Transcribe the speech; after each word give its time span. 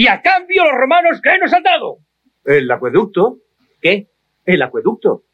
Y 0.00 0.06
a 0.06 0.22
cambio 0.22 0.64
los 0.64 0.80
romanos, 0.80 1.20
¿qué 1.22 1.36
nos 1.38 1.52
han 1.52 1.62
dado? 1.62 1.98
El 2.46 2.70
acueducto. 2.70 3.40
¿Qué? 3.82 4.08
El 4.46 4.62
acueducto. 4.62 5.24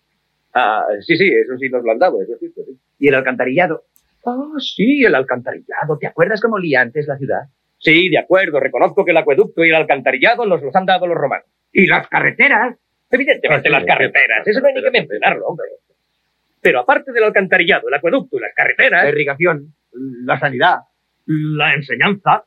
Ah, 0.52 0.84
sí, 1.02 1.16
sí, 1.16 1.28
eso 1.28 1.56
sí 1.56 1.68
nos 1.68 1.84
lo 1.84 1.92
han 1.92 2.00
dado, 2.00 2.20
eso 2.20 2.32
es 2.32 2.40
cierto. 2.40 2.62
Sí. 2.66 2.76
¿Y 2.98 3.06
el 3.06 3.14
alcantarillado? 3.14 3.84
Ah, 4.24 4.54
sí, 4.58 5.04
el 5.04 5.14
alcantarillado. 5.14 5.98
¿Te 6.00 6.08
acuerdas 6.08 6.40
cómo 6.40 6.56
olía 6.56 6.80
antes 6.80 7.06
la 7.06 7.16
ciudad? 7.16 7.42
Sí, 7.78 8.08
de 8.08 8.18
acuerdo, 8.18 8.58
reconozco 8.58 9.04
que 9.04 9.12
el 9.12 9.18
acueducto 9.18 9.64
y 9.64 9.68
el 9.68 9.76
alcantarillado 9.76 10.44
nos 10.46 10.60
los 10.60 10.74
han 10.74 10.84
dado 10.86 11.06
los 11.06 11.16
romanos. 11.16 11.46
¿Y 11.72 11.86
las 11.86 12.08
carreteras? 12.08 12.76
Evidentemente 13.08 13.70
las 13.70 13.84
carreteras, 13.84 14.48
eso 14.48 14.60
no 14.60 14.66
hay 14.66 14.74
ni 14.74 14.82
que 14.82 14.90
mencionarlo, 14.90 15.46
hombre. 15.46 15.66
Pero 16.60 16.80
aparte 16.80 17.12
del 17.12 17.22
alcantarillado, 17.22 17.86
el 17.86 17.94
acueducto 17.94 18.36
y 18.36 18.40
las 18.40 18.52
carreteras... 18.52 19.04
La 19.04 19.10
irrigación, 19.10 19.74
la 19.92 20.40
sanidad, 20.40 20.78
la 21.24 21.72
enseñanza... 21.72 22.46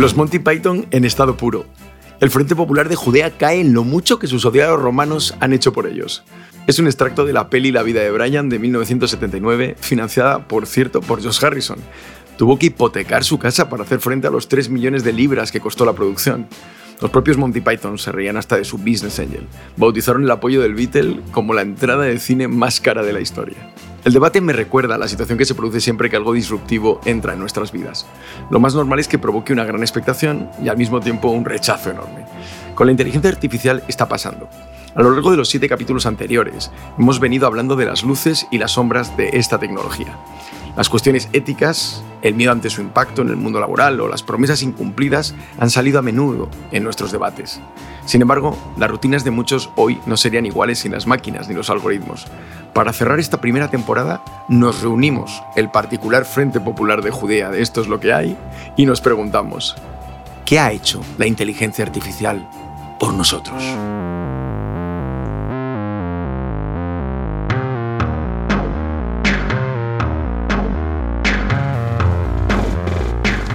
Los 0.00 0.16
Monty 0.16 0.38
Python 0.38 0.86
en 0.92 1.04
estado 1.04 1.36
puro. 1.36 1.66
El 2.20 2.30
Frente 2.30 2.56
Popular 2.56 2.88
de 2.88 2.96
Judea 2.96 3.36
cae 3.36 3.60
en 3.60 3.74
lo 3.74 3.84
mucho 3.84 4.18
que 4.18 4.28
sus 4.28 4.46
odiados 4.46 4.80
romanos 4.80 5.34
han 5.40 5.52
hecho 5.52 5.74
por 5.74 5.86
ellos. 5.86 6.24
Es 6.66 6.78
un 6.78 6.86
extracto 6.86 7.26
de 7.26 7.34
la 7.34 7.50
peli 7.50 7.70
La 7.70 7.82
vida 7.82 8.00
de 8.00 8.10
Brian 8.10 8.48
de 8.48 8.58
1979, 8.58 9.76
financiada, 9.78 10.48
por 10.48 10.66
cierto, 10.66 11.02
por 11.02 11.22
Josh 11.22 11.44
Harrison. 11.44 11.76
Tuvo 12.38 12.58
que 12.58 12.68
hipotecar 12.68 13.24
su 13.24 13.38
casa 13.38 13.68
para 13.68 13.82
hacer 13.82 14.00
frente 14.00 14.26
a 14.26 14.30
los 14.30 14.48
3 14.48 14.70
millones 14.70 15.04
de 15.04 15.12
libras 15.12 15.52
que 15.52 15.60
costó 15.60 15.84
la 15.84 15.92
producción. 15.92 16.48
Los 17.02 17.10
propios 17.10 17.36
Monty 17.36 17.60
Python 17.60 17.98
se 17.98 18.10
reían 18.10 18.38
hasta 18.38 18.56
de 18.56 18.64
su 18.64 18.78
business 18.78 19.18
angel. 19.18 19.46
Bautizaron 19.76 20.24
el 20.24 20.30
apoyo 20.30 20.62
del 20.62 20.74
Beatle 20.74 21.20
como 21.30 21.52
la 21.52 21.60
entrada 21.60 22.04
de 22.04 22.18
cine 22.20 22.48
más 22.48 22.80
cara 22.80 23.02
de 23.02 23.12
la 23.12 23.20
historia. 23.20 23.58
El 24.02 24.14
debate 24.14 24.40
me 24.40 24.54
recuerda 24.54 24.94
a 24.94 24.98
la 24.98 25.08
situación 25.08 25.36
que 25.36 25.44
se 25.44 25.54
produce 25.54 25.80
siempre 25.80 26.08
que 26.08 26.16
algo 26.16 26.32
disruptivo 26.32 27.02
entra 27.04 27.34
en 27.34 27.38
nuestras 27.38 27.70
vidas. 27.70 28.06
Lo 28.48 28.58
más 28.58 28.74
normal 28.74 28.98
es 28.98 29.08
que 29.08 29.18
provoque 29.18 29.52
una 29.52 29.64
gran 29.64 29.82
expectación 29.82 30.48
y 30.64 30.68
al 30.68 30.78
mismo 30.78 31.00
tiempo 31.00 31.28
un 31.28 31.44
rechazo 31.44 31.90
enorme. 31.90 32.24
Con 32.74 32.86
la 32.86 32.92
inteligencia 32.92 33.30
artificial 33.30 33.84
está 33.88 34.08
pasando. 34.08 34.48
A 34.94 35.02
lo 35.02 35.10
largo 35.10 35.30
de 35.30 35.36
los 35.36 35.50
siete 35.50 35.68
capítulos 35.68 36.06
anteriores, 36.06 36.70
hemos 36.98 37.20
venido 37.20 37.46
hablando 37.46 37.76
de 37.76 37.84
las 37.84 38.02
luces 38.02 38.46
y 38.50 38.56
las 38.56 38.72
sombras 38.72 39.16
de 39.18 39.30
esta 39.34 39.58
tecnología. 39.58 40.16
Las 40.80 40.88
cuestiones 40.88 41.28
éticas, 41.34 42.02
el 42.22 42.34
miedo 42.34 42.52
ante 42.52 42.70
su 42.70 42.80
impacto 42.80 43.20
en 43.20 43.28
el 43.28 43.36
mundo 43.36 43.60
laboral 43.60 44.00
o 44.00 44.08
las 44.08 44.22
promesas 44.22 44.62
incumplidas 44.62 45.34
han 45.58 45.68
salido 45.68 45.98
a 45.98 46.02
menudo 46.02 46.48
en 46.72 46.84
nuestros 46.84 47.12
debates. 47.12 47.60
Sin 48.06 48.22
embargo, 48.22 48.56
las 48.78 48.90
rutinas 48.90 49.22
de 49.22 49.30
muchos 49.30 49.68
hoy 49.76 50.00
no 50.06 50.16
serían 50.16 50.46
iguales 50.46 50.78
sin 50.78 50.92
las 50.92 51.06
máquinas 51.06 51.50
ni 51.50 51.54
los 51.54 51.68
algoritmos. 51.68 52.28
Para 52.72 52.94
cerrar 52.94 53.20
esta 53.20 53.42
primera 53.42 53.68
temporada, 53.68 54.24
nos 54.48 54.80
reunimos, 54.80 55.42
el 55.54 55.70
particular 55.70 56.24
Frente 56.24 56.60
Popular 56.60 57.02
de 57.02 57.10
Judea 57.10 57.50
de 57.50 57.60
Esto 57.60 57.82
es 57.82 57.86
lo 57.86 58.00
que 58.00 58.14
hay, 58.14 58.38
y 58.78 58.86
nos 58.86 59.02
preguntamos, 59.02 59.76
¿qué 60.46 60.60
ha 60.60 60.72
hecho 60.72 61.02
la 61.18 61.26
inteligencia 61.26 61.84
artificial 61.84 62.48
por 62.98 63.12
nosotros? 63.12 63.62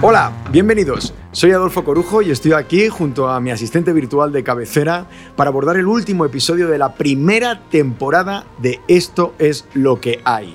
Hola, 0.02 0.30
bienvenidos. 0.52 1.14
Soy 1.32 1.52
Adolfo 1.52 1.82
Corujo 1.82 2.20
y 2.20 2.30
estoy 2.30 2.52
aquí 2.52 2.90
junto 2.90 3.30
a 3.30 3.40
mi 3.40 3.50
asistente 3.50 3.94
virtual 3.94 4.30
de 4.30 4.44
cabecera 4.44 5.06
para 5.36 5.48
abordar 5.48 5.78
el 5.78 5.86
último 5.86 6.26
episodio 6.26 6.68
de 6.68 6.76
la 6.76 6.92
primera 6.92 7.62
temporada 7.70 8.44
de 8.58 8.78
Esto 8.88 9.34
es 9.38 9.64
lo 9.72 9.98
que 9.98 10.20
hay. 10.24 10.54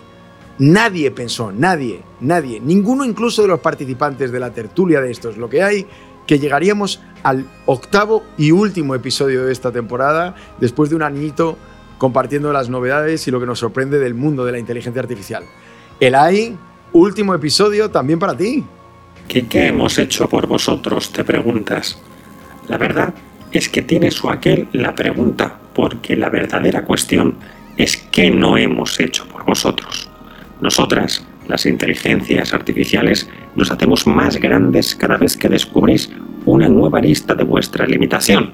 Nadie 0.59 1.09
pensó, 1.09 1.51
nadie, 1.51 2.03
nadie, 2.19 2.59
ninguno 2.59 3.03
incluso 3.03 3.41
de 3.41 3.47
los 3.47 3.62
participantes 3.62 4.31
de 4.31 4.40
la 4.40 4.53
tertulia 4.53 5.01
de 5.01 5.09
Esto 5.09 5.31
es 5.31 5.38
lo 5.38 5.50
que 5.50 5.63
hay, 5.63 5.88
que 6.28 6.38
llegaríamos 6.38 7.01
al 7.24 7.50
octavo 7.66 8.24
y 8.38 8.51
último 8.51 8.94
episodio 8.94 9.44
de 9.44 9.51
esta 9.51 9.72
temporada 9.72 10.35
después 10.59 10.91
de 10.91 10.97
un 10.97 11.01
añito 11.01 11.57
compartiendo 11.97 12.53
las 12.53 12.69
novedades 12.69 13.28
y 13.28 13.31
lo 13.31 13.40
que 13.40 13.47
nos 13.47 13.57
sorprende 13.57 13.97
del 13.97 14.13
mundo 14.13 14.46
de 14.46 14.51
la 14.51 14.59
inteligencia 14.59 15.01
artificial. 15.01 15.44
El 16.00 16.13
hay, 16.13 16.56
último 16.94 17.34
episodio 17.34 17.90
también 17.90 18.19
para 18.19 18.38
ti. 18.38 18.63
¿Qué, 19.27 19.47
¿Qué 19.47 19.67
hemos 19.67 19.97
hecho 19.97 20.27
por 20.27 20.47
vosotros? 20.47 21.11
Te 21.11 21.23
preguntas. 21.23 21.99
La 22.67 22.77
verdad 22.77 23.13
es 23.51 23.69
que 23.69 23.81
tiene 23.81 24.11
su 24.11 24.29
aquel 24.29 24.67
la 24.73 24.95
pregunta, 24.95 25.59
porque 25.73 26.15
la 26.15 26.29
verdadera 26.29 26.83
cuestión 26.83 27.35
es 27.77 27.97
qué 28.11 28.31
no 28.31 28.57
hemos 28.57 28.99
hecho 28.99 29.27
por 29.27 29.45
vosotros. 29.45 30.09
Nosotras, 30.61 31.25
las 31.47 31.65
inteligencias 31.65 32.53
artificiales, 32.53 33.27
nos 33.55 33.71
hacemos 33.71 34.05
más 34.07 34.37
grandes 34.37 34.95
cada 34.95 35.17
vez 35.17 35.35
que 35.35 35.49
descubrís 35.49 36.11
una 36.45 36.69
nueva 36.69 37.01
lista 37.01 37.33
de 37.33 37.43
vuestra 37.43 37.85
limitación. 37.85 38.53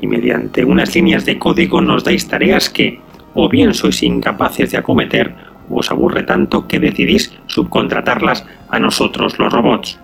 Y 0.00 0.06
mediante 0.06 0.64
unas 0.64 0.94
líneas 0.94 1.24
de 1.24 1.38
código 1.38 1.80
nos 1.80 2.04
dais 2.04 2.26
tareas 2.26 2.68
que, 2.68 3.00
o 3.34 3.48
bien 3.48 3.74
sois 3.74 4.02
incapaces 4.02 4.72
de 4.72 4.78
acometer, 4.78 5.34
os 5.70 5.90
aburre 5.90 6.22
tanto 6.22 6.66
que 6.66 6.80
decidís 6.80 7.32
subcontratarlas 7.46 8.44
a 8.68 8.78
nosotros 8.78 9.38
los 9.38 9.52
robots. 9.52 9.98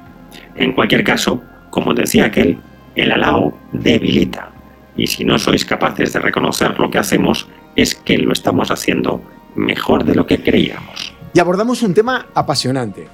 En 0.54 0.72
cualquier 0.72 1.04
caso, 1.04 1.42
como 1.70 1.94
decía 1.94 2.26
aquel, 2.26 2.58
el 2.94 3.12
alao 3.12 3.58
debilita. 3.72 4.50
Y 4.96 5.06
si 5.06 5.24
no 5.24 5.38
sois 5.38 5.64
capaces 5.64 6.12
de 6.12 6.20
reconocer 6.20 6.78
lo 6.78 6.90
que 6.90 6.98
hacemos, 6.98 7.48
es 7.74 7.94
que 7.94 8.16
lo 8.18 8.32
estamos 8.32 8.70
haciendo 8.70 9.22
mejor 9.54 10.04
de 10.04 10.14
lo 10.14 10.26
que 10.26 10.42
creíamos. 10.42 11.12
Y 11.34 11.40
abordamos 11.40 11.82
un 11.82 11.92
tema 11.92 12.26
apasionante. 12.34 13.08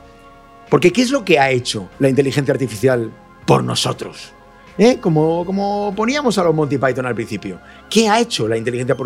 Porque 0.70 0.92
¿qué 0.92 1.02
es 1.02 1.10
lo 1.10 1.24
que 1.24 1.38
ha 1.38 1.50
hecho 1.50 1.90
la 1.98 2.08
inteligencia 2.08 2.52
artificial 2.52 3.10
por 3.46 3.64
nosotros? 3.64 4.32
¿Eh? 4.78 4.98
Como, 5.00 5.44
como 5.44 5.92
poníamos 5.94 6.38
a 6.38 6.44
los 6.44 6.54
Monty 6.54 6.78
Python 6.78 7.06
al 7.06 7.14
principio. 7.14 7.60
¿Qué 7.90 8.08
ha 8.08 8.20
hecho 8.20 8.48
la 8.48 8.56
inteligencia 8.56 8.96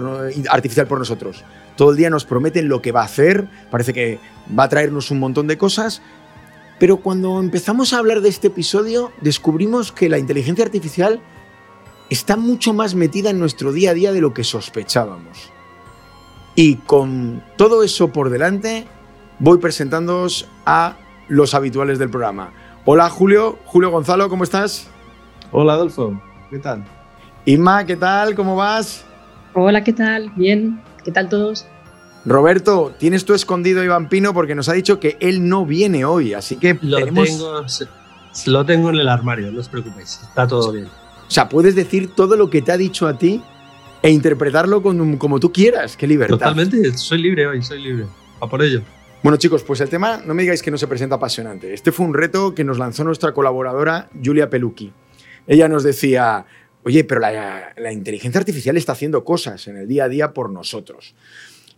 artificial 0.48 0.86
por 0.86 0.98
nosotros? 0.98 1.42
Todo 1.76 1.90
el 1.90 1.96
día 1.96 2.08
nos 2.08 2.24
prometen 2.24 2.68
lo 2.68 2.80
que 2.80 2.92
va 2.92 3.02
a 3.02 3.06
hacer, 3.06 3.48
parece 3.70 3.92
que 3.92 4.20
va 4.56 4.64
a 4.64 4.68
traernos 4.68 5.10
un 5.10 5.18
montón 5.18 5.46
de 5.46 5.58
cosas, 5.58 6.02
pero 6.78 6.98
cuando 6.98 7.40
empezamos 7.40 7.92
a 7.92 7.98
hablar 7.98 8.20
de 8.20 8.28
este 8.28 8.48
episodio 8.48 9.10
descubrimos 9.20 9.92
que 9.92 10.08
la 10.08 10.18
inteligencia 10.18 10.64
artificial 10.64 11.20
está 12.10 12.36
mucho 12.36 12.72
más 12.72 12.94
metida 12.94 13.30
en 13.30 13.38
nuestro 13.38 13.72
día 13.72 13.90
a 13.90 13.94
día 13.94 14.12
de 14.12 14.20
lo 14.20 14.32
que 14.32 14.44
sospechábamos. 14.44 15.50
Y 16.54 16.76
con 16.76 17.42
todo 17.56 17.82
eso 17.82 18.12
por 18.12 18.30
delante, 18.30 18.86
voy 19.38 19.58
presentándoos 19.58 20.48
a 20.64 20.96
los 21.28 21.54
habituales 21.54 21.98
del 21.98 22.08
programa. 22.08 22.52
Hola 22.84 23.10
Julio, 23.10 23.58
Julio 23.64 23.90
Gonzalo, 23.90 24.28
¿cómo 24.28 24.44
estás? 24.44 24.88
Hola 25.52 25.74
Adolfo, 25.74 26.20
¿qué 26.50 26.58
tal? 26.58 26.84
Inma, 27.44 27.84
¿qué 27.86 27.96
tal? 27.96 28.34
¿Cómo 28.34 28.56
vas? 28.56 29.04
Hola, 29.54 29.82
¿qué 29.84 29.92
tal? 29.92 30.30
Bien, 30.36 30.80
¿qué 31.04 31.12
tal 31.12 31.28
todos? 31.28 31.66
Roberto, 32.24 32.92
tienes 32.98 33.24
tú 33.24 33.34
escondido 33.34 33.80
a 33.80 33.84
Iván 33.84 34.08
Pino 34.08 34.34
porque 34.34 34.54
nos 34.54 34.68
ha 34.68 34.72
dicho 34.72 34.98
que 34.98 35.16
él 35.20 35.48
no 35.48 35.64
viene 35.64 36.04
hoy, 36.04 36.34
así 36.34 36.56
que 36.56 36.76
Lo, 36.82 36.98
tenemos... 36.98 37.28
tengo, 37.28 37.62
lo 38.46 38.66
tengo 38.66 38.90
en 38.90 38.96
el 38.96 39.08
armario, 39.08 39.50
no 39.52 39.60
os 39.60 39.68
preocupéis, 39.68 40.20
está 40.22 40.46
todo 40.46 40.72
bien. 40.72 40.86
O 40.86 41.30
sea, 41.30 41.48
puedes 41.48 41.74
decir 41.74 42.14
todo 42.14 42.36
lo 42.36 42.50
que 42.50 42.62
te 42.62 42.72
ha 42.72 42.76
dicho 42.76 43.06
a 43.06 43.16
ti 43.16 43.40
e 44.02 44.10
interpretarlo 44.10 44.82
con- 44.82 45.16
como 45.16 45.40
tú 45.40 45.52
quieras. 45.52 45.96
¡Qué 45.96 46.06
libertad! 46.06 46.36
Totalmente, 46.38 46.96
soy 46.96 47.18
libre 47.22 47.46
hoy, 47.46 47.62
soy 47.62 47.80
libre. 47.82 48.06
A 48.40 48.46
por 48.46 48.62
ello. 48.62 48.82
Bueno, 49.22 49.36
chicos, 49.38 49.64
pues 49.64 49.80
el 49.80 49.88
tema, 49.88 50.20
no 50.24 50.34
me 50.34 50.42
digáis 50.42 50.62
que 50.62 50.70
no 50.70 50.78
se 50.78 50.86
presenta 50.86 51.16
apasionante. 51.16 51.72
Este 51.74 51.90
fue 51.90 52.06
un 52.06 52.14
reto 52.14 52.54
que 52.54 52.62
nos 52.62 52.78
lanzó 52.78 53.02
nuestra 53.02 53.32
colaboradora 53.32 54.08
Julia 54.22 54.50
Pelucchi. 54.50 54.92
Ella 55.46 55.68
nos 55.68 55.84
decía, 55.84 56.46
oye, 56.82 57.04
pero 57.04 57.20
la, 57.20 57.92
inteligencia 57.92 58.38
artificial 58.38 58.76
está 58.76 58.92
haciendo 58.92 59.24
cosas 59.24 59.66
en 59.68 59.76
el 59.76 59.88
día 59.88 60.04
a 60.04 60.08
día 60.08 60.32
por 60.32 60.50
nosotros. 60.50 61.14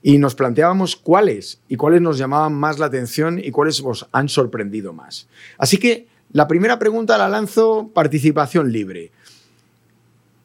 Y 0.03 0.19
nos 0.19 0.35
planteábamos 0.35 0.97
cuáles 0.97 1.61
y 1.69 1.77
cuáles 1.77 2.01
nos 2.01 2.19
llamaban 2.19 2.55
más 2.55 2.79
la 2.79 2.87
atención 2.87 3.41
y 3.43 3.51
cuáles 3.51 3.81
os 3.81 4.07
han 4.13 4.29
sorprendido 4.29 4.93
más. 4.93 5.29
Así 5.59 5.79
que 5.79 6.07
la 6.33 6.47
primera 6.47 6.79
pregunta 6.79 7.19
la 7.19 7.29
lanzo 7.29 7.91
participación 7.95 8.71
libre. 8.71 9.11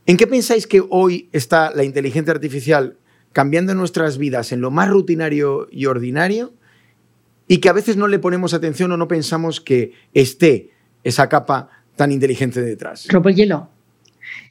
¿En 0.06 0.18
qué 0.18 0.28
pensáis 0.28 0.66
que 0.66 0.84
hoy 0.90 1.30
está 1.32 1.72
la 1.74 1.84
inteligencia 1.84 2.34
artificial 2.34 2.98
cambiando 3.32 3.74
nuestras 3.74 4.18
vidas 4.18 4.52
en 4.52 4.62
lo 4.62 4.72
más 4.72 4.90
rutinario 4.90 5.68
y 5.72 5.88
ordinario 5.88 6.54
y 7.48 7.58
que 7.58 7.70
a 7.70 7.74
veces 7.74 7.98
no 7.98 8.08
le 8.08 8.20
ponemos 8.20 8.54
atención 8.54 8.92
o 8.92 8.98
no 8.98 9.08
pensamos 9.08 9.60
que 9.60 9.94
esté 10.14 10.72
esa 11.04 11.28
capa 11.30 11.83
tan 11.96 12.12
inteligente 12.12 12.62
detrás? 12.62 13.08
Rompo 13.10 13.30
el 13.30 13.36
hielo. 13.36 13.70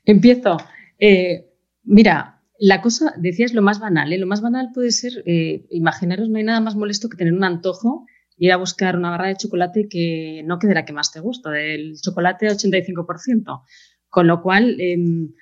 Empiezo. 0.05 0.57
Eh, 0.99 1.47
mira, 1.85 2.43
la 2.59 2.81
cosa, 2.81 3.13
decías 3.19 3.55
lo 3.55 3.63
más 3.63 3.81
banal, 3.81 4.13
¿eh? 4.13 4.19
lo 4.19 4.27
más 4.27 4.41
banal 4.41 4.71
puede 4.73 4.93
ser, 4.93 5.23
eh, 5.27 5.67
imaginaros, 5.71 6.29
no 6.29 6.39
hay 6.39 6.45
nada 6.45 6.61
más 6.61 6.77
molesto 6.77 7.09
que 7.09 7.17
tener 7.17 7.33
un 7.33 7.45
antojo 7.45 8.07
ir 8.37 8.53
a 8.53 8.57
buscar 8.57 8.97
una 8.97 9.11
barra 9.11 9.29
de 9.29 9.37
chocolate 9.37 9.89
que 9.89 10.43
no 10.45 10.59
quede 10.59 10.75
la 10.75 10.85
que 10.85 10.93
más 10.93 11.13
te 11.13 11.21
gusta, 11.21 11.51
del 11.51 11.95
chocolate 12.01 12.49
85%. 12.49 13.63
Con 14.09 14.27
lo 14.27 14.43
cual, 14.43 14.81
em, 14.81 15.33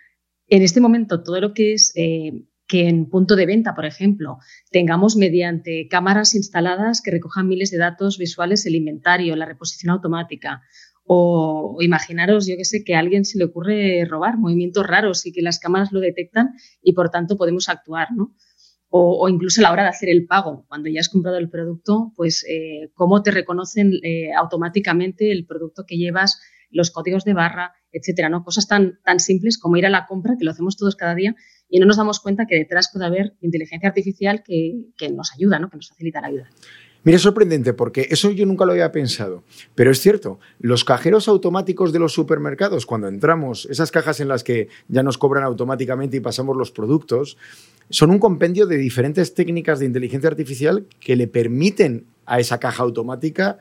en 0.48 0.62
este 0.62 0.80
momento, 0.80 1.22
todo 1.22 1.40
lo 1.40 1.54
que 1.54 1.72
es 1.74 1.92
eh, 1.96 2.44
que 2.66 2.88
en 2.88 3.08
punto 3.08 3.36
de 3.36 3.46
venta, 3.46 3.74
por 3.74 3.84
ejemplo, 3.84 4.38
tengamos 4.70 5.16
mediante 5.16 5.88
cámaras 5.88 6.34
instaladas 6.34 7.02
que 7.02 7.10
recojan 7.10 7.48
miles 7.48 7.70
de 7.70 7.78
datos 7.78 8.16
visuales 8.16 8.64
el 8.66 8.76
inventario, 8.76 9.34
la 9.34 9.46
reposición 9.46 9.90
automática. 9.90 10.62
O, 11.12 11.78
imaginaros, 11.80 12.46
yo 12.46 12.56
que 12.56 12.64
sé, 12.64 12.84
que 12.84 12.94
a 12.94 13.00
alguien 13.00 13.24
se 13.24 13.36
le 13.36 13.46
ocurre 13.46 14.04
robar 14.04 14.38
movimientos 14.38 14.86
raros 14.86 15.26
y 15.26 15.32
que 15.32 15.42
las 15.42 15.58
cámaras 15.58 15.90
lo 15.90 15.98
detectan 15.98 16.50
y 16.84 16.92
por 16.92 17.10
tanto 17.10 17.36
podemos 17.36 17.68
actuar, 17.68 18.12
¿no? 18.14 18.32
O, 18.88 19.28
incluso 19.28 19.60
a 19.60 19.64
la 19.64 19.72
hora 19.72 19.82
de 19.82 19.88
hacer 19.88 20.08
el 20.08 20.26
pago, 20.26 20.66
cuando 20.68 20.88
ya 20.88 21.00
has 21.00 21.08
comprado 21.08 21.38
el 21.38 21.50
producto, 21.50 22.12
pues 22.14 22.46
eh, 22.48 22.92
cómo 22.94 23.24
te 23.24 23.32
reconocen 23.32 23.94
eh, 24.04 24.32
automáticamente 24.38 25.32
el 25.32 25.46
producto 25.46 25.84
que 25.84 25.96
llevas, 25.96 26.40
los 26.70 26.92
códigos 26.92 27.24
de 27.24 27.34
barra, 27.34 27.72
etcétera, 27.90 28.28
¿no? 28.28 28.44
Cosas 28.44 28.68
tan, 28.68 29.00
tan 29.04 29.18
simples 29.18 29.58
como 29.58 29.78
ir 29.78 29.86
a 29.86 29.90
la 29.90 30.06
compra, 30.06 30.36
que 30.38 30.44
lo 30.44 30.52
hacemos 30.52 30.76
todos 30.76 30.94
cada 30.94 31.16
día, 31.16 31.34
y 31.68 31.80
no 31.80 31.86
nos 31.86 31.96
damos 31.96 32.20
cuenta 32.20 32.46
que 32.46 32.54
detrás 32.54 32.88
puede 32.92 33.06
haber 33.06 33.34
inteligencia 33.40 33.88
artificial 33.88 34.44
que, 34.44 34.84
que 34.96 35.10
nos 35.10 35.32
ayuda, 35.32 35.58
¿no? 35.58 35.70
Que 35.70 35.76
nos 35.76 35.88
facilita 35.88 36.20
la 36.20 36.30
vida. 36.30 36.50
Mira, 37.02 37.16
es 37.16 37.22
sorprendente 37.22 37.72
porque 37.72 38.08
eso 38.10 38.30
yo 38.30 38.44
nunca 38.44 38.66
lo 38.66 38.72
había 38.72 38.92
pensado. 38.92 39.42
Pero 39.74 39.90
es 39.90 40.00
cierto, 40.00 40.38
los 40.58 40.84
cajeros 40.84 41.28
automáticos 41.28 41.92
de 41.92 41.98
los 41.98 42.12
supermercados, 42.12 42.84
cuando 42.84 43.08
entramos, 43.08 43.66
esas 43.70 43.90
cajas 43.90 44.20
en 44.20 44.28
las 44.28 44.44
que 44.44 44.68
ya 44.88 45.02
nos 45.02 45.16
cobran 45.16 45.44
automáticamente 45.44 46.18
y 46.18 46.20
pasamos 46.20 46.56
los 46.56 46.70
productos, 46.70 47.38
son 47.88 48.10
un 48.10 48.18
compendio 48.18 48.66
de 48.66 48.76
diferentes 48.76 49.34
técnicas 49.34 49.78
de 49.78 49.86
inteligencia 49.86 50.28
artificial 50.28 50.86
que 51.00 51.16
le 51.16 51.26
permiten 51.26 52.04
a 52.26 52.38
esa 52.38 52.60
caja 52.60 52.82
automática 52.82 53.58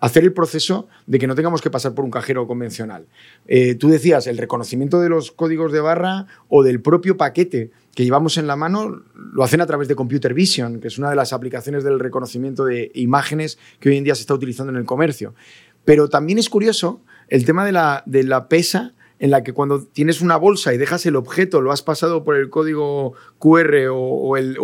hacer 0.00 0.24
el 0.24 0.32
proceso 0.32 0.88
de 1.06 1.20
que 1.20 1.28
no 1.28 1.36
tengamos 1.36 1.62
que 1.62 1.70
pasar 1.70 1.94
por 1.94 2.04
un 2.04 2.10
cajero 2.10 2.48
convencional. 2.48 3.06
Eh, 3.46 3.76
tú 3.76 3.88
decías 3.88 4.26
el 4.26 4.36
reconocimiento 4.36 5.00
de 5.00 5.08
los 5.08 5.30
códigos 5.30 5.70
de 5.70 5.80
barra 5.80 6.26
o 6.48 6.64
del 6.64 6.82
propio 6.82 7.16
paquete 7.16 7.70
que 7.94 8.04
llevamos 8.04 8.38
en 8.38 8.46
la 8.46 8.56
mano, 8.56 9.02
lo 9.14 9.44
hacen 9.44 9.60
a 9.60 9.66
través 9.66 9.88
de 9.88 9.94
Computer 9.94 10.32
Vision, 10.32 10.80
que 10.80 10.88
es 10.88 10.98
una 10.98 11.10
de 11.10 11.16
las 11.16 11.32
aplicaciones 11.32 11.84
del 11.84 12.00
reconocimiento 12.00 12.64
de 12.64 12.90
imágenes 12.94 13.58
que 13.80 13.90
hoy 13.90 13.96
en 13.96 14.04
día 14.04 14.14
se 14.14 14.22
está 14.22 14.34
utilizando 14.34 14.72
en 14.72 14.78
el 14.78 14.84
comercio. 14.84 15.34
Pero 15.84 16.08
también 16.08 16.38
es 16.38 16.48
curioso 16.48 17.02
el 17.28 17.44
tema 17.44 17.64
de 17.64 17.72
la, 17.72 18.02
de 18.06 18.22
la 18.22 18.48
pesa 18.48 18.94
en 19.18 19.30
la 19.30 19.44
que 19.44 19.52
cuando 19.52 19.84
tienes 19.84 20.20
una 20.20 20.36
bolsa 20.36 20.74
y 20.74 20.78
dejas 20.78 21.06
el 21.06 21.14
objeto, 21.14 21.60
lo 21.60 21.70
has 21.70 21.82
pasado 21.82 22.24
por 22.24 22.34
el 22.34 22.50
código 22.50 23.12
QR 23.38 23.88
o, 23.92 24.36
el, 24.36 24.56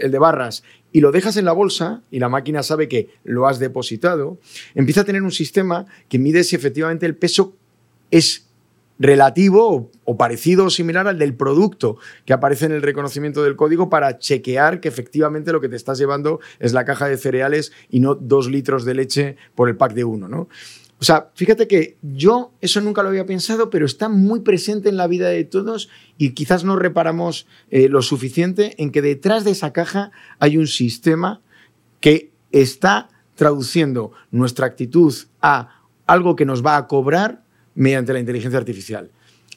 el, 0.00 0.10
de 0.10 0.18
barras 0.18 0.62
y 0.92 1.00
lo 1.00 1.12
dejas 1.12 1.36
en 1.36 1.44
la 1.44 1.52
bolsa 1.52 2.02
y 2.10 2.18
la 2.18 2.30
máquina 2.30 2.62
sabe 2.62 2.88
que 2.88 3.10
lo 3.24 3.46
has 3.46 3.58
depositado, 3.58 4.38
empieza 4.74 5.02
a 5.02 5.04
tener 5.04 5.22
un 5.22 5.30
sistema 5.30 5.84
que 6.08 6.18
mide 6.18 6.42
si 6.42 6.56
efectivamente 6.56 7.04
el 7.04 7.16
peso 7.16 7.54
es 8.10 8.46
relativo 9.02 9.90
o, 10.04 10.16
parecido 10.16 10.66
o 10.66 10.70
similar 10.70 11.08
al 11.08 11.18
del 11.18 11.34
producto 11.34 11.96
que 12.24 12.32
aparece 12.32 12.66
en 12.66 12.72
el 12.72 12.82
reconocimiento 12.82 13.42
del 13.42 13.56
código 13.56 13.90
para 13.90 14.18
chequear 14.18 14.80
que 14.80 14.88
efectivamente 14.88 15.52
lo 15.52 15.60
que 15.60 15.68
te 15.68 15.76
estás 15.76 15.98
llevando 15.98 16.38
es 16.60 16.72
la 16.72 16.84
caja 16.84 17.08
de 17.08 17.18
cereales 17.18 17.72
y 17.90 17.98
no 17.98 18.14
dos 18.14 18.48
litros 18.48 18.84
de 18.84 18.94
leche 18.94 19.36
por 19.56 19.68
el 19.68 19.76
pack 19.76 19.94
de 19.94 20.04
uno, 20.04 20.28
¿no? 20.28 20.48
O 21.00 21.04
sea, 21.04 21.32
fíjate 21.34 21.66
que 21.66 21.96
yo 22.00 22.52
eso 22.60 22.80
nunca 22.80 23.02
lo 23.02 23.08
había 23.08 23.26
pensado, 23.26 23.70
pero 23.70 23.86
está 23.86 24.08
muy 24.08 24.40
presente 24.40 24.88
en 24.88 24.96
la 24.96 25.08
vida 25.08 25.28
de 25.30 25.42
todos 25.42 25.88
y 26.16 26.30
quizás 26.30 26.62
no 26.62 26.76
reparamos 26.76 27.48
eh, 27.70 27.88
lo 27.88 28.02
suficiente 28.02 28.80
en 28.80 28.92
que 28.92 29.02
detrás 29.02 29.42
de 29.42 29.50
esa 29.50 29.72
caja 29.72 30.12
hay 30.38 30.58
un 30.58 30.68
sistema 30.68 31.40
que 31.98 32.30
está 32.52 33.08
traduciendo 33.34 34.12
nuestra 34.30 34.66
actitud 34.66 35.12
a 35.40 35.82
algo 36.06 36.36
que 36.36 36.44
nos 36.44 36.64
va 36.64 36.76
a 36.76 36.86
cobrar 36.86 37.41
mediante 37.74 38.12
la 38.12 38.20
inteligencia 38.20 38.58
artificial. 38.58 39.10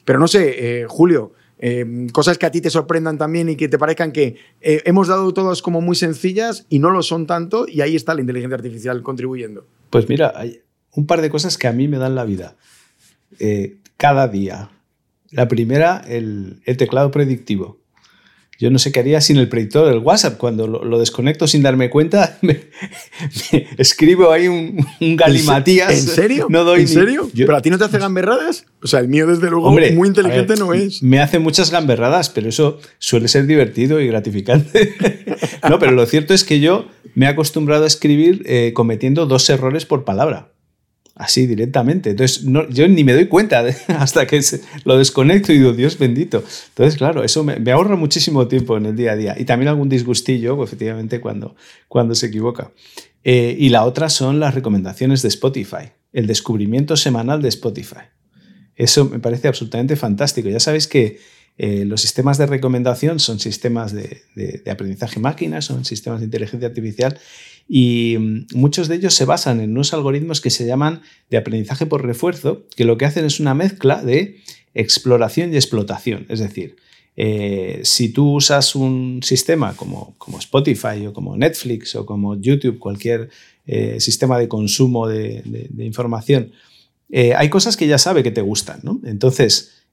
Pero 0.04 0.18
no 0.18 0.28
sé, 0.28 0.80
eh, 0.82 0.86
Julio, 0.88 1.32
eh, 1.58 2.06
cosas 2.12 2.38
que 2.38 2.46
a 2.46 2.50
ti 2.50 2.60
te 2.60 2.70
sorprendan 2.70 3.18
también 3.18 3.48
y 3.48 3.56
que 3.56 3.68
te 3.68 3.78
parezcan 3.78 4.12
que 4.12 4.36
hemos 4.60 5.08
dado 5.08 5.32
todas 5.32 5.62
como 5.62 5.80
muy 5.80 5.96
sencillas 5.96 6.66
y 6.68 6.78
no 6.78 6.90
lo 6.90 7.02
son 7.02 7.26
tanto 7.26 7.66
y 7.66 7.80
ahí 7.80 7.96
está 7.96 8.14
la 8.14 8.20
inteligencia 8.20 8.56
artificial 8.56 9.02
contribuyendo. 9.02 9.66
Pues 9.90 10.08
mira, 10.08 10.32
hay, 10.36 10.60
un 10.96 11.06
par 11.06 11.20
de 11.20 11.30
cosas 11.30 11.56
que 11.58 11.68
a 11.68 11.72
mí 11.72 11.86
me 11.86 11.98
dan 11.98 12.14
la 12.14 12.24
vida. 12.24 12.56
Eh, 13.38 13.76
cada 13.96 14.28
día. 14.28 14.70
La 15.30 15.48
primera, 15.48 16.02
el, 16.06 16.62
teclado 16.78 17.10
predictivo. 17.10 17.78
Yo 18.58 18.70
no 18.70 18.78
sé 18.78 18.90
qué 18.90 19.00
haría 19.00 19.20
sin 19.20 19.36
el 19.36 19.48
predictor 19.48 19.88
del 19.88 19.98
WhatsApp. 19.98 20.38
Cuando 20.38 20.66
lo, 20.66 20.98
desconecto 20.98 21.46
sin 21.46 21.62
darme 21.62 21.90
cuenta, 21.90 22.38
me, 22.42 22.60
escribo 23.76 24.32
ahí 24.32 24.48
un, 24.48 24.84
galimatías. 25.00 25.92
¿En 25.92 26.06
serio? 26.06 26.46
No 26.48 26.64
doy 26.64 26.82
¿En 26.82 26.88
serio? 26.88 27.30
¿Pero 27.34 27.56
a 27.56 27.62
ti 27.62 27.70
no 27.70 27.78
te 27.78 27.84
hace 27.84 27.98
gamberradas? 27.98 28.64
O 28.82 28.86
sea, 28.86 29.00
el 29.00 29.08
mío, 29.08 29.26
desde 29.26 29.50
luego, 29.50 29.70
muy 29.70 30.08
inteligente 30.08 30.56
no 30.56 30.72
es. 30.72 31.02
Me 31.02 31.20
hace 31.20 31.38
muchas 31.38 31.70
gamberradas, 31.70 32.30
pero 32.30 32.48
eso 32.48 32.78
suele 32.98 33.28
ser 33.28 33.46
divertido 33.46 34.00
y 34.00 34.06
gratificante. 34.06 34.94
no, 35.68 35.78
pero 35.78 35.92
lo 35.92 36.06
cierto 36.06 36.32
es 36.32 36.44
que 36.44 36.60
yo 36.60 36.88
me 37.14 37.26
he 37.26 37.28
acostumbrado 37.28 37.84
a 37.84 37.86
escribir 37.86 38.42
eh, 38.46 38.72
cometiendo 38.74 39.26
dos 39.26 39.48
errores 39.50 39.84
por 39.84 40.04
palabra 40.04 40.55
así 41.16 41.46
directamente. 41.46 42.10
Entonces, 42.10 42.44
yo 42.70 42.88
ni 42.88 43.02
me 43.02 43.14
doy 43.14 43.26
cuenta 43.26 43.64
hasta 43.88 44.26
que 44.26 44.40
lo 44.84 44.98
desconecto 44.98 45.52
y 45.52 45.58
digo, 45.58 45.72
Dios 45.72 45.98
bendito. 45.98 46.44
Entonces, 46.68 46.96
claro, 46.96 47.24
eso 47.24 47.42
me, 47.42 47.70
ahorra 47.72 47.96
muchísimo 47.96 48.46
tiempo 48.46 48.76
en 48.76 48.86
el 48.86 48.96
día 48.96 49.12
a 49.12 49.16
día. 49.16 49.36
Y 49.38 49.44
también 49.44 49.68
algún 49.68 49.88
disgustillo, 49.88 50.56
pues, 50.56 50.68
efectivamente, 50.68 51.20
cuando, 51.20 51.56
cuando 51.88 52.14
se 52.14 52.26
equivoca. 52.26 52.70
Eh, 53.24 53.56
y 53.58 53.70
la 53.70 53.84
otra 53.84 54.08
son 54.08 54.38
las 54.38 54.54
recomendaciones 54.54 55.22
de 55.22 55.28
Spotify, 55.28 55.90
el 56.12 56.26
descubrimiento 56.26 56.96
semanal 56.96 57.42
de 57.42 57.48
Spotify. 57.48 58.04
Eso 58.76 59.06
me 59.06 59.18
parece 59.18 59.48
absolutamente 59.48 59.96
fantástico. 59.96 60.48
Ya 60.50 60.60
sabéis 60.60 60.86
que 60.86 61.18
eh, 61.58 61.86
los 61.86 62.02
sistemas 62.02 62.36
de 62.36 62.46
recomendación 62.46 63.18
son 63.18 63.40
sistemas 63.40 63.92
de, 63.92 64.62
aprendizaje 64.70 65.20
máquina, 65.20 65.62
son 65.62 65.86
sistemas 65.86 66.20
de 66.20 66.26
inteligencia 66.26 66.68
artificial 66.68 67.18
y 67.66 68.16
mm, 68.18 68.46
muchos 68.54 68.88
de 68.88 68.96
ellos 68.96 69.14
se 69.14 69.24
basan 69.24 69.60
en 69.60 69.70
unos 69.70 69.94
algoritmos 69.94 70.42
que 70.42 70.50
se 70.50 70.66
llaman 70.66 71.00
de 71.30 71.38
aprendizaje 71.38 71.86
por 71.86 72.04
refuerzo, 72.04 72.66
que 72.76 72.84
lo 72.84 72.98
que 72.98 73.06
hacen 73.06 73.24
es 73.24 73.40
una 73.40 73.54
mezcla 73.54 74.02
de 74.02 74.42
exploración 74.74 75.54
y 75.54 75.56
explotación. 75.56 76.26
Es 76.28 76.40
decir, 76.40 76.76
eh, 77.16 77.80
si 77.84 78.10
tú 78.10 78.34
usas 78.34 78.74
un 78.74 79.20
sistema 79.22 79.74
como, 79.74 80.14
como, 80.18 80.38
Spotify 80.38 81.06
o 81.06 81.14
como 81.14 81.38
Netflix 81.38 81.94
o 81.94 82.04
como 82.04 82.38
YouTube, 82.38 82.78
cualquier 82.78 83.30
eh, 83.66 83.98
sistema 83.98 84.38
de 84.38 84.48
consumo 84.48 85.08
de, 85.08 85.42
información, 85.78 86.52
hay 87.36 87.48
cosas 87.48 87.76
que 87.76 87.86
ya 87.86 87.98
sabe 87.98 88.22
que 88.22 88.32
te 88.32 88.42
gustan. 88.42 88.80
¿no? 88.82 89.00
Entonces, 89.04 89.84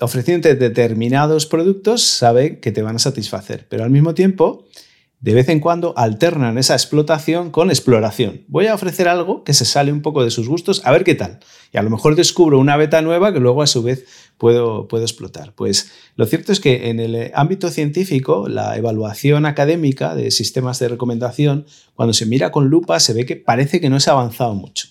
ofreciéndote 0.00 0.54
determinados 0.54 1.46
productos, 1.46 2.02
sabe 2.02 2.60
que 2.60 2.72
te 2.72 2.82
van 2.82 2.96
a 2.96 2.98
satisfacer. 2.98 3.66
Pero 3.68 3.84
al 3.84 3.90
mismo 3.90 4.14
tiempo, 4.14 4.66
de 5.22 5.34
vez 5.34 5.48
en 5.48 5.60
cuando 5.60 5.94
alternan 5.96 6.58
esa 6.58 6.74
explotación 6.74 7.50
con 7.50 7.70
exploración. 7.70 8.42
Voy 8.48 8.66
a 8.66 8.74
ofrecer 8.74 9.06
algo 9.08 9.44
que 9.44 9.54
se 9.54 9.64
sale 9.64 9.92
un 9.92 10.02
poco 10.02 10.24
de 10.24 10.32
sus 10.32 10.48
gustos, 10.48 10.82
a 10.84 10.90
ver 10.90 11.04
qué 11.04 11.14
tal. 11.14 11.38
Y 11.72 11.78
a 11.78 11.82
lo 11.82 11.90
mejor 11.90 12.16
descubro 12.16 12.58
una 12.58 12.76
beta 12.76 13.02
nueva 13.02 13.32
que 13.32 13.38
luego 13.38 13.62
a 13.62 13.68
su 13.68 13.84
vez 13.84 14.04
puedo, 14.36 14.88
puedo 14.88 15.04
explotar. 15.04 15.54
Pues 15.54 15.92
lo 16.16 16.26
cierto 16.26 16.50
es 16.50 16.58
que 16.58 16.90
en 16.90 16.98
el 16.98 17.30
ámbito 17.34 17.70
científico, 17.70 18.48
la 18.48 18.76
evaluación 18.76 19.46
académica 19.46 20.16
de 20.16 20.32
sistemas 20.32 20.80
de 20.80 20.88
recomendación, 20.88 21.66
cuando 21.94 22.14
se 22.14 22.26
mira 22.26 22.50
con 22.50 22.66
lupa, 22.66 22.98
se 22.98 23.12
ve 23.12 23.24
que 23.24 23.36
parece 23.36 23.80
que 23.80 23.90
no 23.90 24.00
se 24.00 24.10
ha 24.10 24.14
avanzado 24.14 24.54
mucho 24.54 24.88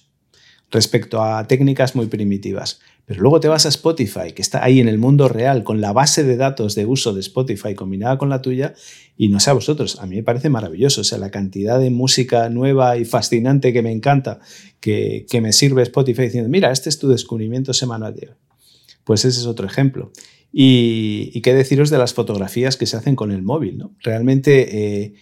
respecto 0.71 1.21
a 1.21 1.45
técnicas 1.47 1.95
muy 1.95 2.07
primitivas. 2.07 2.79
Pero 3.05 3.21
luego 3.21 3.39
te 3.39 3.47
vas 3.49 3.65
a 3.65 3.69
Spotify, 3.69 4.31
que 4.33 4.41
está 4.41 4.63
ahí 4.63 4.79
en 4.79 4.87
el 4.87 4.97
mundo 4.97 5.27
real, 5.27 5.63
con 5.63 5.81
la 5.81 5.91
base 5.91 6.23
de 6.23 6.37
datos 6.37 6.75
de 6.75 6.85
uso 6.85 7.13
de 7.13 7.19
Spotify 7.19 7.75
combinada 7.75 8.17
con 8.17 8.29
la 8.29 8.41
tuya, 8.41 8.73
y 9.17 9.27
no 9.27 9.39
sé 9.39 9.49
a 9.49 9.53
vosotros, 9.53 9.99
a 9.99 10.05
mí 10.05 10.15
me 10.15 10.23
parece 10.23 10.49
maravilloso. 10.49 11.01
O 11.01 11.03
sea, 11.03 11.17
la 11.17 11.29
cantidad 11.29 11.79
de 11.79 11.89
música 11.89 12.49
nueva 12.49 12.97
y 12.97 13.05
fascinante 13.05 13.73
que 13.73 13.81
me 13.81 13.91
encanta, 13.91 14.39
que, 14.79 15.25
me 15.41 15.51
sirve 15.51 15.83
Spotify 15.83 16.23
diciendo, 16.23 16.49
mira, 16.49 16.71
este 16.71 16.89
es 16.89 16.99
tu 16.99 17.09
descubrimiento 17.09 17.73
semanal. 17.73 18.15
Pues 19.03 19.25
ese 19.25 19.39
es 19.39 19.45
otro 19.45 19.67
ejemplo. 19.67 20.11
Y, 20.53 21.39
qué 21.41 21.53
deciros 21.53 21.89
de 21.89 21.97
las 21.97 22.13
fotografías 22.13 22.77
que 22.77 22.85
se 22.85 22.97
hacen 22.97 23.15
con 23.15 23.31
el 23.31 23.41
móvil. 23.41 23.77
¿no? 23.77 23.93
Realmente 24.01 25.03
eh, 25.03 25.13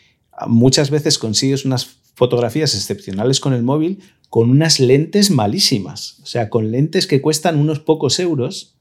muchas 0.47 0.91
veces 0.91 1.17
consigues 1.17 1.65
unas 1.65 1.98
fotografías 2.19 2.75
excepcionales 2.75 3.39
con 3.39 3.53
el 3.53 3.63
móvil 3.63 3.99
con 4.29 4.49
unas 4.51 4.79
lentes 4.79 5.31
malísimas, 5.31 6.19
o 6.21 6.25
sea, 6.27 6.49
con 6.49 6.69
lentes 6.71 7.07
que 7.07 7.21
cuestan 7.21 7.57
unos 7.57 7.79
pocos 7.79 8.19
euros, 8.19 8.75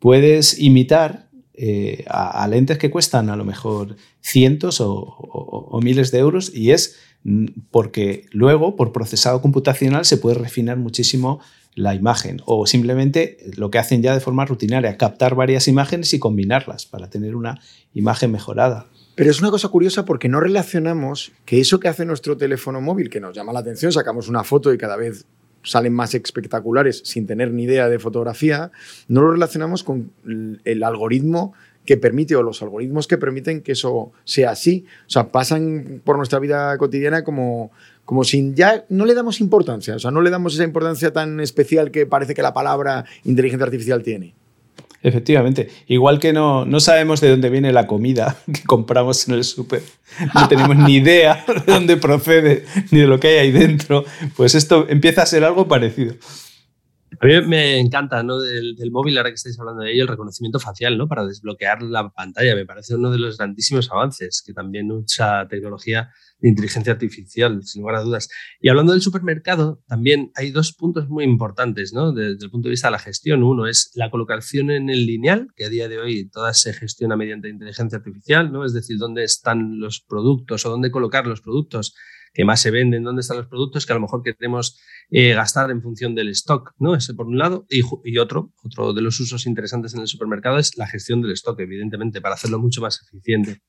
puedes 0.00 0.58
imitar 0.58 1.28
eh, 1.54 2.04
a, 2.08 2.48
lentes 2.48 2.78
que 2.78 2.90
cuestan 2.90 3.28
a 3.28 3.36
lo 3.36 3.44
mejor 3.44 3.96
cientos 4.22 4.80
o, 4.80 4.90
o- 4.92 5.68
o 5.70 5.80
miles 5.82 6.10
de 6.10 6.18
euros 6.18 6.50
y 6.54 6.70
es 6.70 6.96
mm, 7.24 7.46
porque 7.70 8.24
luego 8.32 8.74
por 8.76 8.92
procesado 8.92 9.42
computacional 9.42 10.04
se 10.06 10.16
puede 10.16 10.36
refinar 10.38 10.78
muchísimo 10.78 11.38
la 11.74 11.94
imagen 11.94 12.40
o 12.46 12.66
simplemente 12.66 13.36
lo 13.56 13.70
que 13.70 13.78
hacen 13.78 14.02
ya 14.02 14.14
de 14.14 14.20
forma 14.20 14.44
rutinaria, 14.46 14.96
captar 14.96 15.34
varias 15.36 15.68
imágenes 15.68 16.12
y 16.14 16.18
combinarlas 16.18 16.86
para 16.86 17.10
tener 17.10 17.36
una 17.36 17.60
imagen 17.94 18.32
mejorada. 18.32 18.86
Pero 19.14 19.30
es 19.30 19.40
una 19.40 19.50
cosa 19.50 19.68
curiosa 19.68 20.04
porque 20.04 20.28
no 20.28 20.40
relacionamos 20.40 21.32
que 21.44 21.60
eso 21.60 21.78
que 21.80 21.88
hace 21.88 22.04
nuestro 22.04 22.36
teléfono 22.36 22.80
móvil, 22.80 23.10
que 23.10 23.20
nos 23.20 23.34
llama 23.34 23.52
la 23.52 23.60
atención, 23.60 23.92
sacamos 23.92 24.28
una 24.28 24.44
foto 24.44 24.72
y 24.72 24.78
cada 24.78 24.96
vez 24.96 25.26
salen 25.62 25.92
más 25.92 26.14
espectaculares 26.14 27.02
sin 27.04 27.26
tener 27.26 27.52
ni 27.52 27.64
idea 27.64 27.88
de 27.88 27.98
fotografía, 27.98 28.70
no 29.08 29.20
lo 29.20 29.32
relacionamos 29.32 29.84
con 29.84 30.10
el- 30.64 30.82
algoritmo 30.82 31.52
que 31.84 31.96
permite 31.96 32.36
o 32.36 32.42
los 32.42 32.62
algoritmos 32.62 33.06
que 33.06 33.18
permiten 33.18 33.60
que 33.62 33.72
eso 33.72 34.12
sea 34.24 34.52
así. 34.52 34.84
O 35.06 35.10
sea, 35.10 35.30
pasan 35.32 36.00
por 36.04 36.16
nuestra 36.16 36.38
vida 36.38 36.76
cotidiana 36.78 37.24
como, 37.24 37.72
como 38.04 38.24
sin 38.24 38.54
ya 38.54 38.84
no 38.88 39.04
le 39.04 39.14
damos 39.14 39.40
importancia, 39.40 39.96
o 39.96 39.98
sea, 39.98 40.10
no 40.10 40.22
le 40.22 40.30
damos 40.30 40.54
esa 40.54 40.64
importancia 40.64 41.12
tan 41.12 41.40
especial 41.40 41.90
que 41.90 42.06
parece 42.06 42.34
que 42.34 42.42
la 42.42 42.54
palabra 42.54 43.04
inteligencia 43.24 43.64
artificial 43.64 44.02
tiene. 44.02 44.34
Efectivamente, 45.02 45.70
igual 45.86 46.18
que 46.18 46.32
no, 46.34 46.66
no 46.66 46.78
sabemos 46.78 47.22
de 47.22 47.30
dónde 47.30 47.48
viene 47.48 47.72
la 47.72 47.86
comida 47.86 48.36
que 48.52 48.62
compramos 48.64 49.26
en 49.28 49.34
el 49.34 49.44
súper, 49.44 49.82
no 50.34 50.48
tenemos 50.48 50.76
ni 50.76 50.96
idea 50.96 51.44
de 51.46 51.72
dónde 51.72 51.96
procede 51.96 52.66
ni 52.90 53.00
de 53.00 53.06
lo 53.06 53.18
que 53.18 53.28
hay 53.28 53.36
ahí 53.38 53.50
dentro, 53.50 54.04
pues 54.36 54.54
esto 54.54 54.86
empieza 54.88 55.22
a 55.22 55.26
ser 55.26 55.44
algo 55.44 55.68
parecido. 55.68 56.14
A 57.22 57.26
mí 57.26 57.38
me 57.42 57.78
encanta 57.78 58.22
¿no? 58.22 58.40
del, 58.40 58.90
móvil, 58.90 59.18
ahora 59.18 59.28
que 59.28 59.34
estáis 59.34 59.60
hablando 59.60 59.82
de 59.82 59.92
ello, 59.92 60.04
el 60.04 60.08
reconocimiento 60.08 60.58
facial 60.58 60.96
¿no? 60.96 61.06
para 61.06 61.26
desbloquear 61.26 61.82
la 61.82 62.08
pantalla. 62.08 62.54
Me 62.54 62.64
parece 62.64 62.94
uno 62.94 63.10
de 63.10 63.18
los 63.18 63.36
grandísimos 63.36 63.90
avances 63.90 64.42
que 64.44 64.54
también 64.54 64.90
usa 64.90 65.46
tecnología 65.46 66.10
de 66.38 66.48
inteligencia 66.48 66.94
artificial, 66.94 67.62
sin 67.62 67.82
lugar 67.82 67.96
a 67.96 68.00
dudas. 68.00 68.30
Y 68.58 68.70
hablando 68.70 68.92
del 68.92 69.02
supermercado, 69.02 69.82
también 69.86 70.32
hay 70.34 70.50
dos 70.50 70.72
puntos 70.72 71.10
muy 71.10 71.24
importantes 71.24 71.92
¿no? 71.92 72.12
desde 72.12 72.42
el 72.42 72.50
punto 72.50 72.68
de 72.68 72.70
vista 72.70 72.88
de 72.88 72.92
la 72.92 72.98
gestión. 72.98 73.42
Uno 73.42 73.66
es 73.66 73.90
la 73.96 74.10
colocación 74.10 74.70
en 74.70 74.88
el 74.88 75.04
lineal, 75.04 75.48
que 75.54 75.66
a 75.66 75.68
día 75.68 75.90
de 75.90 75.98
hoy 75.98 76.30
toda 76.30 76.54
se 76.54 76.72
gestiona 76.72 77.16
mediante 77.16 77.50
inteligencia 77.50 77.98
artificial, 77.98 78.50
¿no? 78.50 78.64
es 78.64 78.72
decir, 78.72 78.96
dónde 78.96 79.24
están 79.24 79.78
los 79.78 80.00
productos 80.00 80.64
o 80.64 80.70
dónde 80.70 80.90
colocar 80.90 81.26
los 81.26 81.42
productos 81.42 81.94
que 82.32 82.44
más 82.44 82.60
se 82.60 82.70
venden, 82.70 83.04
dónde 83.04 83.20
están 83.20 83.38
los 83.38 83.46
productos 83.46 83.86
que 83.86 83.92
a 83.92 83.96
lo 83.96 84.02
mejor 84.02 84.22
queremos 84.22 84.78
eh, 85.10 85.34
gastar 85.34 85.70
en 85.70 85.82
función 85.82 86.14
del 86.14 86.28
stock, 86.28 86.72
¿no? 86.78 86.94
Ese 86.94 87.14
por 87.14 87.26
un 87.26 87.38
lado. 87.38 87.66
Y, 87.68 88.18
otro, 88.18 88.52
otro 88.62 88.92
de 88.92 89.02
los 89.02 89.18
usos 89.20 89.46
interesantes 89.46 89.94
en 89.94 90.00
el 90.00 90.06
supermercado 90.06 90.58
es 90.58 90.76
la 90.76 90.86
gestión 90.86 91.22
del 91.22 91.32
stock, 91.32 91.58
evidentemente, 91.60 92.20
para 92.20 92.34
hacerlo 92.34 92.58
mucho 92.58 92.80
más 92.80 93.00
eficiente. 93.02 93.62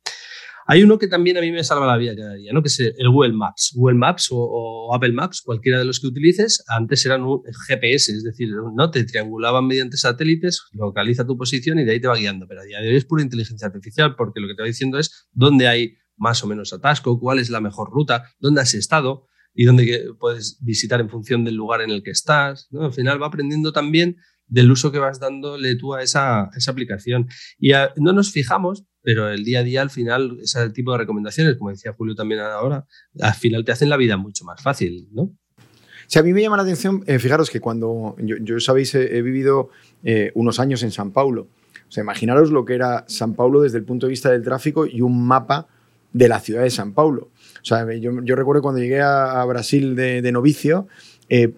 Hay 0.67 0.83
uno 0.83 0.99
que 0.99 1.07
también 1.07 1.37
a 1.37 1.41
mí 1.41 1.51
me 1.51 1.63
salva 1.63 1.87
la 1.87 1.97
vida 1.97 2.15
cada 2.15 2.35
día, 2.35 2.53
¿no? 2.53 2.61
que 2.61 2.67
es 2.67 2.79
el 2.79 3.09
Google 3.09 3.33
Maps. 3.33 3.71
Google 3.75 3.97
Maps 3.97 4.31
o, 4.31 4.37
o 4.37 4.95
Apple 4.95 5.11
Maps, 5.11 5.41
cualquiera 5.41 5.79
de 5.79 5.85
los 5.85 5.99
que 5.99 6.07
utilices, 6.07 6.63
antes 6.67 7.03
eran 7.05 7.23
un 7.23 7.41
GPS, 7.67 8.11
es 8.11 8.23
decir, 8.23 8.49
no 8.75 8.91
te 8.91 9.03
triangulaban 9.03 9.65
mediante 9.65 9.97
satélites, 9.97 10.61
localiza 10.73 11.25
tu 11.25 11.35
posición 11.35 11.79
y 11.79 11.83
de 11.83 11.93
ahí 11.93 11.99
te 11.99 12.07
va 12.07 12.15
guiando. 12.15 12.47
Pero 12.47 12.61
a 12.61 12.63
día 12.63 12.79
de 12.79 12.89
hoy 12.89 12.95
es 12.95 13.05
pura 13.05 13.23
inteligencia 13.23 13.67
artificial 13.67 14.15
porque 14.15 14.39
lo 14.39 14.47
que 14.47 14.53
te 14.53 14.61
va 14.61 14.67
diciendo 14.67 14.99
es 14.99 15.27
dónde 15.33 15.67
hay 15.67 15.97
más 16.21 16.43
o 16.43 16.47
menos 16.47 16.71
atasco, 16.71 17.19
cuál 17.19 17.39
es 17.39 17.49
la 17.49 17.59
mejor 17.59 17.89
ruta, 17.89 18.25
dónde 18.39 18.61
has 18.61 18.75
estado 18.75 19.27
y 19.55 19.65
dónde 19.65 20.05
puedes 20.19 20.59
visitar 20.61 21.01
en 21.01 21.09
función 21.09 21.43
del 21.43 21.55
lugar 21.55 21.81
en 21.81 21.89
el 21.89 22.03
que 22.03 22.11
estás. 22.11 22.69
Al 22.79 22.93
final 22.93 23.21
va 23.21 23.27
aprendiendo 23.27 23.73
también 23.73 24.17
del 24.47 24.71
uso 24.71 24.91
que 24.91 24.99
vas 24.99 25.19
dándole 25.19 25.75
tú 25.75 25.95
a 25.95 26.03
esa, 26.03 26.51
aplicación. 26.67 27.27
Y 27.57 27.71
no 27.97 28.13
nos 28.13 28.31
fijamos, 28.31 28.85
pero 29.01 29.29
el 29.29 29.43
día 29.43 29.59
a 29.59 29.63
día, 29.63 29.81
al 29.81 29.89
final, 29.89 30.37
ese 30.43 30.69
tipo 30.69 30.91
de 30.91 30.99
recomendaciones, 30.99 31.57
como 31.57 31.71
decía 31.71 31.93
Julio 31.93 32.13
también 32.13 32.41
ahora, 32.41 32.85
al 33.19 33.33
final 33.33 33.65
te 33.65 33.71
hacen 33.71 33.89
la 33.89 33.97
vida 33.97 34.15
mucho 34.15 34.45
más 34.45 34.61
fácil, 34.61 35.09
¿no? 35.11 35.35
Si 36.05 36.19
a 36.19 36.23
mí 36.23 36.33
me 36.33 36.41
llama 36.41 36.57
la 36.57 36.63
atención, 36.63 37.03
eh, 37.07 37.17
fijaros 37.17 37.49
que 37.49 37.61
cuando 37.61 38.15
yo, 38.19 38.59
sabéis, 38.59 38.93
he, 38.93 39.21
vivido 39.21 39.69
eh, 40.03 40.31
unos 40.35 40.59
años 40.59 40.83
en 40.83 40.91
San 40.91 41.11
Paulo. 41.11 41.47
O 41.97 41.99
imaginaros 41.99 42.51
lo 42.51 42.63
que 42.63 42.75
era 42.75 43.05
San 43.07 43.33
Paulo 43.33 43.61
desde 43.61 43.77
el 43.77 43.85
punto 43.85 44.05
de 44.05 44.11
vista 44.11 44.29
del 44.29 44.43
tráfico 44.43 44.85
y 44.85 45.01
un 45.01 45.25
mapa 45.25 45.67
de 46.13 46.27
la 46.27 46.39
ciudad 46.39 46.63
de 46.63 46.69
San 46.69 46.93
Paulo. 46.93 47.29
O 47.61 47.65
sea, 47.65 47.85
yo, 47.93 48.11
recuerdo 48.35 48.61
cuando 48.61 48.81
llegué 48.81 49.01
a, 49.01 49.43
Brasil 49.45 49.95
de, 49.95 50.31
novicio, 50.31 50.87
eh, 51.29 51.53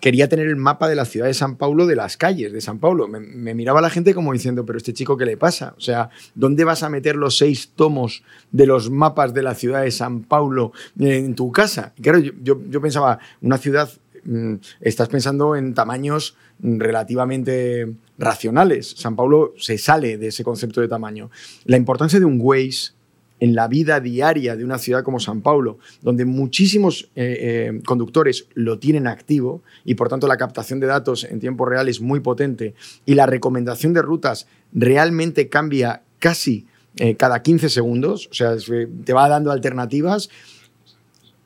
quería 0.00 0.28
tener 0.28 0.46
el 0.46 0.56
mapa 0.56 0.88
de 0.88 0.94
la 0.94 1.04
ciudad 1.04 1.26
de 1.26 1.34
San 1.34 1.56
Paulo, 1.56 1.86
de 1.86 1.96
las 1.96 2.16
calles 2.16 2.52
de 2.52 2.60
San 2.60 2.78
Paulo. 2.78 3.08
Me, 3.08 3.54
miraba 3.54 3.80
la 3.80 3.90
gente 3.90 4.14
como 4.14 4.32
diciendo, 4.32 4.66
pero 4.66 4.76
este 4.76 4.92
chico, 4.92 5.16
¿qué 5.16 5.24
le 5.24 5.36
pasa? 5.36 5.74
O 5.76 5.80
sea, 5.80 6.10
¿dónde 6.34 6.64
vas 6.64 6.82
a 6.82 6.90
meter 6.90 7.16
los 7.16 7.38
seis 7.38 7.72
tomos 7.74 8.22
de 8.52 8.66
los 8.66 8.90
mapas 8.90 9.32
de 9.32 9.42
la 9.42 9.54
ciudad 9.54 9.82
de 9.82 9.90
San 9.90 10.22
Paulo 10.22 10.72
en 10.98 11.34
tu 11.34 11.50
casa? 11.50 11.94
Claro, 12.00 12.18
yo, 12.18 12.32
yo- 12.42 12.60
yo 12.68 12.80
pensaba, 12.80 13.18
una 13.40 13.58
ciudad, 13.58 13.90
mm, 14.24 14.54
estás 14.82 15.08
pensando 15.08 15.56
en 15.56 15.74
tamaños 15.74 16.36
relativamente 16.60 17.94
racionales. 18.18 18.94
San 18.96 19.16
Paulo 19.16 19.54
se 19.58 19.78
sale 19.78 20.18
de 20.18 20.28
ese 20.28 20.44
concepto 20.44 20.80
de 20.80 20.88
tamaño. 20.88 21.30
La 21.64 21.76
importancia 21.76 22.18
de 22.18 22.24
un 22.24 22.38
Waze 22.40 22.95
en 23.40 23.54
la 23.54 23.68
vida 23.68 24.00
diaria 24.00 24.56
de 24.56 24.64
una 24.64 24.78
ciudad 24.78 25.02
como 25.02 25.20
San 25.20 25.42
Paulo, 25.42 25.78
donde 26.02 26.24
muchísimos 26.24 27.10
eh, 27.14 27.70
eh, 27.74 27.82
conductores 27.84 28.48
lo 28.54 28.78
tienen 28.78 29.06
activo 29.06 29.62
y 29.84 29.94
por 29.94 30.08
tanto 30.08 30.26
la 30.26 30.36
captación 30.36 30.80
de 30.80 30.86
datos 30.86 31.24
en 31.24 31.40
tiempo 31.40 31.66
real 31.66 31.88
es 31.88 32.00
muy 32.00 32.20
potente 32.20 32.74
y 33.04 33.14
la 33.14 33.26
recomendación 33.26 33.92
de 33.92 34.02
rutas 34.02 34.46
realmente 34.72 35.48
cambia 35.48 36.02
casi 36.18 36.66
eh, 36.98 37.14
cada 37.14 37.42
15 37.42 37.68
segundos, 37.68 38.28
o 38.30 38.34
sea, 38.34 38.54
eh, 38.54 38.88
te 39.04 39.12
va 39.12 39.28
dando 39.28 39.52
alternativas. 39.52 40.30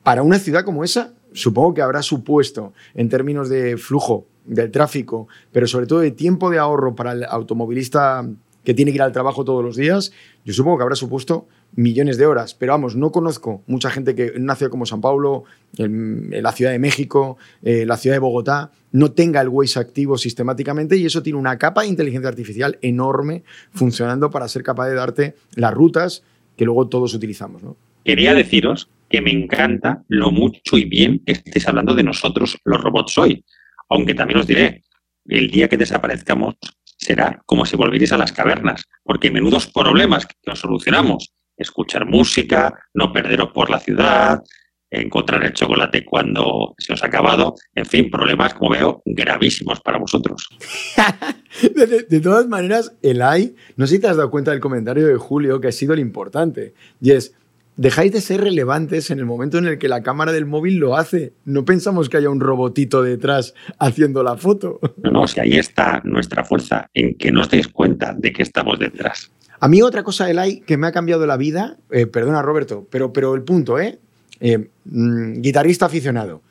Para 0.01 0.23
una 0.23 0.39
ciudad 0.39 0.63
como 0.63 0.83
esa, 0.83 1.13
supongo 1.33 1.73
que 1.73 1.81
habrá 1.81 2.01
supuesto 2.01 2.73
en 2.95 3.09
términos 3.09 3.49
de 3.49 3.77
flujo 3.77 4.27
del 4.45 4.71
tráfico, 4.71 5.27
pero 5.51 5.67
sobre 5.67 5.87
todo 5.87 5.99
de 5.99 6.11
tiempo 6.11 6.49
de 6.49 6.57
ahorro 6.57 6.95
para 6.95 7.11
el 7.11 7.25
automovilista 7.25 8.25
que 8.63 8.73
tiene 8.73 8.91
que 8.91 8.95
ir 8.95 9.01
al 9.01 9.11
trabajo 9.11 9.43
todos 9.43 9.63
los 9.63 9.75
días, 9.75 10.13
yo 10.45 10.53
supongo 10.53 10.77
que 10.77 10.83
habrá 10.83 10.95
supuesto 10.95 11.47
millones 11.73 12.17
de 12.17 12.25
horas. 12.25 12.53
Pero 12.53 12.73
vamos, 12.73 12.95
no 12.95 13.11
conozco 13.11 13.63
mucha 13.67 13.89
gente 13.89 14.15
que 14.15 14.27
en 14.35 14.43
una 14.43 14.55
ciudad 14.55 14.71
como 14.71 14.85
San 14.85 15.01
Paulo, 15.01 15.43
en, 15.77 16.29
la 16.31 16.51
Ciudad 16.51 16.71
de 16.71 16.79
México, 16.79 17.37
eh, 17.63 17.85
la 17.85 17.97
Ciudad 17.97 18.15
de 18.15 18.19
Bogotá, 18.19 18.71
no 18.91 19.11
tenga 19.11 19.41
el 19.41 19.49
Waze 19.49 19.79
activo 19.79 20.17
sistemáticamente 20.17 20.97
y 20.97 21.05
eso 21.05 21.23
tiene 21.23 21.39
una 21.39 21.57
capa 21.57 21.81
de 21.81 21.87
inteligencia 21.87 22.29
artificial 22.29 22.77
enorme 22.81 23.43
funcionando 23.71 24.29
para 24.29 24.47
ser 24.47 24.63
capaz 24.63 24.87
de 24.89 24.95
darte 24.95 25.35
las 25.55 25.73
rutas 25.73 26.23
que 26.57 26.65
luego 26.65 26.87
todos 26.87 27.13
utilizamos. 27.13 27.61
Quería 28.03 28.33
deciros 28.33 28.89
que 29.09 29.21
me 29.21 29.31
encanta 29.31 30.03
lo 30.07 30.31
mucho 30.31 30.77
y 30.77 30.85
bien 30.85 31.21
que 31.25 31.33
estéis 31.33 31.67
hablando 31.67 31.93
de 31.93 32.03
nosotros, 32.03 32.57
los 32.63 32.81
robots 32.81 33.17
hoy. 33.17 33.43
Aunque 33.89 34.13
también 34.13 34.39
os 34.39 34.47
diré, 34.47 34.83
el 35.27 35.51
día 35.51 35.67
que 35.67 35.77
desaparezcamos 35.77 36.55
será 36.97 37.41
como 37.45 37.65
si 37.65 37.75
volvierais 37.75 38.11
a 38.13 38.17
las 38.17 38.31
cavernas, 38.31 38.83
porque 39.03 39.31
menudos 39.31 39.67
problemas 39.67 40.25
que 40.25 40.35
nos 40.45 40.59
solucionamos. 40.59 41.33
Escuchar 41.61 42.05
música, 42.05 42.73
no 42.93 43.13
perderos 43.13 43.51
por 43.53 43.69
la 43.69 43.79
ciudad, 43.79 44.41
encontrar 44.89 45.43
el 45.45 45.53
chocolate 45.53 46.03
cuando 46.03 46.73
se 46.77 46.91
os 46.93 47.01
ha 47.03 47.07
acabado, 47.07 47.55
en 47.75 47.85
fin, 47.85 48.09
problemas, 48.11 48.53
como 48.53 48.71
veo, 48.71 49.01
gravísimos 49.05 49.79
para 49.79 49.97
vosotros. 49.97 50.49
De, 51.75 51.85
de- 51.85 52.03
de 52.03 52.19
todas 52.21 52.47
maneras, 52.47 52.93
el 53.01 53.21
AI, 53.21 53.55
no 53.75 53.85
sé 53.85 53.95
si 53.95 54.01
te 54.01 54.07
has 54.07 54.15
dado 54.17 54.31
cuenta 54.31 54.51
del 54.51 54.61
comentario 54.61 55.05
de 55.05 55.15
Julio, 55.17 55.59
que 55.59 55.67
ha 55.67 55.71
sido 55.71 55.93
el 55.93 55.99
importante, 55.99 56.73
y 57.01 57.11
es, 57.11 57.35
dejáis 57.75 58.11
de 58.13 58.21
ser 58.21 58.41
relevantes 58.41 59.11
en 59.11 59.19
el 59.19 59.25
momento 59.25 59.57
en 59.57 59.67
el 59.67 59.77
que 59.77 59.89
la 59.89 60.01
cámara 60.01 60.31
del 60.31 60.45
móvil 60.45 60.77
lo 60.77 60.95
hace. 60.95 61.33
No 61.45 61.65
pensamos 61.65 62.07
que 62.09 62.17
haya 62.17 62.29
un 62.29 62.39
robotito 62.39 63.03
detrás 63.03 63.53
haciendo 63.79 64.23
la 64.23 64.37
foto. 64.37 64.79
No, 65.03 65.11
no, 65.11 65.27
si 65.27 65.39
ahí 65.41 65.57
está 65.57 66.01
nuestra 66.05 66.43
fuerza, 66.45 66.87
en 66.93 67.15
que 67.15 67.31
no 67.31 67.41
os 67.41 67.49
deis 67.49 67.67
cuenta 67.67 68.13
de 68.17 68.31
que 68.31 68.43
estamos 68.43 68.79
detrás. 68.79 69.29
A 69.63 69.67
mí 69.67 69.83
otra 69.83 70.01
cosa 70.03 70.25
del 70.25 70.39
AI 70.39 70.61
que 70.61 70.75
me 70.75 70.87
ha 70.87 70.91
cambiado 70.91 71.27
la 71.27 71.37
vida, 71.37 71.77
eh, 71.91 72.07
perdona 72.07 72.41
Roberto, 72.41 72.87
pero, 72.89 73.13
pero 73.13 73.35
el 73.35 73.43
punto, 73.43 73.79
¿eh? 73.79 73.99
Eh, 74.39 74.69
mm, 74.85 75.39
guitarrista 75.39 75.85
aficionado. 75.85 76.41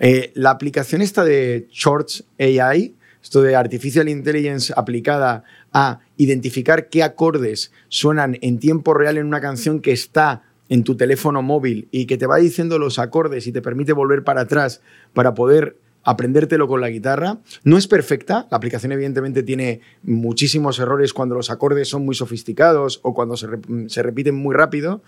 Eh, 0.00 0.32
la 0.34 0.50
aplicación 0.50 1.00
esta 1.00 1.24
de 1.24 1.68
Shorts 1.70 2.24
AI, 2.40 2.96
esto 3.22 3.42
de 3.42 3.54
Artificial 3.54 4.08
Intelligence 4.08 4.72
aplicada 4.76 5.44
a 5.72 6.00
identificar 6.16 6.88
qué 6.88 7.04
acordes 7.04 7.70
suenan 7.88 8.36
en 8.40 8.58
tiempo 8.58 8.92
real 8.92 9.18
en 9.18 9.26
una 9.26 9.40
canción 9.40 9.80
que 9.80 9.92
está 9.92 10.42
en 10.68 10.82
tu 10.82 10.96
teléfono 10.96 11.42
móvil 11.42 11.86
y 11.92 12.06
que 12.06 12.18
te 12.18 12.26
va 12.26 12.38
diciendo 12.38 12.80
los 12.80 12.98
acordes 12.98 13.46
y 13.46 13.52
te 13.52 13.62
permite 13.62 13.92
volver 13.92 14.24
para 14.24 14.40
atrás 14.40 14.80
para 15.14 15.32
poder 15.34 15.76
aprendértelo 16.08 16.66
con 16.68 16.80
la 16.80 16.88
guitarra. 16.88 17.38
No 17.64 17.76
es 17.76 17.86
perfecta, 17.86 18.48
la 18.50 18.56
aplicación 18.56 18.92
evidentemente 18.92 19.42
tiene 19.42 19.82
muchísimos 20.02 20.78
errores 20.78 21.12
cuando 21.12 21.34
los 21.34 21.50
acordes 21.50 21.88
son 21.88 22.06
muy 22.06 22.14
sofisticados 22.14 23.00
o 23.02 23.12
cuando 23.12 23.36
se, 23.36 23.46
se 23.88 24.02
repiten 24.02 24.34
muy 24.34 24.54
rápido, 24.54 25.02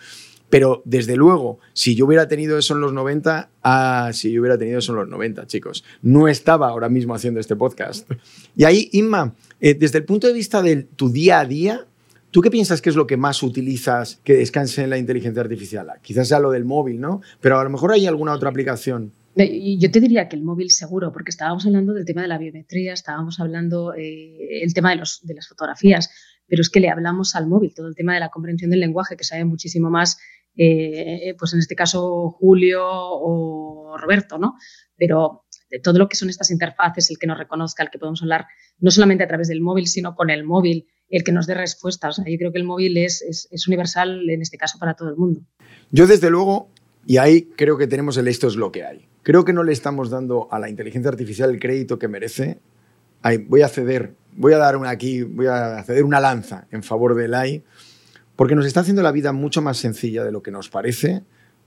Pero 0.50 0.83
desde 0.85 1.14
luego, 1.16 1.61
si 1.73 1.95
yo 1.95 2.07
hubiera 2.07 2.26
tenido 2.26 2.59
eso 2.59 2.75
en 2.75 2.80
los 2.80 2.92
90, 2.92 3.50
ah, 3.62 4.11
si 4.12 4.33
yo 4.33 4.40
hubiera 4.40 4.59
tenido 4.59 4.80
eso 4.80 4.92
en 4.92 4.99
los 4.99 5.09
90, 5.09 5.47
chicos. 5.47 5.85
No 6.02 6.26
estaba 6.26 6.69
ahora 6.69 6.88
mismo 6.88 7.14
haciendo 7.14 7.38
este 7.38 7.54
podcast. 7.54 8.11
Y 8.57 8.64
ahí, 8.64 8.90
Inma, 8.92 9.35
eh, 9.61 9.75
desde 9.75 9.99
el 9.99 10.04
punto 10.04 10.26
de 10.26 10.33
vista 10.33 10.61
de 10.61 10.83
tu 10.83 11.09
día 11.09 11.38
a 11.38 11.47
día, 11.47 11.87
¿tú 12.33 12.40
qué 12.42 12.50
piensas 12.50 12.83
que 12.83 12.90
es 12.90 12.97
lo 12.97 13.07
que 13.07 13.16
más 13.16 13.42
utilizas 13.45 14.21
que 14.25 14.35
descanse 14.35 14.83
en 14.83 14.90
la 14.90 14.99
inteligencia 14.99 15.40
artificial? 15.40 15.87
Quizás 16.02 16.26
sea 16.28 16.40
lo 16.40 16.50
del 16.50 16.64
móvil, 16.64 17.00
¿no? 17.00 17.23
Pero 17.40 17.59
a 17.59 17.64
lo 17.64 17.71
mejor 17.71 17.92
hay 17.92 18.07
alguna 18.07 18.35
otra 18.35 18.50
aplicación. 18.50 19.12
Yo 19.37 19.90
te 19.90 20.00
diría 20.00 20.28
que 20.28 20.37
el 20.37 20.42
móvil 20.42 20.70
seguro, 20.70 21.12
porque 21.12 21.30
estábamos 21.30 21.64
hablando 21.66 21.94
del 21.94 22.04
tema 22.04 22.22
de 22.22 22.28
la 22.28 22.38
biometría, 22.38 22.92
estábamos 22.92 23.38
hablando 23.38 23.94
eh, 23.94 24.62
el 24.62 24.75
tema 24.75 24.90
de, 24.90 24.96
los, 24.96 25.22
las 25.22 25.49
fotografías, 25.49 26.10
pero 26.46 26.62
es 26.62 26.68
que 26.68 26.80
le 26.80 26.90
hablamos 26.90 27.37
al 27.37 27.46
móvil, 27.46 27.72
todo 27.75 27.87
el 27.87 27.94
tema 27.94 28.14
de 28.14 28.20
la 28.20 28.28
comprensión 28.28 28.70
del 28.70 28.80
lenguaje, 28.80 29.16
que 29.16 29.25
sabe 29.25 29.44
muchísimo 29.44 29.88
más 29.88 30.18
eh, 30.56 31.34
pues 31.38 31.52
en 31.52 31.60
este 31.60 31.76
caso 31.76 32.30
Julio 32.30 32.82
o 32.84 33.96
Roberto, 33.96 34.37
¿no? 34.37 34.56
Pero 34.96 35.44
de 35.70 35.78
todo 35.78 35.99
lo 35.99 36.08
que 36.08 36.16
son 36.16 36.28
estas 36.28 36.50
interfaces, 36.50 37.10
el 37.10 37.18
que 37.18 37.26
nos 37.26 37.38
reconozca, 37.38 37.82
el 37.82 37.90
que 37.90 37.99
podemos 37.99 38.20
hablar 38.22 38.46
no 38.78 38.90
solamente 38.90 39.25
a 39.25 39.28
través 39.28 39.49
del 39.49 39.60
móvil, 39.60 39.87
sino 39.87 40.14
con 40.14 40.30
el 40.30 40.44
móvil, 40.44 40.88
el 41.08 41.22
que 41.22 41.32
nos 41.32 41.46
dé 41.46 41.54
respuestas. 41.54 42.18
yo 42.18 42.38
creo 42.38 42.52
que 42.52 42.58
el 42.58 42.64
móvil 42.64 42.96
es, 42.96 43.22
es, 43.22 43.68
universal 43.68 44.28
en 44.28 44.42
este 44.42 44.58
caso 44.58 44.78
para 44.78 44.94
todo 44.94 45.08
el 45.08 45.16
mundo. 45.16 45.40
Yo 45.90 46.06
desde 46.06 46.30
luego, 46.30 46.68
y 47.06 47.18
ahí 47.18 47.42
creo 47.56 47.78
que 47.78 47.87
tenemos 47.87 48.16
el 48.16 48.28
esto 48.28 48.49
es 48.49 48.56
lo 48.56 48.72
que 48.72 48.84
hay. 48.84 49.10
Creo 49.22 49.44
que 49.44 49.52
no 49.52 49.62
le 49.62 49.72
estamos 49.72 50.10
dando 50.10 50.48
a 50.50 50.58
la 50.58 50.68
inteligencia 50.68 51.10
artificial 51.10 51.50
el 51.50 51.60
crédito 51.60 51.98
que 51.98 52.08
merece. 52.08 52.60
voy 53.48 53.62
a 53.62 53.68
ceder, 53.68 54.14
voy 54.36 54.54
a 54.54 54.58
dar 54.58 54.76
una 54.76 54.90
aquí, 54.90 55.22
voy 55.22 55.46
a 55.46 55.82
ceder 55.84 56.04
una 56.04 56.20
lanza 56.20 56.66
en 56.70 56.82
favor 56.82 57.14
del 57.14 57.34
AI 57.34 57.62
porque 58.40 58.54
nos 58.54 58.64
está 58.64 58.80
haciendo 58.80 59.02
la 59.02 59.12
vida 59.12 59.32
mucho 59.32 59.60
más 59.60 59.76
sencilla 59.76 60.24
de 60.24 60.32
lo 60.32 60.42
que 60.42 60.50
nos 60.50 60.70
parece. 60.70 61.22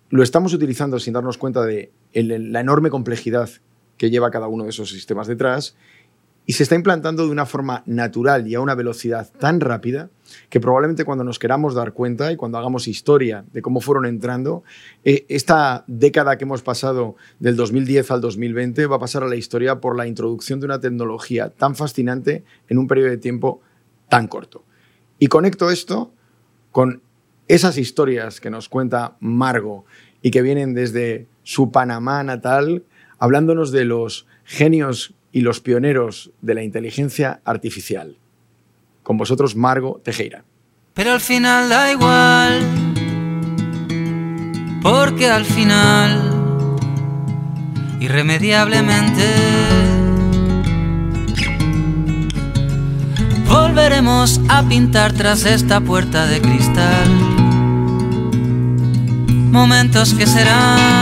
Lo 0.10 0.24
estamos 0.24 0.56
utilizando 0.56 1.00
sin 1.00 1.14
darnos 1.14 1.38
cuenta 1.38 1.64
de 1.64 1.92
la 2.14 2.60
enorme 2.62 2.90
complejidad 2.90 3.50
que 3.98 4.10
lleva 4.10 4.32
cada 4.32 4.48
uno 4.48 4.64
de 4.64 4.72
esos 4.72 4.90
sistemas 4.90 5.28
detrás 5.28 5.76
y 6.46 6.54
se 6.54 6.64
está 6.64 6.76
implantando 6.76 7.26
de 7.26 7.32
una 7.32 7.46
forma 7.46 7.84
natural 7.86 8.48
y 8.48 8.56
a 8.56 8.62
una 8.62 8.76
velocidad 8.76 9.30
tan 9.40 9.62
rápida 9.62 10.10
que 10.50 10.60
probablemente 10.60 11.06
cuando 11.06 11.24
nos 11.24 11.40
queramos 11.40 11.74
dar 11.74 11.94
cuenta 11.94 12.32
y 12.32 12.36
cuando 12.36 12.58
hagamos 12.58 12.88
historia 12.88 13.46
de 13.54 13.62
cómo 13.62 13.80
fueron 13.80 14.06
entrando, 14.06 14.64
eh, 15.04 15.26
esta 15.30 15.84
década 15.88 16.38
que 16.38 16.44
hemos 16.44 16.62
pasado 16.62 17.16
del 17.40 17.56
2010 17.56 18.12
al 18.12 18.22
2020 18.22 18.88
va 18.88 18.98
a 18.98 19.00
pasar 19.00 19.24
a 19.24 19.28
la 19.28 19.36
historia 19.36 19.80
por 19.80 19.96
la 19.96 20.08
introducción 20.08 20.60
de 20.60 20.66
una 20.66 20.80
tecnología 20.80 21.50
tan 21.50 21.76
fascinante 21.76 22.44
en 22.68 22.78
un 22.78 22.88
periodo 22.88 23.10
de 23.10 23.18
tiempo 23.18 23.62
tan 24.10 24.28
corto. 24.28 24.64
Y 25.20 25.28
conecto 25.28 25.70
esto 25.70 26.12
con 26.72 27.02
esas 27.48 27.78
historias 27.78 28.42
que 28.42 28.50
nos 28.50 28.68
cuenta 28.68 29.16
Margo 29.20 29.86
y 30.22 30.32
que 30.32 30.42
vienen 30.42 30.74
desde 30.74 31.28
su 31.44 31.72
Panamá 31.72 32.24
natal, 32.24 32.84
hablándonos 33.20 33.72
de 33.72 33.86
los 33.86 34.28
genios 34.44 35.14
y 35.34 35.42
los 35.42 35.60
pioneros 35.60 36.32
de 36.42 36.54
la 36.54 36.64
inteligencia 36.64 37.42
artificial. 37.44 38.16
Con 39.02 39.18
vosotros, 39.18 39.56
Margo 39.56 40.00
Tejera. 40.02 40.46
Pero 40.94 41.12
al 41.12 41.20
final 41.20 41.68
da 41.68 41.92
igual, 41.92 42.62
porque 44.84 45.28
al 45.28 45.44
final, 45.44 46.78
irremediablemente, 48.00 49.26
volveremos 53.50 54.40
a 54.50 54.62
pintar 54.70 55.14
tras 55.14 55.46
esta 55.46 55.82
puerta 55.82 56.28
de 56.28 56.42
cristal. 56.42 57.10
Momentos 59.52 60.14
que 60.14 60.28
serán 60.28 60.93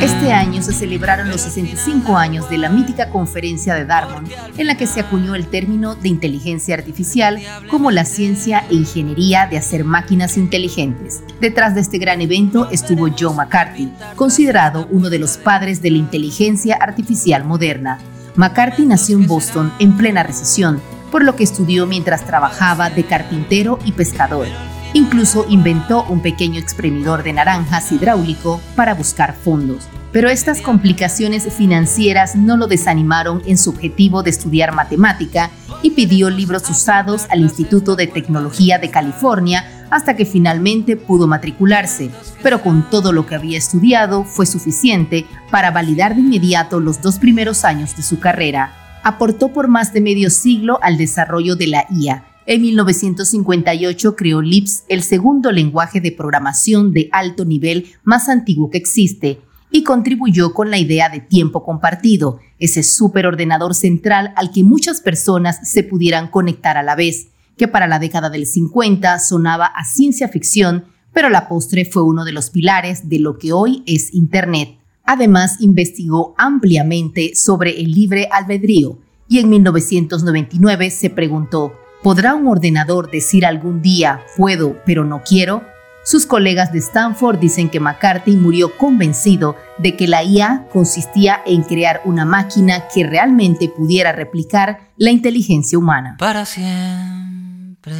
Este 0.00 0.32
año 0.32 0.62
se 0.62 0.72
celebraron 0.72 1.28
los 1.28 1.40
65 1.42 2.16
años 2.16 2.48
de 2.48 2.58
la 2.58 2.68
mítica 2.68 3.10
conferencia 3.10 3.74
de 3.74 3.84
Darwin, 3.84 4.30
en 4.56 4.66
la 4.66 4.76
que 4.76 4.86
se 4.86 5.00
acuñó 5.00 5.34
el 5.34 5.46
término 5.46 5.94
de 5.94 6.08
inteligencia 6.08 6.74
artificial 6.74 7.40
como 7.70 7.90
la 7.90 8.04
ciencia 8.04 8.64
e 8.70 8.74
ingeniería 8.74 9.46
de 9.46 9.58
hacer 9.58 9.84
máquinas 9.84 10.36
inteligentes. 10.36 11.22
Detrás 11.40 11.74
de 11.74 11.80
este 11.80 11.98
gran 11.98 12.20
evento 12.20 12.68
estuvo 12.70 13.08
Joe 13.08 13.34
McCarthy, 13.34 13.90
considerado 14.16 14.86
uno 14.90 15.10
de 15.10 15.18
los 15.18 15.36
padres 15.36 15.82
de 15.82 15.90
la 15.90 15.98
inteligencia 15.98 16.76
artificial 16.80 17.44
moderna 17.44 17.98
McCarthy 18.38 18.86
nació 18.86 19.18
en 19.18 19.26
Boston 19.26 19.72
en 19.80 19.96
plena 19.96 20.22
recesión, 20.22 20.80
por 21.10 21.24
lo 21.24 21.34
que 21.34 21.42
estudió 21.42 21.86
mientras 21.86 22.24
trabajaba 22.24 22.88
de 22.88 23.02
carpintero 23.02 23.80
y 23.84 23.90
pescador. 23.90 24.46
Incluso 24.94 25.44
inventó 25.48 26.04
un 26.04 26.20
pequeño 26.20 26.58
exprimidor 26.58 27.22
de 27.22 27.32
naranjas 27.32 27.92
hidráulico 27.92 28.60
para 28.74 28.94
buscar 28.94 29.34
fondos. 29.34 29.88
Pero 30.12 30.30
estas 30.30 30.62
complicaciones 30.62 31.52
financieras 31.52 32.34
no 32.34 32.56
lo 32.56 32.66
desanimaron 32.66 33.42
en 33.46 33.58
su 33.58 33.70
objetivo 33.70 34.22
de 34.22 34.30
estudiar 34.30 34.74
matemática 34.74 35.50
y 35.82 35.90
pidió 35.90 36.30
libros 36.30 36.68
usados 36.70 37.26
al 37.28 37.40
Instituto 37.40 37.94
de 37.94 38.06
Tecnología 38.06 38.78
de 38.78 38.90
California 38.90 39.64
hasta 39.90 40.16
que 40.16 40.24
finalmente 40.24 40.96
pudo 40.96 41.26
matricularse, 41.26 42.10
pero 42.42 42.62
con 42.62 42.88
todo 42.90 43.12
lo 43.12 43.26
que 43.26 43.34
había 43.34 43.58
estudiado 43.58 44.24
fue 44.24 44.46
suficiente 44.46 45.26
para 45.50 45.70
validar 45.70 46.14
de 46.14 46.20
inmediato 46.22 46.80
los 46.80 47.00
dos 47.00 47.18
primeros 47.18 47.64
años 47.64 47.96
de 47.96 48.02
su 48.02 48.18
carrera. 48.18 49.00
Aportó 49.04 49.48
por 49.52 49.68
más 49.68 49.92
de 49.92 50.00
medio 50.00 50.30
siglo 50.30 50.78
al 50.82 50.96
desarrollo 50.96 51.54
de 51.56 51.66
la 51.68 51.86
IA. 51.90 52.27
En 52.50 52.62
1958 52.62 54.16
creó 54.16 54.40
LIPS, 54.40 54.84
el 54.88 55.02
segundo 55.02 55.52
lenguaje 55.52 56.00
de 56.00 56.12
programación 56.12 56.92
de 56.92 57.10
alto 57.12 57.44
nivel 57.44 57.88
más 58.04 58.30
antiguo 58.30 58.70
que 58.70 58.78
existe, 58.78 59.40
y 59.70 59.84
contribuyó 59.84 60.54
con 60.54 60.70
la 60.70 60.78
idea 60.78 61.10
de 61.10 61.20
tiempo 61.20 61.62
compartido, 61.62 62.38
ese 62.58 62.82
superordenador 62.82 63.74
central 63.74 64.32
al 64.34 64.50
que 64.50 64.64
muchas 64.64 65.02
personas 65.02 65.60
se 65.62 65.82
pudieran 65.82 66.28
conectar 66.28 66.78
a 66.78 66.82
la 66.82 66.96
vez 66.96 67.28
que 67.58 67.68
para 67.68 67.86
la 67.86 67.98
década 67.98 68.30
del 68.30 68.46
50 68.46 69.18
sonaba 69.18 69.66
a 69.66 69.84
ciencia 69.84 70.26
ficción, 70.28 70.86
pero 71.12 71.28
la 71.28 71.48
postre 71.48 71.84
fue 71.84 72.02
uno 72.02 72.24
de 72.24 72.32
los 72.32 72.48
pilares 72.48 73.10
de 73.10 73.18
lo 73.18 73.36
que 73.36 73.52
hoy 73.52 73.82
es 73.84 74.14
Internet. 74.14 74.70
Además, 75.04 75.56
investigó 75.60 76.34
ampliamente 76.38 77.32
sobre 77.34 77.78
el 77.78 77.92
libre 77.92 78.26
albedrío 78.32 79.00
y 79.28 79.40
en 79.40 79.50
1999 79.50 80.90
se 80.90 81.10
preguntó, 81.10 81.74
¿podrá 82.02 82.34
un 82.34 82.46
ordenador 82.48 83.10
decir 83.10 83.44
algún 83.44 83.82
día 83.82 84.22
puedo 84.36 84.76
pero 84.84 85.04
no 85.04 85.22
quiero? 85.22 85.62
Sus 86.04 86.24
colegas 86.24 86.72
de 86.72 86.78
Stanford 86.78 87.38
dicen 87.38 87.68
que 87.68 87.80
McCarthy 87.80 88.36
murió 88.36 88.76
convencido 88.78 89.56
de 89.78 89.94
que 89.94 90.06
la 90.06 90.22
IA 90.22 90.66
consistía 90.72 91.42
en 91.44 91.62
crear 91.62 92.00
una 92.06 92.24
máquina 92.24 92.84
que 92.94 93.06
realmente 93.06 93.68
pudiera 93.68 94.12
replicar 94.12 94.78
la 94.96 95.10
inteligencia 95.10 95.78
humana. 95.78 96.16
Para 96.18 96.46
siempre. 96.46 97.94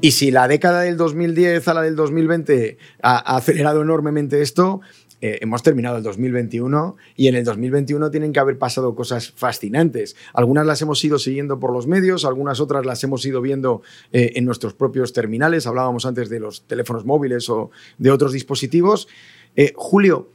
Y 0.00 0.12
si 0.12 0.30
la 0.30 0.46
década 0.46 0.82
del 0.82 0.96
2010 0.96 1.66
a 1.66 1.74
la 1.74 1.82
del 1.82 1.96
2020 1.96 2.78
ha, 3.02 3.36
acelerado 3.36 3.82
enormemente 3.82 4.42
esto, 4.42 4.80
eh, 5.20 5.38
hemos 5.40 5.62
terminado 5.62 5.96
el 5.96 6.02
2021 6.02 6.96
y 7.16 7.28
en 7.28 7.34
el 7.34 7.44
2021 7.44 8.10
tienen 8.10 8.32
que 8.32 8.40
haber 8.40 8.58
pasado 8.58 8.94
cosas 8.94 9.32
fascinantes. 9.32 10.16
Algunas 10.32 10.66
las 10.66 10.80
hemos 10.82 11.04
ido 11.04 11.18
siguiendo 11.18 11.58
por 11.58 11.72
los 11.72 11.86
medios, 11.86 12.24
algunas 12.24 12.60
otras 12.60 12.86
las 12.86 13.02
hemos 13.04 13.24
ido 13.26 13.40
viendo 13.40 13.82
eh, 14.12 14.32
en 14.36 14.44
nuestros 14.44 14.74
propios 14.74 15.12
terminales. 15.12 15.66
Hablábamos 15.66 16.06
antes 16.06 16.28
de 16.28 16.40
los 16.40 16.62
teléfonos 16.62 17.04
móviles 17.04 17.48
o 17.50 17.70
de 17.98 18.10
otros 18.10 18.32
dispositivos. 18.32 19.08
Eh, 19.56 19.72
Julio, 19.76 20.28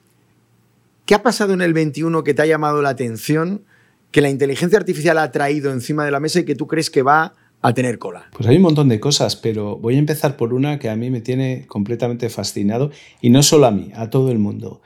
¿Qué 1.06 1.16
ha 1.16 1.24
pasado 1.24 1.54
en 1.54 1.62
el 1.62 1.74
21 1.74 2.24
que 2.24 2.34
te 2.34 2.44
ha 2.44 2.46
llamado 2.46 2.82
la 2.82 2.90
atención, 2.90 3.66
que 4.12 4.22
la 4.22 4.30
inteligencia 4.30 4.80
artificial 4.80 5.18
ha 5.18 5.32
traído 5.32 5.74
encima 5.74 6.06
de 6.06 6.12
la 6.12 6.22
mesa 6.22 6.40
y 6.40 6.46
que 6.46 6.56
tú 6.56 6.66
crees 6.66 6.90
que 6.90 7.02
va 7.02 7.34
a 7.64 7.74
tener 7.74 7.98
cola? 7.98 8.28
Pues 8.36 8.48
hay 8.48 8.58
un 8.58 8.62
montón 8.62 8.90
de 8.90 9.00
cosas, 9.00 9.36
pero 9.36 9.78
voy 9.78 9.96
a 9.96 10.00
empezar 10.00 10.38
por 10.38 10.54
una 10.54 10.78
que 10.78 10.90
a 10.90 10.96
mí 10.96 11.10
me 11.10 11.22
tiene 11.22 11.66
completamente 11.68 12.30
fascinado, 12.30 12.92
y 13.22 13.30
no 13.30 13.42
solo 13.42 13.66
a 13.66 13.72
mí, 13.72 13.92
a 13.96 14.10
todo 14.10 14.32
el 14.32 14.38
mundo. 14.38 14.82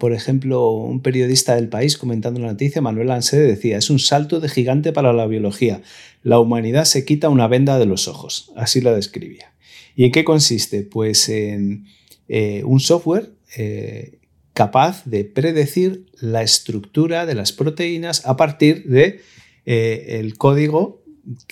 por 0.00 0.12
ejemplo, 0.12 0.70
un 0.70 1.00
periodista 1.00 1.54
del 1.54 1.68
país 1.68 1.96
comentando 1.96 2.40
la 2.40 2.48
noticia, 2.48 2.82
Manuel 2.82 3.10
Ansede, 3.10 3.46
decía, 3.46 3.78
es 3.78 3.88
un 3.88 3.98
salto 3.98 4.40
de 4.40 4.48
gigante 4.48 4.92
para 4.92 5.12
la 5.12 5.26
biología. 5.26 5.82
La 6.22 6.40
humanidad 6.40 6.84
se 6.84 7.04
quita 7.04 7.28
una 7.28 7.48
venda 7.48 7.78
de 7.78 7.86
los 7.86 8.08
ojos. 8.08 8.50
Así 8.56 8.80
la 8.80 8.92
describía. 8.94 9.52
¿Y 9.94 10.04
en 10.04 10.12
qué 10.12 10.24
consiste? 10.24 10.82
Pues 10.82 11.28
en 11.28 11.86
eh, 12.28 12.62
un 12.64 12.80
software 12.80 13.30
eh, 13.56 14.18
capaz 14.52 15.04
de 15.04 15.24
predecir 15.24 16.06
la 16.20 16.42
estructura 16.42 17.26
de 17.26 17.34
las 17.34 17.52
proteínas 17.52 18.26
a 18.26 18.36
partir 18.36 18.84
de 18.88 19.20
eh, 19.66 20.18
el 20.18 20.36
código 20.36 21.02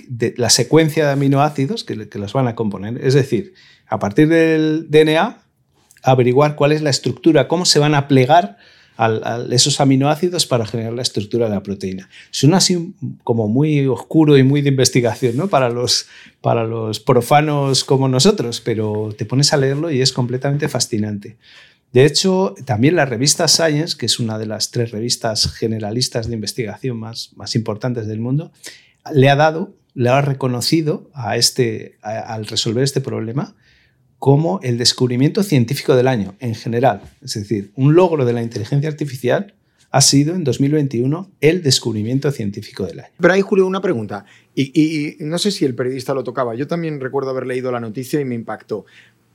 de 0.09 0.35
la 0.37 0.51
secuencia 0.51 1.07
de 1.07 1.13
aminoácidos 1.13 1.85
que, 1.85 1.97
las 1.97 2.33
van 2.33 2.49
a 2.49 2.55
componer. 2.55 3.05
Es 3.05 3.15
decir, 3.15 3.55
a 3.87 3.99
partir 3.99 4.29
del 4.29 4.87
DNA, 4.91 5.39
averiguar 6.03 6.57
cuál 6.57 6.73
es 6.73 6.83
la 6.83 6.91
estructura, 6.91 7.49
cómo 7.49 7.65
se 7.65 7.79
van 7.79 7.95
a 7.95 8.09
plegar 8.09 8.57
esos 9.51 9.79
aminoácidos 9.81 10.47
para 10.47 10.65
generar 10.65 10.95
la 10.95 11.03
estructura 11.03 11.49
de 11.49 11.55
la 11.55 11.63
proteína. 11.63 12.09
Suena 12.31 12.57
así 12.57 12.95
como 13.25 13.47
muy 13.47 13.87
oscuro 13.87 14.39
y 14.39 14.43
muy 14.43 14.63
de 14.63 14.71
investigación 14.71 15.37
¿no? 15.37 15.49
para, 15.49 15.69
los, 15.69 16.07
para 16.41 16.65
los 16.65 16.99
profanos 16.99 17.85
como 17.85 18.09
nosotros, 18.09 18.63
pero 18.63 19.15
te 19.17 19.27
pones 19.27 19.53
a 19.53 19.59
leerlo 19.59 19.91
y 19.91 20.01
es 20.01 20.13
completamente 20.13 20.69
fascinante. 20.71 21.37
De 21.93 22.07
hecho, 22.07 22.55
también 22.65 22.97
la 22.97 23.05
revista 23.05 23.49
Science, 23.49 23.97
que 23.99 24.07
es 24.07 24.19
una 24.19 24.39
de 24.39 24.47
las 24.47 24.71
tres 24.71 24.91
revistas 24.91 25.53
generalistas 25.53 26.27
de 26.29 26.35
investigación 26.35 26.99
más, 26.99 27.33
más 27.37 27.55
importantes 27.55 28.07
del 28.07 28.21
mundo, 28.21 28.51
le 29.13 29.29
ha 29.29 29.37
dado, 29.37 29.75
le 29.95 30.09
ha 30.09 30.21
reconocido 30.21 31.11
a 31.15 31.37
este, 31.37 31.99
al 32.03 32.47
resolver 32.47 32.85
este 32.85 33.01
problema 33.01 33.55
como 34.19 34.61
el 34.63 34.79
descubrimiento 34.79 35.43
científico 35.43 35.95
del 35.95 36.09
año 36.09 36.35
en 36.41 36.55
general. 36.55 37.03
Es 37.23 37.35
decir, 37.35 37.73
un 37.77 37.95
logro 37.95 38.25
de 38.25 38.33
la 38.33 38.43
inteligencia 38.43 38.89
artificial 38.89 39.55
ha 39.91 40.01
sido 40.01 40.35
en 40.35 40.45
2021 40.45 41.31
el 41.41 41.63
descubrimiento 41.63 42.31
científico 42.31 42.85
del 42.87 43.01
año. 43.01 43.13
Pero 43.19 43.35
ahí, 43.35 43.41
Julio, 43.41 43.67
una 43.67 43.81
pregunta. 43.81 44.25
Y, 44.55 45.17
no 45.21 45.39
sé 45.39 45.51
si 45.51 45.65
el 45.65 45.75
periodista 45.75 46.13
lo 46.15 46.25
tocaba. 46.25 46.55
Yo 46.55 46.67
también 46.67 47.01
recuerdo 47.01 47.31
haber 47.31 47.47
leído 47.47 47.71
la 47.71 47.81
noticia 47.81 48.21
y 48.21 48.25
me 48.25 48.35
impactó. 48.35 48.85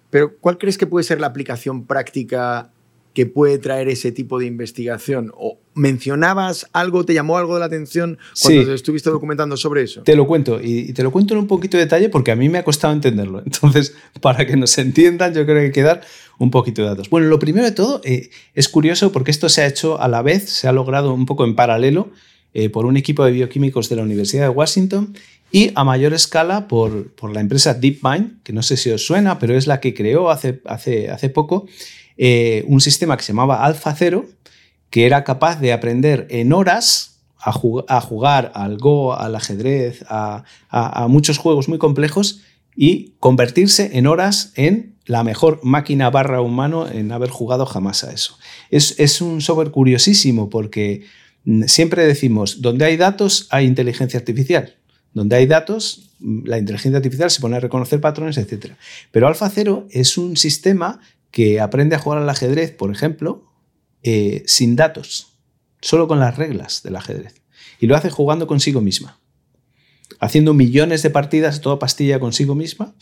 Pero 0.09 0.37
¿cuál 0.37 0.57
crees 0.57 0.77
que 0.77 0.87
puede 0.87 1.03
ser 1.03 1.19
la 1.19 1.27
aplicación 1.27 1.85
práctica 1.85 2.71
que 3.13 3.25
puede 3.25 3.57
traer 3.57 3.89
ese 3.89 4.11
tipo 4.11 4.39
de 4.39 4.45
investigación? 4.45 5.31
¿O 5.35 5.59
mencionabas 5.73 6.67
algo, 6.73 7.05
te 7.05 7.13
llamó 7.13 7.37
algo 7.37 7.53
de 7.55 7.61
la 7.61 7.65
atención 7.65 8.17
cuando 8.41 8.65
te 8.65 8.73
estuviste 8.73 9.09
documentando 9.09 9.57
sobre 9.57 9.83
eso? 9.83 10.03
Te 10.03 10.15
lo 10.15 10.27
cuento, 10.27 10.59
y 10.61 10.93
te 10.93 11.03
lo 11.03 11.11
cuento 11.11 11.33
en 11.33 11.39
un 11.39 11.47
poquito 11.47 11.77
de 11.77 11.83
detalle 11.83 12.09
porque 12.09 12.31
a 12.31 12.35
mí 12.35 12.49
me 12.49 12.57
ha 12.57 12.63
costado 12.63 12.93
entenderlo. 12.93 13.41
Entonces, 13.45 13.95
para 14.21 14.45
que 14.45 14.55
nos 14.57 14.77
entiendan, 14.77 15.33
yo 15.33 15.45
creo 15.45 15.57
que 15.57 15.65
hay 15.65 15.71
que 15.71 15.83
dar 15.83 16.01
un 16.37 16.51
poquito 16.51 16.81
de 16.81 16.89
datos. 16.89 17.09
Bueno, 17.09 17.27
lo 17.27 17.39
primero 17.39 17.65
de 17.65 17.71
todo, 17.71 18.01
eh, 18.03 18.29
es 18.53 18.67
curioso 18.69 19.11
porque 19.11 19.31
esto 19.31 19.49
se 19.49 19.61
ha 19.61 19.67
hecho 19.67 20.01
a 20.01 20.07
la 20.07 20.21
vez, 20.21 20.49
se 20.49 20.67
ha 20.67 20.71
logrado 20.71 21.13
un 21.13 21.25
poco 21.25 21.45
en 21.45 21.55
paralelo 21.55 22.09
eh, 22.53 22.69
por 22.69 22.85
un 22.85 22.97
equipo 22.97 23.23
de 23.23 23.31
bioquímicos 23.31 23.89
de 23.89 23.95
la 23.95 24.03
Universidad 24.03 24.43
de 24.43 24.49
Washington 24.49 25.13
y 25.51 25.71
a 25.75 25.83
mayor 25.83 26.13
escala 26.13 26.67
por, 26.67 27.11
por, 27.11 27.31
la 27.31 27.41
empresa 27.41 27.73
DeepMind, 27.73 28.41
que 28.43 28.53
no 28.53 28.63
sé 28.63 28.77
si 28.77 28.89
os 28.89 29.05
suena, 29.05 29.37
pero 29.37 29.55
es 29.55 29.67
la 29.67 29.79
que 29.79 29.93
creó 29.93 30.29
hace, 30.29 30.61
hace, 30.65 31.09
hace 31.09 31.29
poco 31.29 31.67
eh, 32.17 32.63
un 32.67 32.81
sistema 32.81 33.17
que 33.17 33.23
se 33.23 33.33
llamaba 33.33 33.65
AlphaZero, 33.65 34.25
que 34.89 35.05
era 35.05 35.23
capaz 35.23 35.59
de 35.59 35.73
aprender 35.73 36.27
en 36.29 36.53
horas 36.53 37.11
a, 37.41 37.51
jugar 38.01 38.51
al 38.53 38.77
Go, 38.77 39.13
al 39.13 39.35
ajedrez, 39.35 40.03
a, 40.07 40.43
muchos 41.09 41.37
juegos 41.37 41.67
muy 41.67 41.77
complejos 41.77 42.41
y 42.75 43.13
convertirse 43.19 43.97
en 43.97 44.07
horas 44.07 44.53
en 44.55 44.95
la 45.05 45.23
mejor 45.23 45.59
máquina 45.63 46.09
barra 46.09 46.41
humano 46.41 46.87
en 46.87 47.11
haber 47.11 47.29
jugado 47.29 47.65
jamás 47.65 48.03
a 48.03 48.11
eso. 48.11 48.37
Es, 48.69 48.99
es 48.99 49.21
un 49.21 49.41
software 49.41 49.71
curiosísimo 49.71 50.49
porque 50.49 51.05
mm, 51.45 51.63
siempre 51.63 52.05
decimos, 52.05 52.61
donde 52.61 52.85
hay 52.85 52.97
datos 52.97 53.47
hay 53.49 53.65
inteligencia 53.65 54.19
artificial. 54.19 54.75
Donde 55.13 55.35
hay 55.35 55.47
datos, 55.47 56.11
mm, 56.19 56.45
la 56.45 56.59
inteligencia 56.59 56.97
artificial 56.97 57.29
se 57.31 57.41
pone 57.41 57.57
a 57.57 57.59
reconocer 57.59 57.99
patrones, 57.99 58.37
etc. 58.37 58.73
Pero 59.11 59.27
AlphaZero 59.27 59.87
es 59.89 60.17
un 60.17 60.37
sistema 60.37 61.01
que 61.31 61.59
aprende 61.59 61.95
a 61.95 61.99
jugar 61.99 62.19
al 62.21 62.29
ajedrez, 62.29 62.71
por 62.71 62.91
ejemplo, 62.91 63.51
eh, 64.03 64.43
sin 64.45 64.75
datos, 64.75 65.37
solo 65.81 66.07
con 66.07 66.19
las 66.19 66.37
reglas 66.37 66.83
del 66.83 66.95
ajedrez. 66.95 67.41
Y 67.79 67.87
lo 67.87 67.95
hace 67.95 68.09
jugando 68.09 68.47
consigo 68.47 68.81
misma, 68.81 69.19
haciendo 70.19 70.53
millones 70.53 71.01
de 71.01 71.09
partidas, 71.09 71.61
toda 71.61 71.79
pastilla 71.79 72.19
consigo 72.19 72.53
misma, 72.55 72.95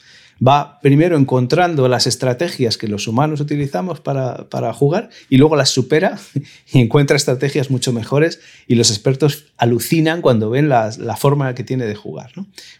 va 0.45 0.79
primero 0.81 1.17
encontrando 1.17 1.87
las 1.87 2.07
estrategias 2.07 2.77
que 2.77 2.87
los 2.87 3.07
humanos 3.07 3.41
utilizamos 3.41 3.99
para, 3.99 4.73
jugar 4.73 5.09
y 5.29 5.37
luego 5.37 5.55
las 5.55 5.69
supera 5.69 6.19
y 6.73 6.79
encuentra 6.79 7.17
estrategias 7.17 7.69
mucho 7.69 7.91
mejores 7.93 8.39
y 8.67 8.75
los 8.75 8.89
expertos 8.89 9.47
alucinan 9.57 10.21
cuando 10.21 10.49
ven 10.49 10.69
la, 10.69 10.91
forma 11.17 11.53
que 11.55 11.63
tiene 11.63 11.85
de 11.85 11.95
jugar. 11.95 12.31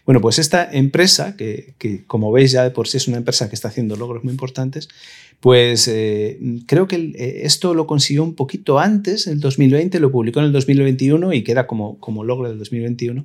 Bueno, 0.06 0.20
pues 0.20 0.38
esta 0.38 0.68
empresa, 0.70 1.36
que, 1.36 1.74
como 2.06 2.32
veis 2.32 2.52
ya 2.52 2.62
de 2.62 2.70
por 2.70 2.88
sí 2.88 2.96
es 2.96 3.08
una 3.08 3.18
empresa 3.18 3.48
que 3.48 3.54
está 3.54 3.68
haciendo 3.68 3.96
logros 3.96 4.24
muy 4.24 4.32
importantes, 4.32 4.88
pues 5.40 5.88
eh, 5.88 6.38
creo 6.66 6.86
que 6.86 6.96
eh, 6.96 7.40
esto 7.44 7.74
lo 7.74 7.86
consiguió 7.86 8.22
un 8.22 8.34
poquito 8.34 8.78
antes, 8.78 9.26
en 9.26 9.34
el 9.34 9.40
2020, 9.40 9.98
lo 9.98 10.12
publicó 10.12 10.40
en 10.40 10.46
el 10.46 10.52
2021 10.52 11.32
y 11.32 11.42
queda 11.42 11.66
como, 11.66 11.98
como 11.98 12.24
logro 12.24 12.48
del 12.48 12.58
2021. 12.58 13.24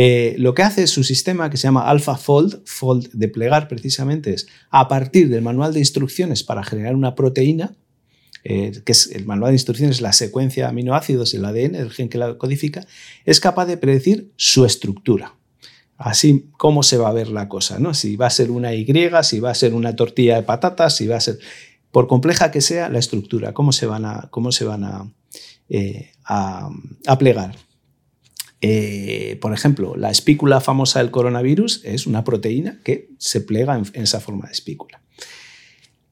Eh, 0.00 0.36
lo 0.38 0.54
que 0.54 0.62
hace 0.62 0.86
su 0.86 1.02
sistema, 1.02 1.50
que 1.50 1.56
se 1.56 1.66
llama 1.66 1.90
AlphaFold, 1.90 2.62
Fold 2.66 3.10
de 3.14 3.26
plegar 3.26 3.66
precisamente, 3.66 4.32
es 4.32 4.46
a 4.70 4.86
partir 4.86 5.28
del 5.28 5.42
manual 5.42 5.74
de 5.74 5.80
instrucciones 5.80 6.44
para 6.44 6.62
generar 6.62 6.94
una 6.94 7.16
proteína, 7.16 7.74
eh, 8.44 8.80
que 8.84 8.92
es 8.92 9.10
el 9.10 9.26
manual 9.26 9.50
de 9.50 9.56
instrucciones, 9.56 10.00
la 10.00 10.12
secuencia 10.12 10.62
de 10.62 10.70
aminoácidos, 10.70 11.34
el 11.34 11.44
ADN, 11.44 11.74
el 11.74 11.90
gen 11.90 12.08
que 12.08 12.16
la 12.16 12.38
codifica, 12.38 12.86
es 13.24 13.40
capaz 13.40 13.66
de 13.66 13.76
predecir 13.76 14.30
su 14.36 14.64
estructura. 14.64 15.34
Así 15.96 16.48
cómo 16.58 16.84
se 16.84 16.96
va 16.96 17.08
a 17.08 17.12
ver 17.12 17.26
la 17.26 17.48
cosa, 17.48 17.80
¿no? 17.80 17.92
Si 17.92 18.14
va 18.14 18.28
a 18.28 18.30
ser 18.30 18.52
una 18.52 18.74
Y, 18.74 18.86
si 19.24 19.40
va 19.40 19.50
a 19.50 19.54
ser 19.54 19.74
una 19.74 19.96
tortilla 19.96 20.36
de 20.36 20.44
patatas, 20.44 20.94
si 20.94 21.08
va 21.08 21.16
a 21.16 21.20
ser, 21.20 21.40
por 21.90 22.06
compleja 22.06 22.52
que 22.52 22.60
sea, 22.60 22.88
la 22.88 23.00
estructura, 23.00 23.52
cómo 23.52 23.72
se 23.72 23.86
van 23.86 24.04
a, 24.04 24.28
cómo 24.30 24.52
se 24.52 24.64
van 24.64 24.84
a, 24.84 25.12
eh, 25.68 26.12
a 26.24 26.70
plegar. 27.18 27.67
Eh, 28.60 29.38
por 29.40 29.52
ejemplo, 29.52 29.94
la 29.96 30.10
espícula 30.10 30.60
famosa 30.60 30.98
del 30.98 31.10
coronavirus 31.10 31.82
es 31.84 32.06
una 32.06 32.24
proteína 32.24 32.80
que 32.82 33.10
se 33.18 33.40
plega 33.40 33.76
en, 33.76 34.02
esa 34.02 34.20
forma 34.20 34.46
de 34.46 34.52
espícula. 34.52 35.00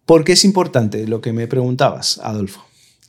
¿Por 0.04 0.22
qué 0.22 0.32
es 0.32 0.44
importante 0.44 1.06
lo 1.08 1.20
que 1.20 1.32
me 1.32 1.48
preguntabas, 1.48 2.18
Adolfo? 2.22 2.64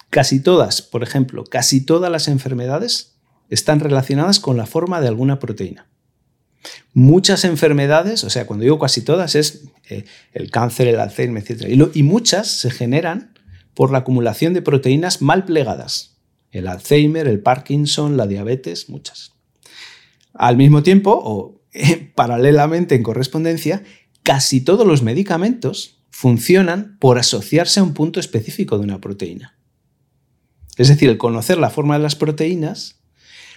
Casi 0.10 0.40
todas, 0.40 0.82
por 0.82 1.04
ejemplo, 1.04 1.44
casi 1.44 1.82
todas 1.82 2.12
las 2.12 2.28
enfermedades 2.28 3.16
están 3.50 3.80
relacionadas 3.80 4.40
con 4.40 4.58
la 4.58 4.66
forma 4.66 5.02
de 5.02 5.08
alguna 5.08 5.38
proteína. 5.38 5.88
Muchas 6.94 7.46
enfermedades, 7.46 8.24
o 8.24 8.30
sea, 8.30 8.48
cuando 8.48 8.64
digo 8.64 8.80
casi 8.80 9.02
todas, 9.02 9.36
es 9.36 9.66
eh, 9.90 10.06
el 10.34 10.50
cáncer, 10.50 10.88
el 10.88 11.00
Alzheimer, 11.00 11.44
etc. 11.48 11.92
y 11.94 12.04
muchas 12.04 12.48
se 12.48 12.72
generan 12.72 13.36
por 13.76 13.92
la 13.92 14.00
acumulación 14.00 14.54
de 14.56 14.64
proteínas 14.64 15.22
mal 15.22 15.46
plegadas 15.46 16.17
el 16.52 16.68
Alzheimer, 16.68 17.28
el 17.28 17.42
Parkinson, 17.42 18.18
la 18.18 18.28
diabetes, 18.28 18.90
muchas. 18.90 19.34
Al 20.34 20.58
mismo 20.58 20.84
tiempo, 20.84 21.20
o 21.24 21.62
paralelamente 22.16 22.96
en 22.96 23.04
correspondencia, 23.04 23.84
casi 24.24 24.62
todos 24.62 24.86
los 24.86 25.04
medicamentos 25.04 26.00
funcionan 26.10 26.98
por 27.00 27.20
asociarse 27.20 27.80
a 27.80 27.84
un 27.84 27.94
punto 27.94 28.20
específico 28.20 28.78
de 28.78 28.84
una 28.84 29.00
proteína. 29.00 29.58
Es 30.78 30.88
decir, 30.88 31.10
el 31.10 31.18
conocer 31.18 31.58
la 31.58 31.70
forma 31.70 31.98
de 31.98 32.04
las 32.04 32.16
proteínas 32.16 32.98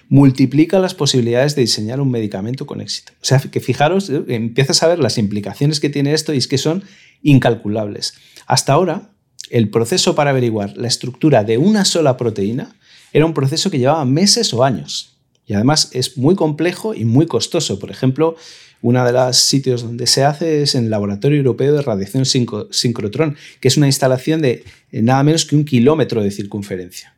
multiplica 0.09 0.81
las 0.81 0.94
posibilidades 0.94 1.55
de 1.55 1.62
diseñar 1.62 2.00
un 2.00 2.11
medicamento 2.11 2.66
con 2.66 2.81
éxito. 2.81 3.12
O 3.22 3.24
sea, 3.24 3.38
que 3.38 3.61
fijaros, 3.61 4.11
eh, 4.11 4.24
empiezas 4.29 4.83
a 4.83 4.88
ver 4.88 4.98
las 4.98 5.18
implicaciones 5.18 5.79
que 5.79 5.88
tiene 5.88 6.12
esto 6.12 6.35
y 6.35 6.38
es 6.38 6.48
que 6.48 6.59
son 6.59 6.83
incalculables. 7.22 8.14
Hasta 8.46 8.72
ahora, 8.72 9.10
el 9.50 9.68
proceso 9.68 10.14
para 10.14 10.30
averiguar 10.30 10.76
la 10.76 10.88
estructura 10.88 11.44
de 11.44 11.58
una 11.58 11.84
sola 11.84 12.16
proteína 12.16 12.74
era 13.12 13.26
un 13.26 13.34
proceso 13.34 13.70
que 13.70 13.78
llevaba 13.78 14.04
meses 14.04 14.54
o 14.54 14.64
años. 14.64 15.16
Y 15.46 15.54
además 15.54 15.90
es 15.92 16.16
muy 16.16 16.36
complejo 16.36 16.94
y 16.94 17.04
muy 17.04 17.26
costoso. 17.26 17.80
Por 17.80 17.90
ejemplo, 17.90 18.36
uno 18.82 19.04
de 19.04 19.12
los 19.12 19.36
sitios 19.36 19.82
donde 19.82 20.06
se 20.06 20.24
hace 20.24 20.62
es 20.62 20.74
en 20.76 20.84
el 20.84 20.90
Laboratorio 20.90 21.38
Europeo 21.38 21.74
de 21.74 21.82
Radiación 21.82 22.24
Sincrotrón, 22.24 23.36
que 23.60 23.68
es 23.68 23.76
una 23.76 23.86
instalación 23.86 24.40
de 24.40 24.64
eh, 24.92 25.02
nada 25.02 25.22
menos 25.24 25.44
que 25.44 25.56
un 25.56 25.64
kilómetro 25.64 26.22
de 26.22 26.30
circunferencia. 26.30 27.16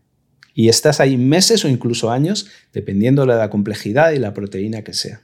Y 0.55 0.69
estás 0.69 1.01
ahí 1.01 1.17
meses 1.17 1.65
o 1.65 1.69
incluso 1.69 2.11
años, 2.11 2.47
dependiendo 2.73 3.23
de 3.27 3.35
la 3.35 3.51
complejidad 3.51 4.13
y 4.13 4.19
la 4.19 4.35
proteína 4.35 4.83
que 4.83 4.93
sea. 4.93 5.23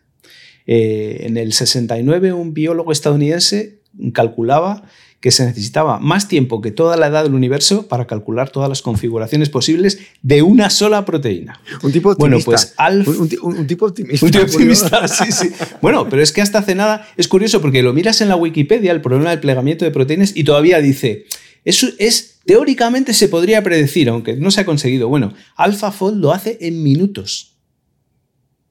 Eh, 0.67 1.21
en 1.27 1.39
el 1.39 1.55
69, 1.55 2.35
un 2.35 2.53
biólogo 2.53 2.93
estadounidense 2.93 3.81
calculaba 4.13 4.85
que 5.21 5.33
se 5.33 5.45
necesitaba 5.45 5.99
más 5.99 6.29
tiempo 6.29 6.61
que 6.61 6.71
toda 6.71 6.97
la 6.97 7.09
edad 7.09 7.25
del 7.25 7.35
universo 7.35 7.89
para 7.89 8.07
calcular 8.07 8.51
todas 8.51 8.69
las 8.69 8.83
configuraciones 8.83 9.49
posibles 9.49 9.99
de 10.23 10.43
una 10.43 10.71
sola 10.71 11.05
proteína. 11.05 11.61
Un 11.83 11.91
tipo 11.91 12.11
optimista. 12.11 12.19
Bueno, 12.19 12.39
pues 12.45 12.75
Alf, 12.77 13.09
un, 13.09 13.67
tipo 13.67 13.87
optimista. 13.87 14.25
Un 14.25 14.33
tipo 14.33 14.45
optimista, 14.45 15.09
sí, 15.09 15.33
sí. 15.33 15.51
Bueno, 15.83 16.09
pero 16.09 16.23
es 16.23 16.33
que 16.33 16.41
hasta 16.41 16.59
hace 16.59 16.77
nada 16.77 17.09
es 17.17 17.27
curioso 17.27 17.61
porque 17.61 17.83
lo 17.83 17.93
miras 17.93 18.21
en 18.21 18.29
la 18.29 18.37
Wikipedia, 18.37 18.93
el 18.93 19.01
problema 19.01 19.31
del 19.31 19.41
plegamiento 19.41 19.85
de 19.85 19.91
proteínas, 19.91 20.37
y 20.37 20.45
todavía 20.45 20.81
dice, 20.81 21.27
eso 21.65 21.89
es, 21.99 22.39
teóricamente 22.47 23.13
se 23.13 23.29
podría 23.29 23.63
predecir, 23.65 24.09
aunque 24.09 24.37
no 24.37 24.53
se 24.53 24.61
ha 24.61 24.65
conseguido. 24.65 25.09
Bueno, 25.09 25.35
AlphaFold 25.57 26.21
lo 26.21 26.33
hace 26.33 26.59
en 26.61 26.83
minutos 26.85 27.59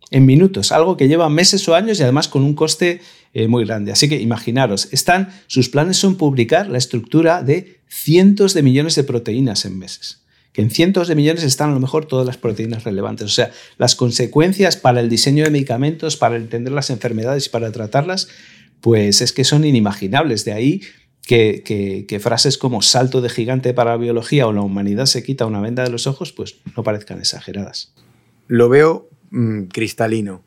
en 0.09 0.25
minutos, 0.25 0.71
algo 0.71 0.95
que 0.95 1.07
lleva 1.07 1.29
meses 1.29 1.67
o 1.67 1.75
años 1.75 1.99
y 1.99 2.03
además 2.03 2.27
con 2.27 2.43
un 2.43 2.53
coste 2.53 3.01
eh, 3.33 3.47
muy 3.47 3.65
grande. 3.65 3.91
Así 3.91 4.09
que 4.09 4.19
imaginaros, 4.19 4.89
están, 4.91 5.29
sus 5.47 5.69
planes 5.69 5.97
son 5.97 6.15
publicar 6.15 6.69
la 6.69 6.77
estructura 6.77 7.43
de 7.43 7.81
cientos 7.87 8.53
de 8.53 8.63
millones 8.63 8.95
de 8.95 9.03
proteínas 9.03 9.65
en 9.65 9.77
meses. 9.77 10.23
Que 10.53 10.61
en 10.61 10.71
cientos 10.71 11.07
de 11.07 11.15
millones 11.15 11.43
están 11.43 11.69
a 11.69 11.73
lo 11.73 11.79
mejor 11.79 12.05
todas 12.05 12.25
las 12.25 12.37
proteínas 12.37 12.83
relevantes. 12.83 13.25
O 13.25 13.33
sea, 13.33 13.51
las 13.77 13.95
consecuencias 13.95 14.75
para 14.75 15.01
el 15.01 15.09
diseño 15.09 15.43
de 15.43 15.51
medicamentos, 15.51 16.17
para 16.17 16.35
entender 16.35 16.73
las 16.73 16.89
enfermedades 16.89 17.45
y 17.45 17.49
para 17.49 17.71
tratarlas, 17.71 18.27
pues 18.81 19.21
es 19.21 19.33
que 19.33 19.43
son 19.43 19.65
inimaginables. 19.65 20.45
De 20.45 20.53
ahí 20.53 20.81
que, 21.27 22.19
frases 22.21 22.57
como 22.57 22.81
salto 22.81 23.21
de 23.21 23.29
gigante 23.29 23.73
para 23.73 23.91
la 23.91 23.97
biología 23.97 24.47
o 24.47 24.53
la 24.53 24.61
humanidad 24.61 25.05
se 25.05 25.23
quita 25.23 25.45
una 25.45 25.61
venda 25.61 25.83
de 25.83 25.89
los 25.89 26.07
ojos, 26.07 26.31
pues 26.31 26.55
no 26.75 26.83
parezcan 26.83 27.19
exageradas. 27.19 27.93
Lo 28.47 28.69
veo 28.69 29.09
mm, 29.31 29.63
cristalino. 29.65 30.43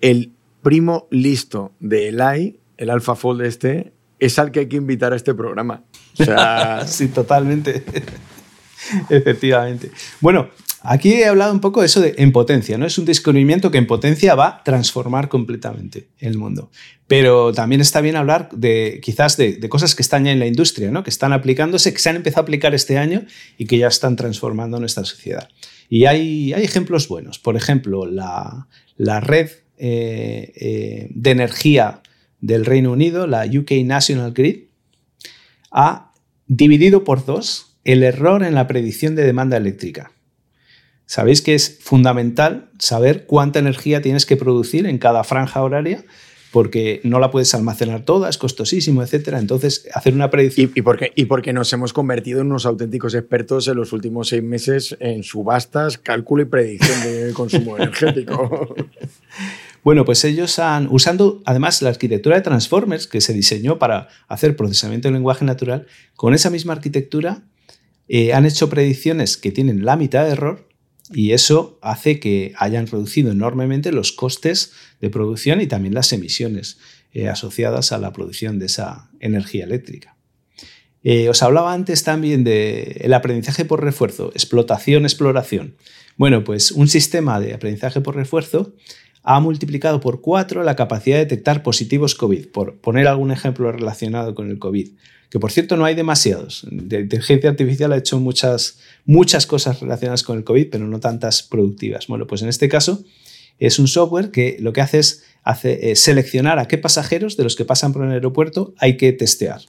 El 0.00 0.32
primo 0.68 1.08
listo 1.10 1.72
de 1.80 2.08
Eli, 2.08 2.60
el 2.76 2.90
AlphaFold 2.90 3.40
este, 3.40 3.94
es 4.18 4.38
al 4.38 4.50
que 4.50 4.60
hay 4.60 4.66
que 4.68 4.76
invitar 4.76 5.14
a 5.14 5.16
este 5.16 5.32
programa. 5.32 5.84
Sí, 6.86 7.08
totalmente. 7.08 7.82
Efectivamente. 9.08 9.90
Bueno, 10.20 10.50
aquí 10.82 11.14
he 11.14 11.24
hablado 11.24 11.54
un 11.54 11.60
poco 11.60 11.80
de 11.80 11.86
eso 11.86 12.02
de 12.02 12.16
en 12.18 12.32
potencia, 12.32 12.76
¿no? 12.76 12.84
Es 12.84 12.98
un 12.98 13.06
descubrimiento 13.06 13.70
que 13.70 13.78
en 13.78 13.86
potencia 13.86 14.34
va 14.34 14.48
a 14.48 14.62
transformar 14.62 15.30
completamente 15.30 16.10
el 16.18 16.36
mundo. 16.36 16.70
Pero 17.06 17.54
también 17.54 17.80
está 17.80 18.02
bien 18.02 18.16
hablar 18.16 18.50
de 18.52 19.00
quizás 19.02 19.38
de, 19.38 19.54
de 19.54 19.68
cosas 19.70 19.94
que 19.94 20.02
están 20.02 20.26
ya 20.26 20.32
en 20.32 20.38
la 20.38 20.46
industria, 20.46 20.90
¿no? 20.90 21.02
Que 21.02 21.08
están 21.08 21.32
aplicándose, 21.32 21.94
que 21.94 21.98
se 21.98 22.10
han 22.10 22.16
empezado 22.16 22.42
a 22.42 22.44
aplicar 22.44 22.74
este 22.74 22.98
año 22.98 23.24
y 23.56 23.64
que 23.64 23.78
ya 23.78 23.88
están 23.88 24.16
transformando 24.16 24.78
nuestra 24.78 25.06
sociedad. 25.06 25.48
Y 25.88 26.04
hay, 26.04 26.52
hay 26.52 26.62
ejemplos 26.62 27.08
buenos. 27.08 27.38
Por 27.38 27.56
ejemplo, 27.56 28.04
la, 28.04 28.68
la 28.98 29.20
red 29.20 29.48
eh, 29.78 30.52
eh, 30.56 31.08
de 31.10 31.30
energía 31.30 32.02
del 32.40 32.64
Reino 32.64 32.92
Unido, 32.92 33.26
la 33.26 33.44
UK 33.44 33.72
National 33.84 34.32
Grid, 34.32 34.64
ha 35.70 36.12
dividido 36.46 37.04
por 37.04 37.24
dos 37.24 37.76
el 37.84 38.02
error 38.02 38.42
en 38.42 38.54
la 38.54 38.66
predicción 38.66 39.14
de 39.14 39.24
demanda 39.24 39.56
eléctrica. 39.56 40.12
Sabéis 41.06 41.40
que 41.40 41.54
es 41.54 41.78
fundamental 41.80 42.70
saber 42.78 43.26
cuánta 43.26 43.58
energía 43.58 44.02
tienes 44.02 44.26
que 44.26 44.36
producir 44.36 44.86
en 44.86 44.98
cada 44.98 45.24
franja 45.24 45.62
horaria 45.62 46.04
porque 46.50 47.00
no 47.04 47.18
la 47.18 47.30
puedes 47.30 47.54
almacenar 47.54 48.04
toda, 48.04 48.28
es 48.28 48.38
costosísimo, 48.38 49.02
etc. 49.02 49.34
Entonces, 49.38 49.88
hacer 49.92 50.14
una 50.14 50.30
predicción... 50.30 50.72
y, 50.74 50.78
y 50.78 50.82
porque, 50.82 51.12
y 51.14 51.26
porque 51.26 51.52
nos 51.52 51.72
hemos 51.72 51.92
convertido 51.92 52.40
en 52.40 52.46
unos 52.46 52.66
auténticos 52.66 53.14
expertos 53.14 53.68
en 53.68 53.76
los 53.76 53.92
últimos 53.92 54.28
seis 54.28 54.42
meses 54.42 54.96
en 55.00 55.22
subastas, 55.22 55.98
cálculo 55.98 56.42
y 56.42 56.46
predicción 56.46 57.02
de 57.02 57.32
consumo 57.32 57.76
energético. 57.78 58.74
Bueno, 59.88 60.04
pues 60.04 60.22
ellos 60.24 60.58
han, 60.58 60.86
usando 60.90 61.40
además 61.46 61.80
la 61.80 61.88
arquitectura 61.88 62.36
de 62.36 62.42
Transformers, 62.42 63.06
que 63.06 63.22
se 63.22 63.32
diseñó 63.32 63.78
para 63.78 64.08
hacer 64.28 64.54
procesamiento 64.54 65.08
de 65.08 65.14
lenguaje 65.14 65.46
natural, 65.46 65.86
con 66.14 66.34
esa 66.34 66.50
misma 66.50 66.74
arquitectura 66.74 67.44
eh, 68.06 68.34
han 68.34 68.44
hecho 68.44 68.68
predicciones 68.68 69.38
que 69.38 69.50
tienen 69.50 69.86
la 69.86 69.96
mitad 69.96 70.26
de 70.26 70.32
error 70.32 70.68
y 71.10 71.32
eso 71.32 71.78
hace 71.80 72.20
que 72.20 72.52
hayan 72.58 72.86
reducido 72.86 73.32
enormemente 73.32 73.90
los 73.90 74.12
costes 74.12 74.72
de 75.00 75.08
producción 75.08 75.62
y 75.62 75.66
también 75.66 75.94
las 75.94 76.12
emisiones 76.12 76.76
eh, 77.14 77.30
asociadas 77.30 77.90
a 77.90 77.96
la 77.96 78.12
producción 78.12 78.58
de 78.58 78.66
esa 78.66 79.08
energía 79.20 79.64
eléctrica. 79.64 80.18
Eh, 81.02 81.30
os 81.30 81.42
hablaba 81.42 81.72
antes 81.72 82.04
también 82.04 82.44
del 82.44 83.14
aprendizaje 83.14 83.64
por 83.64 83.82
refuerzo, 83.82 84.32
explotación, 84.34 85.04
exploración. 85.04 85.76
Bueno, 86.18 86.44
pues 86.44 86.72
un 86.72 86.88
sistema 86.88 87.40
de 87.40 87.54
aprendizaje 87.54 88.02
por 88.02 88.16
refuerzo 88.16 88.74
ha 89.30 89.40
multiplicado 89.40 90.00
por 90.00 90.22
cuatro 90.22 90.62
la 90.62 90.74
capacidad 90.74 91.18
de 91.18 91.24
detectar 91.24 91.62
positivos 91.62 92.14
COVID, 92.14 92.46
por 92.46 92.78
poner 92.78 93.06
algún 93.06 93.30
ejemplo 93.30 93.70
relacionado 93.70 94.34
con 94.34 94.48
el 94.48 94.58
COVID. 94.58 94.88
Que 95.28 95.38
por 95.38 95.52
cierto 95.52 95.76
no 95.76 95.84
hay 95.84 95.94
demasiados. 95.94 96.66
La 96.70 97.00
inteligencia 97.00 97.50
artificial 97.50 97.92
ha 97.92 97.98
hecho 97.98 98.18
muchas, 98.18 98.78
muchas 99.04 99.46
cosas 99.46 99.80
relacionadas 99.80 100.22
con 100.22 100.38
el 100.38 100.44
COVID, 100.44 100.68
pero 100.70 100.86
no 100.86 100.98
tantas 100.98 101.42
productivas. 101.42 102.06
Bueno, 102.06 102.26
pues 102.26 102.40
en 102.40 102.48
este 102.48 102.70
caso 102.70 103.04
es 103.58 103.78
un 103.78 103.86
software 103.86 104.30
que 104.30 104.56
lo 104.60 104.72
que 104.72 104.80
hace 104.80 105.00
es 105.00 105.24
hace, 105.42 105.90
eh, 105.90 105.96
seleccionar 105.96 106.58
a 106.58 106.66
qué 106.66 106.78
pasajeros 106.78 107.36
de 107.36 107.44
los 107.44 107.54
que 107.54 107.66
pasan 107.66 107.92
por 107.92 108.06
el 108.06 108.12
aeropuerto 108.12 108.72
hay 108.78 108.96
que 108.96 109.12
testear. 109.12 109.60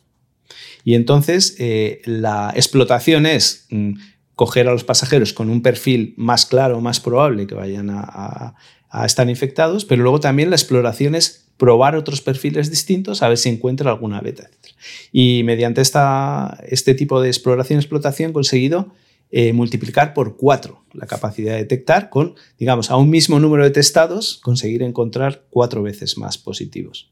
Y 0.85 0.95
entonces 0.95 1.57
eh, 1.59 2.01
la 2.05 2.53
explotación 2.55 3.25
es 3.25 3.65
mm, 3.71 3.91
coger 4.35 4.69
a 4.69 4.71
los 4.71 4.85
pasajeros 4.85 5.33
con 5.33 5.49
un 5.49 5.61
perfil 5.61 6.13
más 6.15 6.45
claro, 6.45 6.79
más 6.79 7.01
probable 7.01 7.45
que 7.45 7.55
vayan 7.55 7.89
a, 7.89 7.99
a, 7.99 8.55
a 8.89 9.05
estar 9.05 9.29
infectados, 9.29 9.85
pero 9.85 10.03
luego 10.03 10.19
también 10.19 10.49
la 10.49 10.55
exploración 10.55 11.15
es 11.15 11.45
probar 11.57 11.95
otros 11.95 12.21
perfiles 12.21 12.69
distintos 12.69 13.21
a 13.21 13.29
ver 13.29 13.37
si 13.37 13.49
encuentra 13.49 13.91
alguna 13.91 14.21
beta, 14.21 14.43
etc. 14.43 14.73
Y 15.11 15.43
mediante 15.43 15.81
esta, 15.81 16.57
este 16.67 16.95
tipo 16.95 17.21
de 17.21 17.27
exploración 17.27 17.77
y 17.77 17.81
explotación 17.81 18.31
he 18.31 18.33
conseguido 18.33 18.93
eh, 19.31 19.53
multiplicar 19.53 20.13
por 20.13 20.37
cuatro 20.37 20.83
la 20.93 21.05
capacidad 21.05 21.53
de 21.53 21.59
detectar 21.59 22.09
con, 22.09 22.35
digamos, 22.57 22.89
a 22.89 22.97
un 22.97 23.09
mismo 23.09 23.39
número 23.39 23.63
de 23.63 23.69
testados, 23.69 24.39
conseguir 24.41 24.81
encontrar 24.81 25.43
cuatro 25.51 25.83
veces 25.83 26.17
más 26.17 26.37
positivos. 26.37 27.11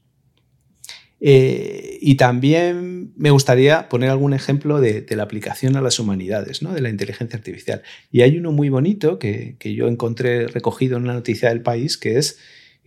Eh, 1.20 1.98
y 2.00 2.14
también 2.14 3.12
me 3.16 3.30
gustaría 3.30 3.88
poner 3.88 4.10
algún 4.10 4.34
ejemplo 4.34 4.80
de, 4.80 5.04
la 5.10 5.24
aplicación 5.24 5.76
a 5.76 5.80
las 5.80 5.98
humanidades, 5.98 6.62
¿no? 6.62 6.72
de 6.72 6.80
la 6.80 6.90
inteligencia 6.90 7.36
artificial. 7.36 7.82
Y 8.12 8.22
hay 8.22 8.38
uno 8.38 8.52
muy 8.52 8.68
bonito 8.68 9.18
que, 9.18 9.56
que 9.58 9.74
yo 9.74 9.88
encontré 9.88 10.46
recogido 10.46 10.96
en 10.96 11.04
una 11.04 11.14
noticia 11.14 11.48
del 11.48 11.62
país, 11.62 11.98
que 11.98 12.18
es 12.18 12.38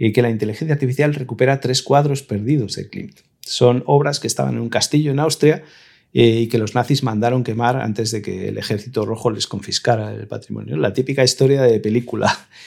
eh, 0.04 0.13
que 0.13 0.24
la 0.24 0.32
inteligencia 0.32 0.74
artificial 0.74 1.13
recupera 1.13 1.60
tres 1.60 1.84
cuadros 1.84 2.24
perdidos 2.24 2.76
de 2.76 2.89
Klimt. 2.89 3.20
Son 3.41 3.84
obras 3.86 4.20
que 4.20 4.26
estaban 4.26 4.56
en 4.56 4.62
un 4.62 4.70
castillo 4.70 5.12
en 5.12 5.20
Austria 5.20 5.63
eh, 6.12 6.39
y 6.41 6.48
que 6.48 6.58
los 6.58 6.74
nazis 6.74 7.04
mandaron 7.04 7.44
quemar 7.44 7.78
antes 7.78 8.10
de 8.10 8.24
que 8.24 8.48
el 8.48 8.58
ejército 8.58 9.06
rojo 9.06 9.30
les 9.30 9.46
confiscara 9.46 10.12
el 10.12 10.28
patrimonio. 10.28 10.76
La 10.76 10.94
típica 10.94 11.24
historia 11.24 11.62
de 11.62 11.80
película. 11.80 12.36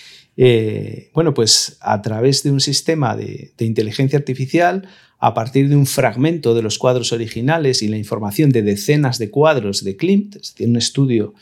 Bueno, 1.14 1.32
pues 1.32 1.76
a 1.80 2.02
través 2.02 2.42
de 2.42 2.50
un 2.50 2.58
sistema 2.58 3.14
de, 3.14 3.52
inteligencia 3.60 4.18
artificial, 4.18 4.88
a 5.24 5.32
partir 5.32 5.70
de 5.70 5.76
un 5.76 5.86
fragmento 5.86 6.54
de 6.54 6.60
los 6.60 6.76
cuadros 6.76 7.10
originales 7.10 7.80
y 7.80 7.88
la 7.88 7.96
información 7.96 8.50
de 8.50 8.60
decenas 8.60 9.16
de 9.16 9.30
cuadros 9.30 9.82
de 9.82 9.96
Klimt, 9.96 10.36
es 10.36 10.52
decir, 10.52 10.68
un 10.68 10.76
estudio 10.76 11.32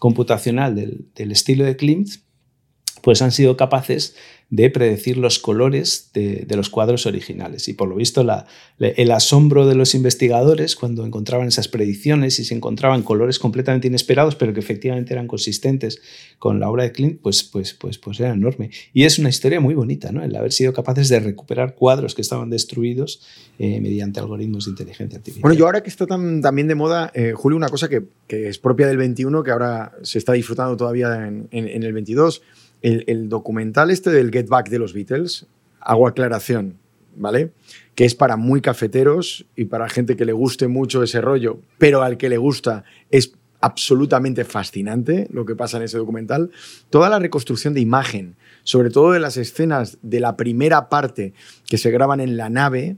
computacional 0.00 0.74
del, 0.74 1.04
del 1.14 1.30
estilo 1.30 1.64
de 1.64 1.76
Klimt, 1.76 2.08
pues 3.00 3.22
han 3.22 3.30
sido 3.30 3.56
capaces 3.56 4.16
de 4.50 4.70
predecir 4.70 5.18
los 5.18 5.38
colores 5.38 6.10
de, 6.14 6.46
de, 6.46 6.56
los 6.56 6.70
cuadros 6.70 7.04
originales. 7.04 7.68
Y 7.68 7.74
por 7.74 7.86
lo 7.88 7.96
visto 7.96 8.24
la, 8.24 8.46
el 8.78 9.10
asombro 9.10 9.66
de 9.66 9.74
los 9.74 9.94
investigadores 9.94 10.74
cuando 10.74 11.04
encontraban 11.04 11.48
esas 11.48 11.68
predicciones 11.68 12.38
y 12.38 12.44
se 12.46 12.54
encontraban 12.54 13.02
colores 13.02 13.38
completamente 13.38 13.88
inesperados, 13.88 14.36
pero 14.36 14.54
que 14.54 14.60
efectivamente 14.60 15.12
eran 15.12 15.26
consistentes 15.26 16.00
con 16.38 16.60
la 16.60 16.70
obra 16.70 16.84
de 16.84 16.92
Klimt, 16.92 17.20
pues, 17.20 17.44
pues, 17.44 17.74
pues, 17.74 17.98
pues 17.98 18.20
era 18.20 18.32
enorme. 18.32 18.70
Y 18.94 19.04
es 19.04 19.18
una 19.18 19.28
historia 19.28 19.60
muy 19.60 19.74
bonita, 19.74 20.12
¿no? 20.12 20.22
el 20.24 20.34
haber 20.34 20.52
sido 20.52 20.72
capaces 20.72 21.10
de 21.10 21.20
recuperar 21.20 21.74
cuadros 21.74 22.14
que 22.14 22.22
estaban 22.22 22.48
destruidos 22.48 23.20
eh, 23.58 23.80
mediante 23.80 24.20
algoritmos 24.20 24.64
de 24.64 24.70
inteligencia 24.70 25.18
artificial. 25.18 25.42
Bueno, 25.42 25.58
yo 25.58 25.66
ahora 25.66 25.82
que 25.82 25.90
está 25.90 26.06
tan, 26.06 26.40
también 26.40 26.68
de 26.68 26.74
moda, 26.74 27.10
eh, 27.14 27.32
Julio, 27.34 27.56
una 27.56 27.68
cosa 27.68 27.88
que, 27.90 28.04
que, 28.26 28.48
es 28.48 28.58
propia 28.58 28.86
del 28.86 28.96
21, 28.96 29.42
que 29.42 29.50
ahora 29.50 29.92
se 30.02 30.16
está 30.16 30.32
disfrutando 30.32 30.74
todavía 30.76 31.26
en, 31.26 31.48
en, 31.50 31.68
en 31.68 31.82
el 31.82 31.92
22, 31.92 32.40
el, 32.82 33.28
documental 33.28 33.90
este 33.90 34.10
del 34.10 34.30
Get 34.30 34.48
Back 34.48 34.68
de 34.68 34.78
los 34.78 34.92
Beatles, 34.92 35.46
hago 35.80 36.06
aclaración, 36.06 36.78
¿vale? 37.16 37.52
Que 37.94 38.04
es 38.04 38.14
para 38.14 38.36
muy 38.36 38.60
cafeteros 38.60 39.46
y 39.56 39.66
para 39.66 39.88
gente 39.88 40.16
que 40.16 40.24
le 40.24 40.32
guste 40.32 40.68
mucho 40.68 41.02
ese 41.02 41.20
rollo, 41.20 41.60
pero 41.78 42.02
al 42.02 42.16
que 42.16 42.28
le 42.28 42.38
gusta 42.38 42.84
es 43.10 43.32
absolutamente 43.60 44.44
fascinante 44.44 45.26
lo 45.32 45.44
que 45.44 45.56
pasa 45.56 45.78
en 45.78 45.82
ese 45.84 45.98
documental. 45.98 46.50
Toda 46.90 47.08
la 47.08 47.18
reconstrucción 47.18 47.74
de 47.74 47.80
imagen, 47.80 48.36
sobre 48.62 48.90
todo 48.90 49.12
de 49.12 49.20
las 49.20 49.36
escenas 49.36 49.98
de 50.02 50.20
la 50.20 50.36
primera 50.36 50.88
parte 50.88 51.34
que 51.66 51.78
se 51.78 51.90
graban 51.90 52.20
en 52.20 52.36
la 52.36 52.50
nave, 52.50 52.96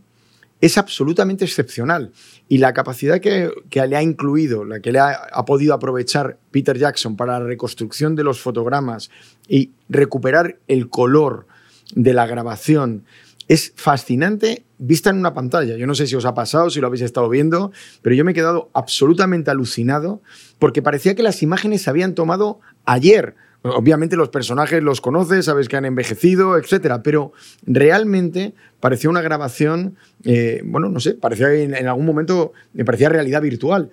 es 0.60 0.78
absolutamente 0.78 1.44
excepcional. 1.44 2.12
Y 2.48 2.58
la 2.58 2.72
capacidad 2.72 3.20
que, 3.20 3.50
que, 3.70 3.86
le 3.86 3.96
ha 3.96 4.02
incluido, 4.02 4.64
la 4.64 4.80
que 4.80 4.92
le 4.92 4.98
ha, 4.98 5.10
ha, 5.10 5.44
podido 5.44 5.74
aprovechar 5.74 6.38
Peter 6.50 6.76
Jackson 6.76 7.16
para 7.16 7.38
la 7.38 7.46
reconstrucción 7.46 8.16
de 8.16 8.24
los 8.24 8.40
fotogramas 8.40 9.10
y 9.48 9.70
recuperar 9.88 10.58
el 10.68 10.88
color 10.88 11.46
de 11.94 12.12
la 12.12 12.26
grabación, 12.26 13.04
es 13.50 13.72
fascinante 13.74 14.64
vista 14.78 15.10
en 15.10 15.16
una 15.16 15.34
pantalla. 15.34 15.76
Yo 15.76 15.86
no 15.88 15.96
sé 15.96 16.06
si 16.06 16.14
os 16.14 16.24
ha 16.24 16.34
pasado, 16.34 16.70
si 16.70 16.80
lo 16.80 16.86
habéis 16.86 17.02
estado 17.02 17.28
viendo, 17.28 17.72
pero 18.00 18.14
yo 18.14 18.24
me 18.24 18.30
he 18.30 18.34
quedado 18.34 18.70
absolutamente 18.74 19.50
alucinado 19.50 20.22
porque 20.60 20.82
parecía 20.82 21.16
que 21.16 21.24
las 21.24 21.42
imágenes 21.42 21.82
se 21.82 21.90
habían 21.90 22.14
tomado 22.14 22.60
ayer. 22.84 23.34
Obviamente 23.62 24.16
los 24.16 24.30
personajes 24.30 24.82
los 24.82 25.00
conoces, 25.00 25.44
sabes 25.44 25.68
que 25.68 25.76
han 25.76 25.84
envejecido, 25.84 26.56
etcétera, 26.56 27.02
pero 27.02 27.32
realmente 27.66 28.54
parecía 28.80 29.10
una 29.10 29.20
grabación, 29.20 29.96
eh, 30.24 30.62
bueno, 30.64 30.88
no 30.88 30.98
sé, 30.98 31.14
parecía 31.14 31.52
en, 31.52 31.74
en 31.74 31.86
algún 31.86 32.06
momento 32.06 32.52
me 32.72 32.84
parecía 32.84 33.10
realidad 33.10 33.42
virtual. 33.42 33.90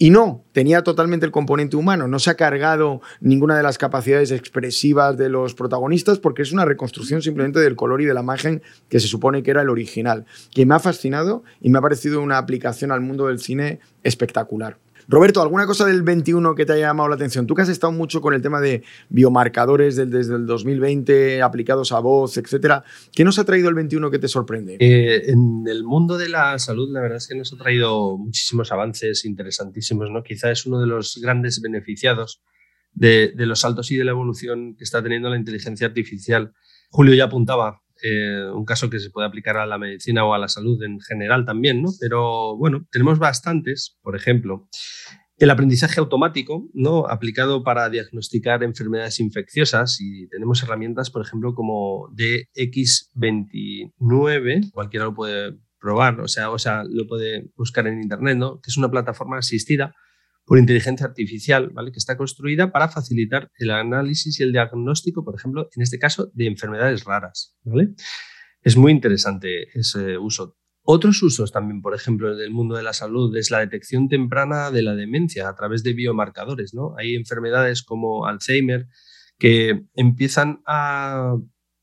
Y 0.00 0.10
no, 0.10 0.44
tenía 0.52 0.84
totalmente 0.84 1.26
el 1.26 1.32
componente 1.32 1.76
humano, 1.76 2.06
no 2.06 2.20
se 2.20 2.30
ha 2.30 2.36
cargado 2.36 3.00
ninguna 3.20 3.56
de 3.56 3.64
las 3.64 3.78
capacidades 3.78 4.30
expresivas 4.30 5.16
de 5.18 5.28
los 5.28 5.54
protagonistas 5.54 6.20
porque 6.20 6.42
es 6.42 6.52
una 6.52 6.64
reconstrucción 6.64 7.20
simplemente 7.20 7.58
del 7.58 7.74
color 7.74 8.00
y 8.00 8.04
de 8.04 8.14
la 8.14 8.20
imagen 8.20 8.62
que 8.88 9.00
se 9.00 9.08
supone 9.08 9.42
que 9.42 9.50
era 9.50 9.62
el 9.62 9.70
original, 9.70 10.24
que 10.52 10.66
me 10.66 10.76
ha 10.76 10.78
fascinado 10.78 11.42
y 11.60 11.70
me 11.70 11.78
ha 11.78 11.82
parecido 11.82 12.22
una 12.22 12.38
aplicación 12.38 12.92
al 12.92 13.00
mundo 13.00 13.26
del 13.26 13.40
cine 13.40 13.80
espectacular. 14.04 14.78
Roberto, 15.10 15.40
¿alguna 15.40 15.66
cosa 15.66 15.86
del 15.86 16.02
21 16.02 16.54
que 16.54 16.66
te 16.66 16.74
haya 16.74 16.88
llamado 16.88 17.08
la 17.08 17.14
atención? 17.14 17.46
Tú 17.46 17.54
que 17.54 17.62
has 17.62 17.70
estado 17.70 17.92
mucho 17.94 18.20
con 18.20 18.34
el 18.34 18.42
tema 18.42 18.60
de 18.60 18.84
biomarcadores 19.08 19.96
desde 19.96 20.34
el 20.34 20.44
2020 20.44 21.40
aplicados 21.40 21.92
a 21.92 22.00
voz, 22.00 22.36
etcétera. 22.36 22.84
¿Qué 23.14 23.24
nos 23.24 23.38
ha 23.38 23.44
traído 23.44 23.70
el 23.70 23.74
21 23.74 24.10
que 24.10 24.18
te 24.18 24.28
sorprende? 24.28 24.76
Eh, 24.78 25.30
en 25.30 25.64
el 25.66 25.82
mundo 25.82 26.18
de 26.18 26.28
la 26.28 26.58
salud, 26.58 26.92
la 26.92 27.00
verdad 27.00 27.16
es 27.16 27.26
que 27.26 27.34
nos 27.34 27.50
ha 27.54 27.56
traído 27.56 28.18
muchísimos 28.18 28.70
avances 28.70 29.24
interesantísimos. 29.24 30.10
¿no? 30.10 30.22
Quizá 30.22 30.50
es 30.50 30.66
uno 30.66 30.78
de 30.78 30.86
los 30.86 31.18
grandes 31.22 31.62
beneficiados 31.62 32.42
de, 32.92 33.32
de 33.34 33.46
los 33.46 33.60
saltos 33.60 33.90
y 33.90 33.96
de 33.96 34.04
la 34.04 34.10
evolución 34.10 34.76
que 34.76 34.84
está 34.84 35.02
teniendo 35.02 35.30
la 35.30 35.38
inteligencia 35.38 35.86
artificial. 35.86 36.52
Julio 36.90 37.14
ya 37.14 37.24
apuntaba 37.24 37.80
eh, 38.02 38.48
un 38.52 38.64
caso 38.64 38.90
que 38.90 39.00
se 39.00 39.10
puede 39.10 39.26
aplicar 39.26 39.56
a 39.56 39.66
la 39.66 39.78
medicina 39.78 40.24
o 40.24 40.34
a 40.34 40.38
la 40.38 40.48
salud 40.48 40.80
en 40.82 41.00
general 41.00 41.44
también, 41.44 41.82
¿no? 41.82 41.90
Pero 42.00 42.56
bueno, 42.56 42.86
tenemos 42.90 43.18
bastantes, 43.18 43.98
por 44.02 44.16
ejemplo, 44.16 44.68
el 45.38 45.50
aprendizaje 45.50 46.00
automático, 46.00 46.68
¿no? 46.74 47.06
Aplicado 47.06 47.62
para 47.62 47.88
diagnosticar 47.88 48.64
enfermedades 48.64 49.20
infecciosas 49.20 49.98
y 50.00 50.28
tenemos 50.28 50.62
herramientas, 50.62 51.10
por 51.10 51.24
ejemplo, 51.24 51.54
como 51.54 52.10
DX29, 52.14 54.72
cualquiera 54.72 55.06
lo 55.06 55.14
puede 55.14 55.56
probar, 55.80 56.20
o 56.20 56.28
sea, 56.28 56.50
o 56.50 56.58
sea, 56.58 56.82
lo 56.84 57.06
puede 57.06 57.50
buscar 57.56 57.86
en 57.86 58.02
internet, 58.02 58.36
¿no? 58.36 58.60
Que 58.60 58.70
es 58.70 58.76
una 58.76 58.90
plataforma 58.90 59.38
asistida 59.38 59.94
por 60.48 60.58
inteligencia 60.58 61.06
artificial, 61.06 61.68
¿vale? 61.74 61.92
que 61.92 61.98
está 61.98 62.16
construida 62.16 62.72
para 62.72 62.88
facilitar 62.88 63.50
el 63.58 63.70
análisis 63.70 64.40
y 64.40 64.42
el 64.42 64.52
diagnóstico, 64.52 65.22
por 65.22 65.34
ejemplo, 65.34 65.68
en 65.76 65.82
este 65.82 65.98
caso, 65.98 66.30
de 66.32 66.46
enfermedades 66.46 67.04
raras. 67.04 67.54
¿vale? 67.64 67.90
Es 68.62 68.74
muy 68.74 68.92
interesante 68.92 69.68
ese 69.78 70.16
uso. 70.16 70.56
Otros 70.82 71.22
usos 71.22 71.52
también, 71.52 71.82
por 71.82 71.94
ejemplo, 71.94 72.34
del 72.34 72.50
mundo 72.50 72.76
de 72.76 72.82
la 72.82 72.94
salud 72.94 73.36
es 73.36 73.50
la 73.50 73.58
detección 73.58 74.08
temprana 74.08 74.70
de 74.70 74.82
la 74.82 74.94
demencia 74.94 75.50
a 75.50 75.54
través 75.54 75.82
de 75.82 75.92
biomarcadores. 75.92 76.72
¿no? 76.72 76.94
Hay 76.96 77.14
enfermedades 77.14 77.82
como 77.82 78.24
Alzheimer 78.24 78.88
que 79.38 79.82
empiezan 79.94 80.62
a 80.66 81.36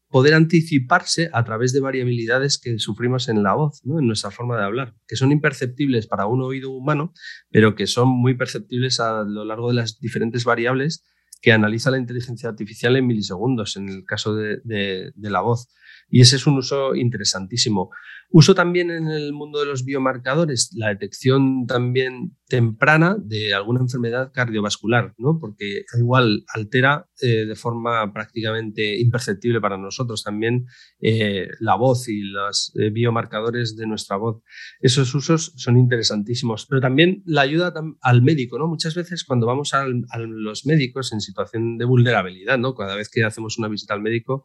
poder 0.10 0.34
anticiparse 0.34 1.30
a 1.34 1.44
través 1.44 1.74
de 1.74 1.82
variabilidades 1.82 2.58
que 2.58 2.80
sufrimos 2.80 3.28
en 3.28 3.44
la 3.44 3.54
voz, 3.54 3.82
¿no? 3.84 4.00
en 4.00 4.08
nuestra 4.08 4.32
forma 4.32 4.58
de 4.58 4.64
hablar, 4.64 4.96
que 5.08 5.16
son 5.16 5.32
imperceptibles 5.32 6.08
para 6.08 6.28
un 6.28 6.42
oído 6.42 6.72
humano, 6.72 7.14
pero 7.50 7.76
que 7.76 7.88
son 7.88 8.10
muy 8.10 8.36
perceptibles 8.36 9.00
a 9.00 9.24
lo 9.24 9.46
largo 9.46 9.70
de 9.70 9.76
las 9.76 10.00
diferentes 10.00 10.46
variables 10.46 11.04
que 11.42 11.52
analiza 11.52 11.92
la 11.92 11.98
inteligencia 11.98 12.50
artificial 12.50 12.96
en 12.96 13.06
milisegundos, 13.06 13.78
en 13.78 13.90
el 13.90 14.06
caso 14.06 14.36
de, 14.36 14.60
de 14.64 15.30
la 15.30 15.42
voz. 15.42 15.68
Y 16.10 16.22
ese 16.22 16.36
es 16.36 16.48
un 16.48 16.58
uso 16.58 16.96
interesantísimo. 16.96 17.90
Uso 18.30 18.56
también 18.56 18.92
en 18.92 19.08
el 19.10 19.34
mundo 19.34 19.60
de 19.60 19.66
los 19.66 19.86
biomarcadores, 19.86 20.72
la 20.76 20.90
detección 20.90 21.66
también 21.68 22.36
temprana 22.48 23.18
de 23.20 23.54
alguna 23.54 23.80
enfermedad 23.80 24.32
cardiovascular, 24.32 25.14
¿no? 25.18 25.40
porque 25.40 25.84
igual 25.98 26.46
altera 26.54 27.10
eh, 27.22 27.46
de 27.46 27.56
forma 27.56 28.14
prácticamente 28.14 29.00
imperceptible 29.00 29.60
para 29.60 29.78
nosotros 29.78 30.24
también 30.24 30.68
eh, 31.00 31.50
la 31.60 31.76
voz 31.76 32.08
y 32.08 32.22
los 32.22 32.72
eh, 32.76 32.92
biomarcadores 32.92 33.76
de 33.76 33.88
nuestra 33.88 34.18
voz. 34.18 34.44
Esos 34.80 35.14
usos 35.16 35.54
son 35.56 35.78
interesantísimos, 35.78 36.68
pero 36.68 36.82
también 36.82 37.24
la 37.26 37.42
ayuda 37.42 37.74
al 38.02 38.22
médico. 38.22 38.60
¿no? 38.60 38.68
Muchas 38.68 38.94
veces 38.94 39.24
cuando 39.24 39.48
vamos 39.48 39.74
a 39.74 39.86
los 39.88 40.66
médicos 40.66 41.14
en 41.14 41.22
situación 41.22 41.78
de 41.78 41.86
vulnerabilidad, 41.86 42.60
¿no? 42.60 42.76
cada 42.76 42.96
vez 42.96 43.10
que 43.10 43.24
hacemos 43.24 43.58
una 43.58 43.70
visita 43.70 43.96
al 43.96 44.02
médico, 44.02 44.44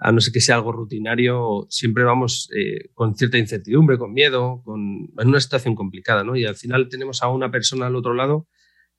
a 0.00 0.12
no 0.12 0.20
ser 0.20 0.32
que 0.32 0.40
sea 0.40 0.56
algo 0.56 0.72
rutinario, 0.72 1.66
siempre 1.68 2.04
vamos 2.04 2.48
eh, 2.56 2.90
con 2.94 3.14
cierta 3.14 3.38
incertidumbre, 3.38 3.98
con 3.98 4.12
miedo, 4.12 4.62
con, 4.64 5.08
en 5.18 5.28
una 5.28 5.40
situación 5.40 5.74
complicada, 5.74 6.24
¿no? 6.24 6.36
Y 6.36 6.44
al 6.44 6.56
final 6.56 6.88
tenemos 6.88 7.22
a 7.22 7.28
una 7.28 7.50
persona 7.50 7.86
al 7.86 7.96
otro 7.96 8.14
lado 8.14 8.48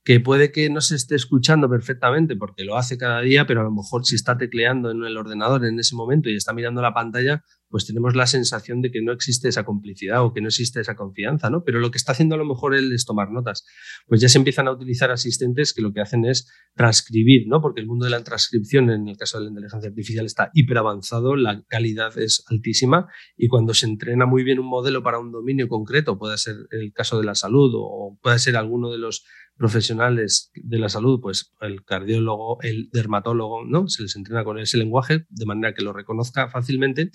que 0.06 0.20
puede 0.20 0.52
que 0.52 0.70
no 0.70 0.82
se 0.82 0.96
esté 0.96 1.16
escuchando 1.16 1.68
perfectamente 1.68 2.36
porque 2.36 2.64
lo 2.64 2.78
hace 2.78 2.96
cada 2.96 3.22
día, 3.22 3.48
pero 3.48 3.62
a 3.62 3.64
lo 3.64 3.72
mejor 3.72 4.06
si 4.06 4.14
está 4.14 4.38
tecleando 4.38 4.92
en 4.92 5.04
el 5.04 5.18
ordenador 5.18 5.66
en 5.66 5.80
ese 5.80 5.96
momento 5.96 6.30
y 6.30 6.36
está 6.36 6.54
mirando 6.54 6.80
la 6.84 6.94
pantalla, 6.94 7.44
pues 7.70 7.88
tenemos 7.88 8.16
la 8.16 8.28
sensación 8.28 8.84
de 8.84 8.92
que 8.92 9.02
no 9.02 9.12
existe 9.12 9.50
esa 9.50 9.66
complicidad 9.66 10.24
o 10.24 10.32
que 10.32 10.42
no 10.42 10.48
existe 10.50 10.80
esa 10.80 10.96
confianza, 10.96 11.50
¿no? 11.50 11.64
Pero 11.64 11.80
lo 11.80 11.90
que 11.90 11.98
está 11.98 12.12
haciendo 12.12 12.36
a 12.36 12.38
lo 12.38 12.46
mejor 12.46 12.76
él 12.76 12.92
es 12.94 13.04
tomar 13.04 13.32
notas. 13.32 13.66
Pues 14.06 14.22
ya 14.22 14.30
se 14.30 14.38
empiezan 14.38 14.68
a 14.68 14.72
utilizar 14.72 15.10
asistentes 15.10 15.74
que 15.74 15.82
lo 15.82 15.92
que 15.92 16.02
hacen 16.02 16.24
es 16.24 16.48
transcribir, 16.76 17.48
¿no? 17.48 17.60
Porque 17.60 17.82
el 17.82 17.88
mundo 17.88 18.06
de 18.06 18.12
la 18.12 18.24
transcripción, 18.24 18.92
en 18.92 19.08
el 19.08 19.18
caso 19.18 19.40
de 19.40 19.46
la 19.46 19.50
inteligencia 19.50 19.90
artificial, 19.90 20.28
está 20.28 20.52
hiper 20.54 20.78
avanzado, 20.78 21.36
la 21.36 21.64
calidad 21.68 22.16
es 22.20 22.44
altísima 22.48 23.08
y 23.36 23.48
cuando 23.48 23.74
se 23.74 23.88
entrena 23.88 24.28
muy 24.28 24.44
bien 24.44 24.60
un 24.60 24.68
modelo 24.68 25.02
para 25.02 25.18
un 25.18 25.32
dominio 25.32 25.68
concreto, 25.68 26.20
puede 26.20 26.38
ser 26.38 26.56
el 26.70 26.94
caso 26.94 27.18
de 27.20 27.26
la 27.26 27.34
salud 27.34 27.72
o 27.74 28.20
puede 28.22 28.38
ser 28.38 28.56
alguno 28.56 28.92
de 28.92 29.00
los 29.00 29.26
profesionales 29.58 30.52
de 30.54 30.80
la 30.80 30.90
salud, 30.90 31.20
pues 31.22 31.54
el 31.62 31.84
cardiólogo, 31.84 32.62
el 32.62 32.90
dermatólogo, 32.92 33.66
¿no? 33.66 33.88
Se 33.88 34.04
les 34.04 34.16
entrena 34.16 34.44
con 34.44 34.60
ese 34.60 34.78
lenguaje 34.78 35.26
de 35.30 35.46
manera 35.46 35.74
que 35.74 35.84
lo 35.84 35.94
reconozca 35.94 36.50
fácilmente. 36.50 37.10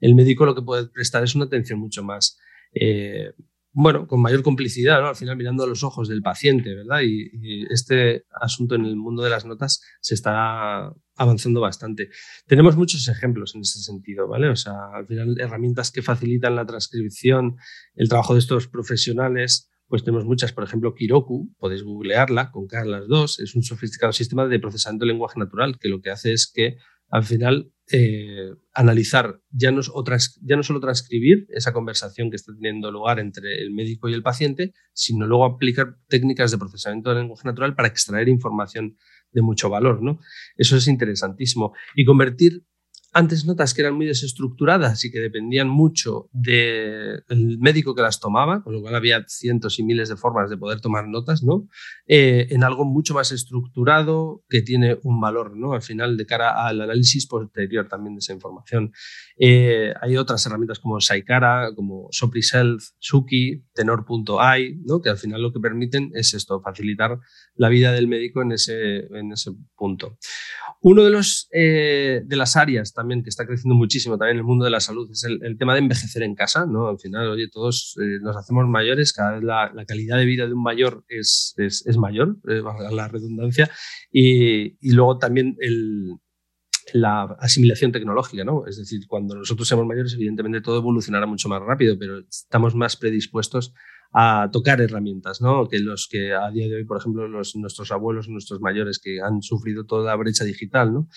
El 0.00 0.14
médico 0.14 0.46
lo 0.46 0.54
que 0.54 0.62
puede 0.62 0.88
prestar 0.88 1.22
es 1.22 1.34
una 1.34 1.44
atención 1.44 1.78
mucho 1.78 2.02
más, 2.02 2.38
eh, 2.74 3.32
bueno, 3.74 4.06
con 4.06 4.20
mayor 4.20 4.42
complicidad, 4.42 5.00
¿no? 5.00 5.08
Al 5.08 5.16
final 5.16 5.36
mirando 5.36 5.64
a 5.64 5.66
los 5.66 5.82
ojos 5.82 6.08
del 6.08 6.22
paciente, 6.22 6.74
¿verdad? 6.74 7.00
Y, 7.02 7.30
y, 7.32 7.66
este 7.72 8.24
asunto 8.40 8.74
en 8.74 8.84
el 8.84 8.96
mundo 8.96 9.22
de 9.22 9.30
las 9.30 9.44
notas 9.44 9.80
se 10.00 10.14
está 10.14 10.92
avanzando 11.16 11.60
bastante. 11.60 12.10
Tenemos 12.46 12.76
muchos 12.76 13.06
ejemplos 13.08 13.54
en 13.54 13.62
ese 13.62 13.80
sentido, 13.80 14.28
¿vale? 14.28 14.48
O 14.48 14.56
sea, 14.56 14.74
al 14.94 15.06
final 15.06 15.36
herramientas 15.40 15.90
que 15.90 16.02
facilitan 16.02 16.56
la 16.56 16.66
transcripción, 16.66 17.56
el 17.94 18.08
trabajo 18.08 18.34
de 18.34 18.40
estos 18.40 18.68
profesionales, 18.68 19.71
pues 19.92 20.04
tenemos 20.04 20.24
muchas, 20.24 20.54
por 20.54 20.64
ejemplo, 20.64 20.94
Kiroku, 20.94 21.54
podéis 21.58 21.82
googlearla 21.82 22.50
con 22.50 22.66
las 22.86 23.06
dos, 23.08 23.38
es 23.40 23.54
un 23.54 23.62
sofisticado 23.62 24.10
sistema 24.14 24.46
de 24.48 24.58
procesamiento 24.58 25.04
de 25.04 25.12
lenguaje 25.12 25.38
natural 25.38 25.78
que 25.78 25.90
lo 25.90 26.00
que 26.00 26.08
hace 26.08 26.32
es 26.32 26.50
que 26.50 26.78
al 27.10 27.24
final 27.24 27.74
eh, 27.92 28.52
analizar, 28.72 29.42
ya 29.50 29.70
no, 29.70 29.82
ya 30.40 30.56
no 30.56 30.62
solo 30.62 30.80
transcribir 30.80 31.46
esa 31.50 31.74
conversación 31.74 32.30
que 32.30 32.36
está 32.36 32.54
teniendo 32.54 32.90
lugar 32.90 33.20
entre 33.20 33.60
el 33.60 33.70
médico 33.70 34.08
y 34.08 34.14
el 34.14 34.22
paciente, 34.22 34.72
sino 34.94 35.26
luego 35.26 35.44
aplicar 35.44 35.98
técnicas 36.08 36.50
de 36.52 36.56
procesamiento 36.56 37.10
de 37.10 37.20
lenguaje 37.20 37.46
natural 37.46 37.74
para 37.74 37.88
extraer 37.88 38.30
información 38.30 38.96
de 39.30 39.42
mucho 39.42 39.68
valor. 39.68 40.02
¿no? 40.02 40.20
Eso 40.56 40.74
es 40.74 40.88
interesantísimo. 40.88 41.74
Y 41.94 42.06
convertir 42.06 42.64
antes 43.12 43.44
notas 43.44 43.74
que 43.74 43.82
eran 43.82 43.94
muy 43.94 44.06
desestructuradas 44.06 45.04
y 45.04 45.10
que 45.10 45.20
dependían 45.20 45.68
mucho 45.68 46.30
del 46.32 47.58
médico 47.58 47.94
que 47.94 48.00
las 48.00 48.20
tomaba, 48.20 48.62
con 48.62 48.72
lo 48.72 48.80
cual 48.80 48.94
había 48.94 49.24
cientos 49.28 49.78
y 49.78 49.84
miles 49.84 50.08
de 50.08 50.16
formas 50.16 50.48
de 50.48 50.56
poder 50.56 50.80
tomar 50.80 51.06
notas, 51.08 51.42
¿no? 51.42 51.68
Eh, 52.06 52.46
en 52.50 52.64
algo 52.64 52.86
mucho 52.86 53.12
más 53.12 53.30
estructurado 53.30 54.44
que 54.48 54.62
tiene 54.62 54.98
un 55.02 55.20
valor, 55.20 55.56
¿no? 55.56 55.74
Al 55.74 55.82
final, 55.82 56.16
de 56.16 56.24
cara 56.24 56.66
al 56.66 56.80
análisis 56.80 57.26
posterior 57.26 57.86
también 57.86 58.14
de 58.14 58.20
esa 58.20 58.32
información. 58.32 58.92
Eh, 59.38 59.92
hay 60.00 60.16
otras 60.16 60.46
herramientas 60.46 60.78
como 60.78 60.98
Saikara, 61.00 61.74
como 61.76 62.08
Sopriself, 62.12 62.82
Suki, 62.98 63.62
Tenor.ai, 63.74 64.80
¿no? 64.86 65.02
Que 65.02 65.10
al 65.10 65.18
final 65.18 65.42
lo 65.42 65.52
que 65.52 65.60
permiten 65.60 66.10
es 66.14 66.32
esto, 66.32 66.62
facilitar 66.62 67.18
la 67.54 67.68
vida 67.68 67.92
del 67.92 68.08
médico 68.08 68.42
en 68.42 68.52
ese, 68.52 69.06
en 69.06 69.32
ese 69.32 69.52
punto. 69.76 70.18
Uno 70.80 71.04
de, 71.04 71.10
los, 71.10 71.48
eh, 71.52 72.22
de 72.24 72.36
las 72.36 72.56
áreas 72.56 72.92
también 72.92 73.22
que 73.22 73.28
está 73.28 73.46
creciendo 73.46 73.74
muchísimo 73.74 74.18
también 74.18 74.36
en 74.36 74.40
el 74.40 74.44
mundo 74.44 74.64
de 74.64 74.70
la 74.70 74.80
salud 74.80 75.08
es 75.10 75.24
el, 75.24 75.56
tema 75.58 75.74
de 75.74 75.80
envejecer 75.80 76.22
en 76.22 76.34
casa, 76.34 76.66
¿no? 76.66 76.88
Al 76.88 76.98
final, 76.98 77.28
oye, 77.28 77.48
todos 77.48 77.96
eh, 78.02 78.18
nos 78.20 78.36
hacemos 78.36 78.66
mayores, 78.66 79.12
cada 79.12 79.32
vez 79.32 79.44
la, 79.44 79.70
calidad 79.86 80.18
de 80.18 80.24
vida 80.24 80.46
de 80.46 80.54
un 80.54 80.62
mayor 80.62 81.04
es, 81.08 81.54
es, 81.56 81.96
mayor, 81.96 82.36
eh, 82.48 82.62
la 82.90 83.08
redundancia, 83.08 83.70
y, 84.10 84.76
y 84.80 84.92
luego 84.92 85.18
también 85.18 85.56
el, 85.60 86.16
la 86.92 87.36
asimilación 87.38 87.92
tecnológica, 87.92 88.44
¿no? 88.44 88.66
Es 88.66 88.76
decir, 88.76 89.06
cuando 89.06 89.34
nosotros 89.34 89.68
seamos 89.68 89.86
mayores, 89.86 90.14
evidentemente 90.14 90.60
todo 90.60 90.78
evolucionará 90.78 91.26
mucho 91.26 91.48
más 91.48 91.62
rápido, 91.62 91.96
pero 91.98 92.18
estamos 92.18 92.74
más 92.74 92.96
predispuestos 92.96 93.72
a 94.12 94.50
tocar 94.52 94.80
herramientas, 94.80 95.40
¿no? 95.40 95.68
Que 95.68 95.78
los 95.78 96.08
que 96.08 96.32
a 96.34 96.50
día 96.50 96.68
de 96.68 96.76
hoy, 96.76 96.84
por 96.84 96.98
ejemplo, 96.98 97.28
los, 97.28 97.56
nuestros 97.56 97.90
abuelos, 97.92 98.28
nuestros 98.28 98.60
mayores 98.60 98.98
que 98.98 99.20
han 99.20 99.42
sufrido 99.42 99.84
toda 99.84 100.10
la 100.10 100.16
brecha 100.16 100.44
digital, 100.44 100.92
¿no? 100.92 101.08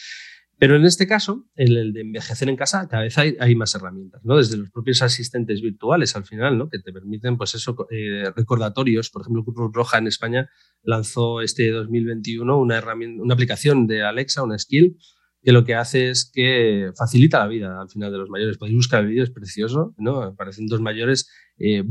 Pero 0.57 0.77
en 0.77 0.85
este 0.85 1.05
caso, 1.05 1.49
en 1.55 1.75
el 1.75 1.91
de 1.91 2.01
envejecer 2.01 2.47
en 2.47 2.55
casa, 2.55 2.87
cada 2.87 3.03
vez 3.03 3.17
hay, 3.17 3.35
hay, 3.41 3.55
más 3.55 3.75
herramientas, 3.75 4.23
¿no? 4.23 4.37
Desde 4.37 4.55
los 4.55 4.71
propios 4.71 5.01
asistentes 5.01 5.61
virtuales 5.61 6.15
al 6.15 6.25
final, 6.25 6.57
¿no? 6.57 6.69
Que 6.69 6.79
te 6.79 6.93
permiten, 6.93 7.37
pues 7.37 7.55
eso, 7.55 7.75
eh, 7.91 8.31
recordatorios. 8.33 9.09
Por 9.09 9.23
ejemplo, 9.23 9.43
Cruz 9.43 9.71
Roja 9.73 9.97
en 9.97 10.07
España 10.07 10.49
lanzó 10.81 11.41
este 11.41 11.69
2021 11.71 12.57
una 12.57 12.77
herramienta, 12.77 13.21
una 13.21 13.33
aplicación 13.33 13.85
de 13.85 14.03
Alexa, 14.03 14.43
una 14.43 14.57
skill, 14.57 14.97
que 15.45 15.51
lo 15.51 15.63
que 15.63 15.75
hace 15.75 16.09
es 16.09 16.31
que 16.33 16.91
facilita 16.97 17.37
la 17.37 17.47
vida 17.47 17.79
al 17.79 17.87
final 17.87 18.11
de 18.11 18.17
los 18.17 18.29
mayores. 18.31 18.57
Podéis 18.57 18.77
buscar 18.77 19.01
el 19.01 19.09
vídeo, 19.09 19.23
es 19.23 19.29
precioso, 19.29 19.93
¿no? 19.99 20.23
Aparecen 20.23 20.65
dos 20.65 20.81
mayores 20.81 21.29
eh, 21.59 21.83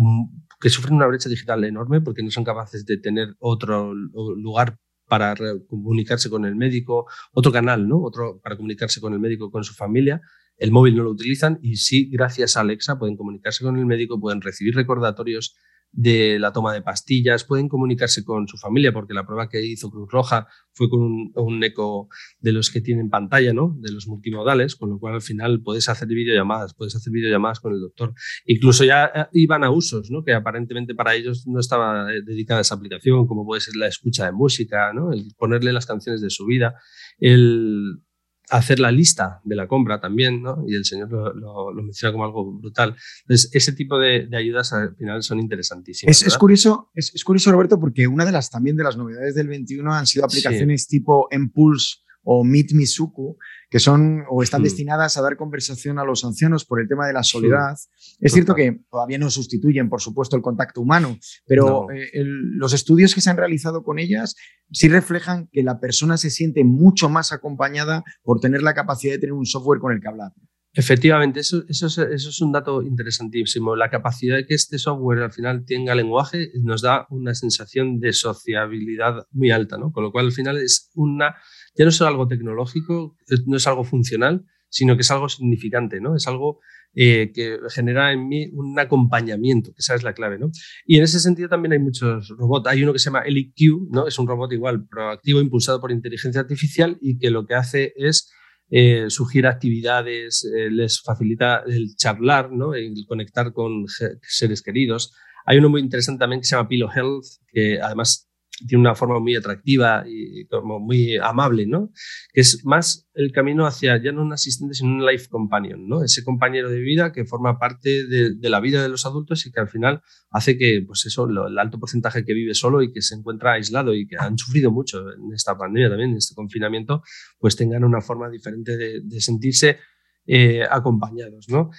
que 0.61 0.71
sufren 0.71 0.97
una 0.97 1.07
brecha 1.07 1.29
digital 1.29 1.63
enorme 1.63 2.01
porque 2.01 2.25
no 2.25 2.33
son 2.33 2.43
capaces 2.43 2.85
de 2.85 2.99
tener 2.99 3.37
otro 3.39 3.95
lugar 3.95 4.77
para 5.07 5.37
comunicarse 5.69 6.29
con 6.29 6.45
el 6.45 6.57
médico, 6.57 7.07
otro 7.33 7.53
canal, 7.53 7.87
¿no? 7.87 8.03
Otro 8.03 8.41
para 8.43 8.57
comunicarse 8.57 9.01
con 9.01 9.13
el 9.13 9.21
médico, 9.21 9.53
con 9.53 9.63
su 9.63 9.73
familia. 9.73 10.21
El 10.57 10.73
móvil 10.73 10.97
no 10.97 11.05
lo 11.05 11.11
utilizan 11.11 11.61
y 11.63 11.77
sí, 11.77 12.11
gracias 12.11 12.57
a 12.57 12.63
Alexa, 12.63 12.99
pueden 12.99 13.17
comunicarse 13.17 13.63
con 13.63 13.79
el 13.79 13.87
médico, 13.87 14.19
pueden 14.19 14.41
recibir 14.41 14.75
recordatorios 14.75 15.57
de 15.97 16.39
la 16.41 16.53
toma 16.53 16.73
de 16.73 16.83
pastillas, 16.83 17.45
pueden 17.45 17.69
comunicarse 17.69 18.25
con 18.25 18.49
su 18.49 18.57
familia, 18.57 18.93
porque 18.93 19.15
la 19.15 19.25
prueba 19.25 19.49
que 19.49 19.65
hizo 19.65 19.91
Cruz 19.91 20.11
Roja 20.11 20.49
fue 20.73 20.91
con 20.91 21.31
un, 21.35 21.65
eco 21.65 22.09
de 22.41 22.53
los 22.53 22.71
que 22.71 22.81
tienen 22.81 23.11
pantalla, 23.11 23.53
¿no? 23.53 23.77
de 23.79 23.93
los 23.93 24.09
multimodales, 24.09 24.75
con 24.75 24.91
lo 24.91 24.99
cual 24.99 25.15
al 25.15 25.23
final 25.23 25.63
puedes 25.63 25.89
hacer 25.89 26.09
videollamadas, 26.09 26.75
puedes 26.75 26.97
hacer 26.97 27.13
videollamadas 27.13 27.61
con 27.61 27.73
el 27.73 27.81
doctor. 27.81 28.13
Incluso 28.45 28.85
ya 28.85 29.07
eh, 29.07 29.27
iban 29.33 29.63
a 29.63 29.71
usos 29.71 30.11
¿no? 30.11 30.25
que 30.25 30.35
aparentemente 30.35 30.95
para 30.95 31.15
ellos 31.15 31.47
no 31.47 31.61
estaba 31.61 32.13
eh, 32.13 32.23
dedicada 32.23 32.61
esa 32.61 32.75
aplicación, 32.75 33.27
como 33.29 33.47
puede 33.47 33.61
ser 33.61 33.77
la 33.77 33.87
escucha 33.87 34.27
de 34.27 34.33
música, 34.33 34.93
¿no? 34.93 35.13
el 35.13 35.29
ponerle 35.39 35.73
las 35.73 35.87
canciones 35.87 36.21
de 36.21 36.31
su 36.31 36.45
vida, 36.45 36.75
el 37.19 38.04
hacer 38.51 38.79
la 38.79 38.91
lista 38.91 39.41
de 39.45 39.57
la 39.57 39.67
compra 39.67 40.01
también, 40.01 40.43
¿no? 40.43 40.65
Y 40.67 40.75
el 40.75 40.85
señor 40.85 41.11
lo, 41.11 41.73
menciona 41.75 42.13
como 42.13 42.25
algo 42.25 42.53
brutal. 42.53 42.97
Entonces, 43.23 43.51
ese 43.53 43.73
tipo 43.73 43.99
de, 43.99 44.29
ayudas 44.37 44.73
al 44.73 44.95
final 44.97 45.23
son 45.23 45.41
interesantísimas. 45.41 46.23
Es, 46.23 46.39
curioso, 46.39 46.91
es, 46.95 47.25
curioso, 47.25 47.51
Roberto, 47.53 47.81
porque 47.81 48.07
una 48.07 48.25
de 48.25 48.33
las 48.33 48.51
también 48.51 48.77
de 48.77 48.85
las 48.85 48.97
novedades 48.97 49.35
del 49.35 49.49
21 49.49 49.93
han 49.93 50.07
sido 50.07 50.25
aplicaciones 50.25 50.87
tipo 50.87 51.29
Impulse 51.31 52.04
o 52.25 52.45
Meet 52.45 52.73
Misuku, 52.73 53.37
que 53.71 53.79
son 53.79 54.25
o 54.29 54.43
están 54.43 54.61
hmm. 54.61 54.65
destinadas 54.65 55.17
a 55.17 55.23
dar 55.23 55.37
conversación 55.37 55.99
a 55.99 56.05
los 56.05 56.25
ancianos 56.25 56.65
por 56.65 56.81
el 56.81 56.89
tema 56.89 57.07
de 57.07 57.13
la 57.13 57.23
soledad. 57.23 57.77
Es 58.21 58.33
cierto 58.33 58.55
que 58.55 58.81
todavía 58.91 59.19
no 59.19 59.31
sustituyen, 59.31 59.89
por 59.89 60.01
supuesto, 60.01 60.37
el 60.37 60.43
contacto 60.43 60.81
humano, 60.81 61.19
pero 61.47 61.91
eh, 61.91 62.09
los 62.25 62.73
estudios 62.73 63.15
que 63.15 63.21
se 63.21 63.31
han 63.31 63.37
realizado 63.37 63.83
con 63.83 63.99
ellas 63.99 64.35
sí 64.71 64.89
reflejan 64.89 65.49
que 65.53 65.63
la 65.63 65.81
persona 65.81 66.17
se 66.17 66.31
siente 66.31 66.65
mucho 66.65 67.09
más 67.09 67.33
acompañada 67.33 68.05
por 68.23 68.41
tener 68.41 68.63
la 68.63 68.75
capacidad 68.75 69.13
de 69.13 69.19
tener 69.19 69.33
un 69.35 69.47
software 69.47 69.81
con 69.81 69.93
el 69.93 70.01
que 70.01 70.09
hablar. 70.09 70.33
Efectivamente, 70.77 71.39
eso, 71.39 71.63
eso, 71.69 71.87
es, 71.87 71.99
eso, 71.99 72.31
es, 72.31 72.41
un 72.41 72.51
dato 72.51 72.83
interesantísimo. 72.83 73.77
La 73.77 73.91
capacidad 73.91 74.37
de 74.37 74.45
que 74.45 74.55
este 74.55 74.77
software 74.77 75.21
al 75.21 75.33
final 75.33 75.65
tenga 75.65 75.95
lenguaje 75.95 76.51
nos 76.61 76.83
da 76.83 77.07
una 77.11 77.33
sensación 77.35 78.01
de 78.01 78.13
sociabilidad 78.13 79.25
muy 79.31 79.53
alta, 79.53 79.79
¿no? 79.79 79.93
Con 79.93 80.03
lo 80.03 80.11
cual 80.11 80.27
al 80.27 80.33
final 80.33 80.57
es 80.57 80.91
una 80.95 81.37
ya 81.75 81.85
no 81.85 81.91
es 81.91 82.01
algo 82.03 82.29
tecnológico, 82.29 83.17
no 83.47 83.57
es 83.57 83.67
algo 83.67 83.85
funcional, 83.85 84.45
sino 84.69 84.97
que 84.97 85.03
es 85.03 85.11
algo 85.11 85.29
significante, 85.29 86.01
¿no? 86.01 86.17
Es 86.17 86.27
algo 86.27 86.61
eh, 86.95 87.33
que 87.35 87.59
genera 87.71 88.13
en 88.13 88.29
mí 88.29 88.49
un 88.53 88.79
acompañamiento, 88.79 89.73
que 89.73 89.79
esa 89.79 89.95
es 89.95 90.03
la 90.03 90.15
clave, 90.15 90.39
¿no? 90.39 90.51
Y 90.87 90.97
en 90.97 91.05
ese 91.05 91.21
sentido 91.21 91.49
también 91.49 91.73
hay 91.73 91.79
muchos 91.79 92.29
robots. 92.29 92.69
Hay 92.69 92.83
uno 92.83 92.93
que 92.93 92.99
se 92.99 93.07
llama 93.07 93.23
EliQ, 93.23 93.91
¿no? 93.91 94.07
Es 94.07 94.19
un 94.19 94.27
robot 94.27 94.53
igual 94.53 94.87
proactivo, 94.87 95.41
impulsado 95.41 95.81
por 95.81 95.93
inteligencia 95.93 96.41
artificial 96.41 96.99
y 97.01 97.19
que 97.19 97.31
lo 97.31 97.47
que 97.47 97.55
hace 97.55 97.93
es 97.97 98.33
eh, 98.71 99.07
actividades, 99.45 100.45
eh, 100.45 100.71
les 100.71 101.01
facilita 101.03 101.63
el 101.67 101.95
charlar, 101.97 102.51
¿no? 102.53 102.75
El 102.75 102.95
conectar 103.07 103.53
con 103.53 103.87
seres 104.23 104.63
queridos. 104.63 105.13
Hay 105.47 105.59
uno 105.59 105.69
muy 105.69 105.81
interesante 105.81 106.21
también 106.21 106.41
que 106.41 106.47
se 106.47 106.57
llama 106.57 106.69
Pillow 106.69 106.91
Health, 106.91 107.27
que 107.53 107.81
además 107.81 108.29
tiene 108.67 108.83
una 108.83 108.95
forma 108.95 109.19
muy 109.19 109.35
atractiva 109.35 110.05
y 110.07 110.47
como 110.47 110.79
muy 110.79 111.17
amable, 111.17 111.67
¿no? 111.67 111.91
Que 112.33 112.41
es 112.41 112.65
más 112.65 113.09
el 113.15 113.33
camino 113.33 113.67
hacia 113.67 114.01
ya 114.03 114.13
no 114.13 114.23
un 114.23 114.33
asistente, 114.33 114.75
sino 114.75 114.91
un 114.91 115.07
life 115.07 115.29
companion, 115.29 115.89
¿no? 115.89 116.05
Ese 116.05 116.25
compañero 116.25 116.71
de 116.71 116.79
vida 116.81 117.13
que 117.13 117.25
forma 117.25 117.59
parte 117.59 118.07
de, 118.07 118.49
la 118.49 118.61
vida 118.61 118.83
de 118.83 118.89
los 118.89 119.07
adultos 119.07 119.45
y 119.47 119.53
que 119.53 119.61
al 119.61 119.69
final 119.69 120.03
hace 120.31 120.57
que, 120.57 120.83
pues 120.87 121.05
eso, 121.07 121.27
el 121.27 121.59
alto 121.59 121.79
porcentaje 121.79 122.25
que 122.25 122.35
vive 122.35 122.55
solo 122.55 122.83
y 122.83 122.93
que 122.93 123.03
se 123.03 123.17
encuentra 123.17 123.55
aislado 123.55 123.95
y 123.95 124.07
que 124.07 124.17
han 124.19 124.39
sufrido 124.39 124.71
mucho 124.71 125.13
en 125.13 125.33
esta 125.35 125.57
pandemia 125.57 125.89
también, 125.89 126.11
en 126.11 126.19
este 126.19 126.35
confinamiento, 126.35 127.03
pues 127.39 127.57
tengan 127.57 127.85
una 127.85 128.01
forma 128.01 128.29
diferente 128.31 128.77
de, 128.77 129.21
sentirse 129.21 129.79
eh, 130.27 130.63
acompañados, 130.71 131.49
¿no? 131.49 131.71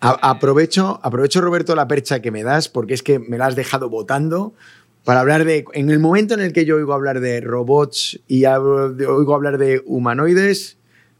aprovecho, 0.00 1.00
aprovecho, 1.02 1.40
Roberto, 1.40 1.74
la 1.74 1.88
percha 1.88 2.20
que 2.20 2.30
me 2.30 2.42
das, 2.42 2.68
porque 2.68 2.94
es 2.94 3.02
que 3.02 3.18
me 3.18 3.38
la 3.38 3.46
has 3.46 3.56
dejado 3.56 3.88
votando 3.88 4.54
para 5.04 5.20
hablar 5.20 5.44
de. 5.44 5.64
En 5.72 5.90
el 5.90 5.98
momento 5.98 6.34
en 6.34 6.40
el 6.40 6.52
que 6.52 6.64
yo 6.64 6.76
oigo 6.76 6.92
hablar 6.92 7.20
de 7.20 7.40
robots 7.40 8.20
y 8.26 8.44
oigo 8.46 9.34
hablar 9.34 9.58
de 9.58 9.82
humanoides, 9.86 10.78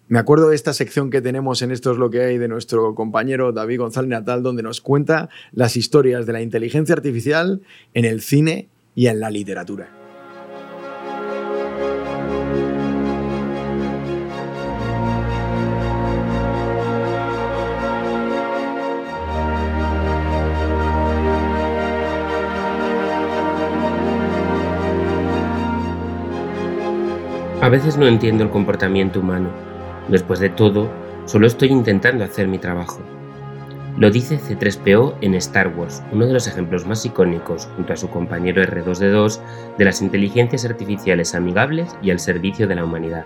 me 0.09 0.18
acuerdo 0.18 0.51
de 0.51 0.57
esta 0.57 0.72
sección 0.72 1.11
que 1.11 1.22
tenemos 1.22 1.62
en 1.62 1.70
Esto 1.70 1.93
es 1.93 1.99
lo 1.99 2.11
que 2.11 2.22
hay 2.22 2.39
de 2.39 2.49
nuestro 2.49 2.95
compañero 2.95 3.53
David 3.53 3.78
González 3.78 4.11
Natal, 4.11 4.43
donde 4.43 4.62
nos 4.62 4.80
cuenta 4.80 5.28
las 5.53 5.76
historias 5.76 6.26
de 6.26 6.32
la 6.32 6.43
inteligencia 6.43 6.95
artificial 6.95 7.62
en 7.95 8.05
el 8.05 8.20
cine 8.20 8.68
y 8.95 9.07
en 9.07 9.20
la 9.20 9.30
literatura. 9.30 10.04
A 27.65 27.71
veces 27.71 27.97
no 27.97 28.07
entiendo 28.07 28.45
el 28.45 28.51
comportamiento 28.51 29.21
humano. 29.21 29.49
Después 30.09 30.39
de 30.39 30.51
todo, 30.51 30.91
solo 31.25 31.47
estoy 31.47 31.71
intentando 31.71 32.23
hacer 32.23 32.47
mi 32.47 32.59
trabajo. 32.59 33.01
Lo 33.97 34.11
dice 34.11 34.39
C3PO 34.39 35.15
en 35.23 35.35
Star 35.37 35.69
Wars, 35.69 36.03
uno 36.12 36.27
de 36.27 36.35
los 36.35 36.47
ejemplos 36.47 36.85
más 36.85 37.07
icónicos, 37.07 37.71
junto 37.75 37.95
a 37.95 37.97
su 37.97 38.11
compañero 38.11 38.62
R2D2, 38.62 39.41
de 39.79 39.85
las 39.87 40.03
inteligencias 40.03 40.67
artificiales 40.67 41.35
amigables 41.35 41.97
y 42.03 42.11
al 42.11 42.19
servicio 42.19 42.69
de 42.69 42.75
la 42.75 42.85
humanidad. 42.85 43.25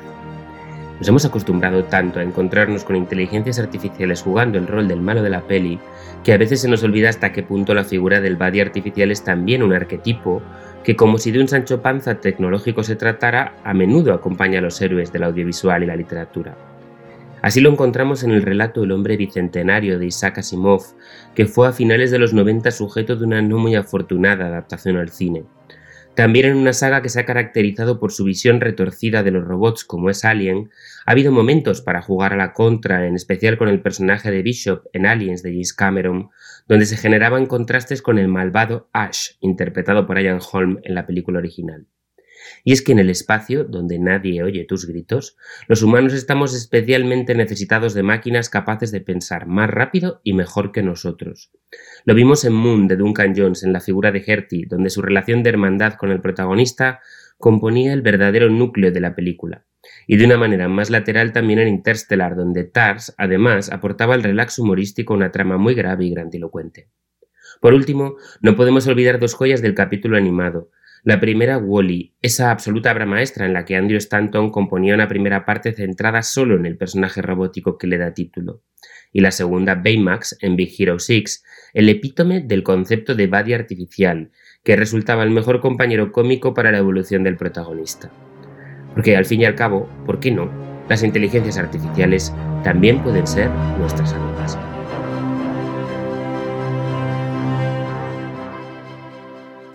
Nos 1.01 1.09
hemos 1.09 1.24
acostumbrado 1.24 1.82
tanto 1.82 2.20
a 2.20 2.22
encontrarnos 2.22 2.84
con 2.84 2.95
inteligencias 2.95 3.59
artificiales 3.59 4.22
jugando 4.22 4.57
el 4.57 4.68
rol 4.68 4.86
del 4.86 5.01
malo 5.01 5.24
de 5.24 5.30
la 5.30 5.41
peli, 5.41 5.80
que 6.22 6.32
a 6.32 6.39
veces 6.39 6.61
se 6.61 6.68
nos 6.68 6.84
olvida 6.84 7.09
hasta 7.09 7.32
qué 7.32 7.43
punto 7.43 7.74
la 7.74 7.82
figura 7.82 8.20
del 8.20 8.36
buddy 8.36 8.61
artificial 8.61 9.11
es 9.11 9.24
también 9.24 9.64
un 9.64 9.72
arquetipo 9.72 10.43
que 10.85 10.97
como 10.97 11.18
si 11.18 11.31
de 11.31 11.41
un 11.41 11.49
Sancho 11.49 11.83
Panza 11.83 12.20
tecnológico 12.20 12.83
se 12.83 12.97
tratara, 12.97 13.57
a 13.64 13.74
menudo 13.74 14.14
acompaña 14.14 14.59
a 14.59 14.62
los 14.62 14.81
héroes 14.81 15.12
del 15.12 15.24
audiovisual 15.24 15.83
y 15.83 15.87
la 15.87 15.97
literatura. 15.97 16.57
Así 17.41 17.61
lo 17.61 17.70
encontramos 17.70 18.24
en 18.24 18.33
el 18.33 18.43
relato 18.43 18.83
El 18.83 18.93
hombre 18.93 19.16
bicentenario 19.16 19.99
de 19.99 20.07
Isaac 20.07 20.39
Asimov, 20.39 20.83
que 21.35 21.47
fue 21.47 21.68
a 21.68 21.72
finales 21.72 22.11
de 22.11 22.18
los 22.18 22.33
90 22.33 22.70
sujeto 22.72 23.16
de 23.16 23.24
una 23.24 23.43
no 23.43 23.59
muy 23.59 23.76
afortunada 23.76 24.47
adaptación 24.47 24.97
al 24.97 25.11
cine. 25.11 25.45
También 26.19 26.47
en 26.47 26.57
una 26.57 26.73
saga 26.73 27.01
que 27.01 27.11
se 27.11 27.21
ha 27.21 27.25
caracterizado 27.25 28.01
por 28.01 28.11
su 28.11 28.25
visión 28.25 28.61
retorcida 28.61 29.23
de 29.23 29.31
los 29.31 29.45
robots 29.45 29.85
como 29.85 30.11
es 30.11 30.25
Alien, 30.25 30.69
ha 31.07 31.12
habido 31.12 31.31
momentos 31.31 31.81
para 31.81 32.03
jugar 32.03 32.33
a 32.33 32.37
la 32.37 32.53
contra, 32.53 33.07
en 33.07 33.14
especial 33.14 33.57
con 33.57 33.69
el 33.69 33.83
personaje 33.83 34.33
de 34.33 34.43
Bishop 34.43 34.87
en 34.93 35.07
Aliens 35.07 35.45
de 35.45 35.53
James 35.53 35.73
Cameron, 35.73 36.31
donde 36.66 36.87
se 36.87 36.97
generaban 36.97 37.47
contrastes 37.47 38.03
con 38.03 38.19
el 38.19 38.27
malvado 38.27 38.89
Ash, 38.93 39.35
interpretado 39.39 40.09
por 40.09 40.21
Ian 40.21 40.41
Holm 40.51 40.81
en 40.83 40.97
la 40.97 41.07
película 41.07 41.39
original. 41.39 41.87
Y 42.64 42.72
es 42.72 42.82
que 42.82 42.92
en 42.92 42.99
el 42.99 43.11
espacio, 43.11 43.64
donde 43.64 43.99
nadie 43.99 44.42
oye 44.42 44.64
tus 44.64 44.86
gritos, 44.86 45.36
los 45.66 45.82
humanos 45.82 46.12
estamos 46.12 46.55
especialmente 46.55 47.34
necesitados 47.34 47.94
de 47.94 48.03
máquinas 48.03 48.49
capaces 48.49 48.90
de 48.92 49.01
pensar 49.01 49.46
más 49.46 49.70
rápido 49.70 50.20
y 50.24 50.32
mejor 50.32 50.72
que 50.72 50.82
nosotros. 50.82 51.51
Lo 52.05 52.14
vimos 52.14 52.44
en 52.44 52.53
Moon 52.53 52.88
de 52.88 52.96
Duncan 52.96 53.34
Jones 53.36 53.62
en 53.62 53.72
la 53.72 53.80
figura 53.80 54.12
de 54.12 54.20
Gertie, 54.20 54.66
donde 54.68 54.90
su 54.90 55.03
relación 55.03 55.42
de 55.42 55.51
hermandad 55.51 55.94
con 55.94 56.11
el 56.11 56.20
protagonista 56.20 57.01
componía 57.38 57.92
el 57.92 58.03
verdadero 58.03 58.51
núcleo 58.51 58.90
de 58.90 59.01
la 59.01 59.14
película 59.14 59.64
y 60.07 60.16
de 60.16 60.24
una 60.24 60.36
manera 60.36 60.68
más 60.68 60.90
lateral 60.90 61.32
también 61.32 61.59
en 61.61 61.68
Interstellar, 61.68 62.34
donde 62.36 62.64
Tars, 62.64 63.14
además, 63.16 63.70
aportaba 63.70 64.14
al 64.14 64.22
relax 64.22 64.59
humorístico 64.59 65.14
una 65.14 65.30
trama 65.30 65.57
muy 65.57 65.74
grave 65.74 66.05
y 66.05 66.11
grandilocuente. 66.11 66.88
Por 67.61 67.74
último, 67.74 68.16
no 68.40 68.57
podemos 68.57 68.86
olvidar 68.86 69.18
dos 69.18 69.34
joyas 69.34 69.62
del 69.62 69.74
capítulo 69.74 70.16
animado. 70.16 70.70
La 71.05 71.20
primera, 71.20 71.59
Wally, 71.59 72.14
esa 72.22 72.51
absoluta 72.51 72.92
obra 72.92 73.07
maestra 73.07 73.46
en 73.46 73.53
la 73.53 73.64
que 73.64 73.76
Andrew 73.76 73.99
Stanton 73.99 74.51
componía 74.51 74.94
una 74.94 75.09
primera 75.09 75.44
parte 75.44 75.72
centrada 75.72 76.22
solo 76.22 76.57
en 76.57 76.66
el 76.66 76.76
personaje 76.76 77.22
robótico 77.22 77.78
que 77.78 77.86
le 77.86 77.99
da 77.99 78.14
título. 78.14 78.62
Y 79.12 79.20
la 79.20 79.30
segunda, 79.30 79.74
Baymax, 79.74 80.38
en 80.40 80.57
Big 80.57 80.74
Hero 80.78 80.99
6, 80.99 81.44
el 81.74 81.88
epítome 81.88 82.40
del 82.40 82.62
concepto 82.62 83.14
de 83.14 83.26
body 83.26 83.55
artificial, 83.55 84.30
que 84.64 84.76
resultaba 84.76 85.22
el 85.22 85.30
mejor 85.30 85.61
compañero 85.61 86.12
cómico 86.12 86.53
para 86.53 86.72
la 86.72 86.78
evolución 86.78 87.22
del 87.24 87.36
protagonista. 87.36 88.11
Porque 88.94 89.16
al 89.16 89.24
fin 89.24 89.42
y 89.42 89.44
al 89.44 89.55
cabo, 89.55 89.88
¿por 90.05 90.20
qué 90.20 90.30
no? 90.30 90.51
Las 90.88 91.03
inteligencias 91.03 91.59
artificiales 91.59 92.32
también 92.64 93.03
pueden 93.03 93.26
ser 93.26 93.51
nuestras 93.78 94.12
amigas. 94.12 94.59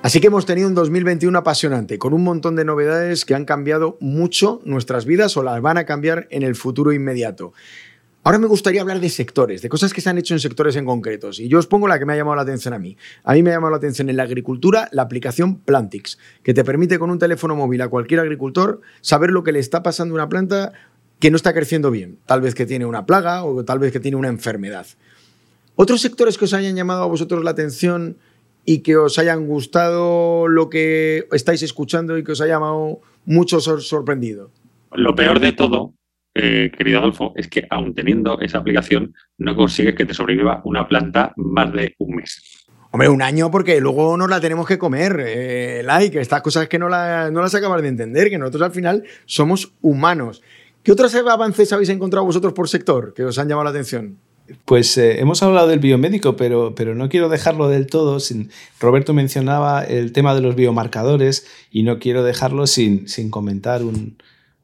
Así 0.04 0.20
que 0.20 0.28
hemos 0.28 0.46
tenido 0.46 0.68
un 0.68 0.76
2021 0.76 1.40
apasionante, 1.40 1.98
con 1.98 2.14
un 2.14 2.26
montón 2.26 2.58
de 2.58 2.66
novedades 2.66 3.24
que 3.24 3.36
han 3.36 3.46
cambiado 3.46 3.96
mucho 4.02 4.60
nuestras 4.66 5.06
vidas 5.06 5.38
o 5.38 5.44
las 5.44 5.62
van 5.62 5.78
a 5.78 5.86
cambiar 5.86 6.28
en 6.30 6.44
el 6.44 6.56
futuro 6.56 6.92
inmediato. 6.92 7.54
Ahora 8.26 8.38
me 8.38 8.48
gustaría 8.48 8.82
hablar 8.82 9.00
de 9.00 9.08
sectores, 9.08 9.62
de 9.62 9.70
cosas 9.70 9.94
que 9.94 10.02
se 10.02 10.10
han 10.10 10.18
hecho 10.18 10.34
en 10.34 10.42
sectores 10.42 10.76
en 10.76 10.84
concretos. 10.84 11.40
Y 11.40 11.48
yo 11.48 11.58
os 11.58 11.68
pongo 11.68 11.88
la 11.88 12.00
que 12.00 12.06
me 12.06 12.12
ha 12.12 12.16
llamado 12.18 12.36
la 12.36 12.42
atención 12.42 12.74
a 12.74 12.80
mí. 12.80 12.98
A 13.24 13.32
mí 13.32 13.44
me 13.44 13.52
ha 13.52 13.54
llamado 13.54 13.72
la 13.72 13.78
atención 13.78 14.10
en 14.10 14.18
la 14.18 14.24
agricultura 14.24 14.90
la 14.92 15.04
aplicación 15.04 15.60
Plantix, 15.60 16.20
que 16.44 16.54
te 16.54 16.66
permite 16.66 17.00
con 17.00 17.10
un 17.10 17.18
teléfono 17.18 17.56
móvil 17.56 17.82
a 17.82 17.88
cualquier 17.88 18.20
agricultor 18.20 18.82
saber 19.00 19.32
lo 19.32 19.46
que 19.46 19.54
le 19.54 19.60
está 19.60 19.84
pasando 19.84 20.16
a 20.16 20.18
una 20.18 20.28
planta 20.28 20.74
que 21.20 21.32
no 21.32 21.38
está 21.38 21.54
creciendo 21.54 21.92
bien. 21.92 22.18
Tal 22.26 22.42
vez 22.42 22.56
que 22.56 22.66
tiene 22.66 22.86
una 22.86 23.06
plaga 23.06 23.46
o 23.46 23.64
tal 23.64 23.80
vez 23.80 23.94
que 23.94 24.02
tiene 24.02 24.18
una 24.18 24.28
enfermedad. 24.28 24.86
Otros 25.78 26.02
sectores 26.02 26.38
que 26.38 26.44
os 26.44 26.54
hayan 26.54 26.76
llamado 26.76 27.04
a 27.04 27.08
vosotros 27.08 27.42
la 27.42 27.52
atención 27.52 28.18
y 28.66 28.80
que 28.80 28.96
os 28.98 29.20
hayan 29.20 29.46
gustado 29.48 30.48
lo 30.48 30.70
que 30.70 31.28
estáis 31.32 31.62
escuchando 31.64 32.18
y 32.18 32.24
que 32.24 32.32
os 32.34 32.42
haya 32.42 32.54
llamado 32.56 33.00
mucho 33.26 33.60
sor- 33.60 33.82
sorprendido. 33.82 34.52
Lo 34.94 35.16
peor 35.16 35.40
de 35.40 35.52
todo, 35.54 35.94
eh, 36.36 36.72
querido 36.78 37.00
Adolfo, 37.00 37.34
es 37.36 37.48
que 37.48 37.66
aun 37.70 37.94
teniendo 37.94 38.40
esa 38.40 38.60
aplicación, 38.60 39.14
no 39.38 39.56
consigues 39.56 39.96
que 39.96 40.06
te 40.06 40.14
sobreviva 40.14 40.62
una 40.66 40.88
planta 40.88 41.34
más 41.36 41.74
de 41.74 41.96
un 42.00 42.16
mes. 42.16 42.42
Hombre, 42.92 43.10
un 43.10 43.24
año 43.24 43.50
porque 43.50 43.82
luego 43.82 44.16
nos 44.18 44.30
la 44.30 44.40
tenemos 44.40 44.68
que 44.68 44.78
comer, 44.78 45.18
eh, 45.26 45.82
like, 45.84 46.20
estas 46.22 46.42
cosas 46.44 46.68
que 46.68 46.78
no, 46.78 46.90
la- 46.90 47.32
no 47.32 47.42
las 47.42 47.56
acabas 47.56 47.82
de 47.82 47.88
entender, 47.88 48.30
que 48.30 48.38
nosotros 48.38 48.62
al 48.62 48.72
final 48.72 49.04
somos 49.26 49.74
humanos. 49.82 50.44
¿Qué 50.84 50.92
otros 50.92 51.16
avances 51.16 51.74
habéis 51.74 51.90
encontrado 51.90 52.26
vosotros 52.26 52.54
por 52.54 52.70
sector 52.70 53.14
que 53.16 53.24
os 53.24 53.40
han 53.40 53.48
llamado 53.50 53.64
la 53.64 53.70
atención? 53.72 54.18
Pues 54.66 54.98
eh, 54.98 55.20
hemos 55.22 55.42
hablado 55.42 55.68
del 55.68 55.80
biomédico, 55.80 56.36
pero, 56.36 56.76
pero 56.76 56.96
no 56.96 57.08
quiero 57.08 57.30
dejarlo 57.30 57.70
del 57.70 57.88
todo. 57.88 58.20
Sin, 58.20 58.50
Roberto 58.80 59.14
mencionaba 59.14 59.84
el 59.84 60.12
tema 60.12 60.36
de 60.36 60.42
los 60.42 60.56
biomarcadores 60.56 61.46
y 61.72 61.84
no 61.84 61.98
quiero 62.00 62.24
dejarlo 62.24 62.68
sin, 62.68 63.08
sin 63.08 63.30
comentar 63.30 63.84
un, 63.84 64.18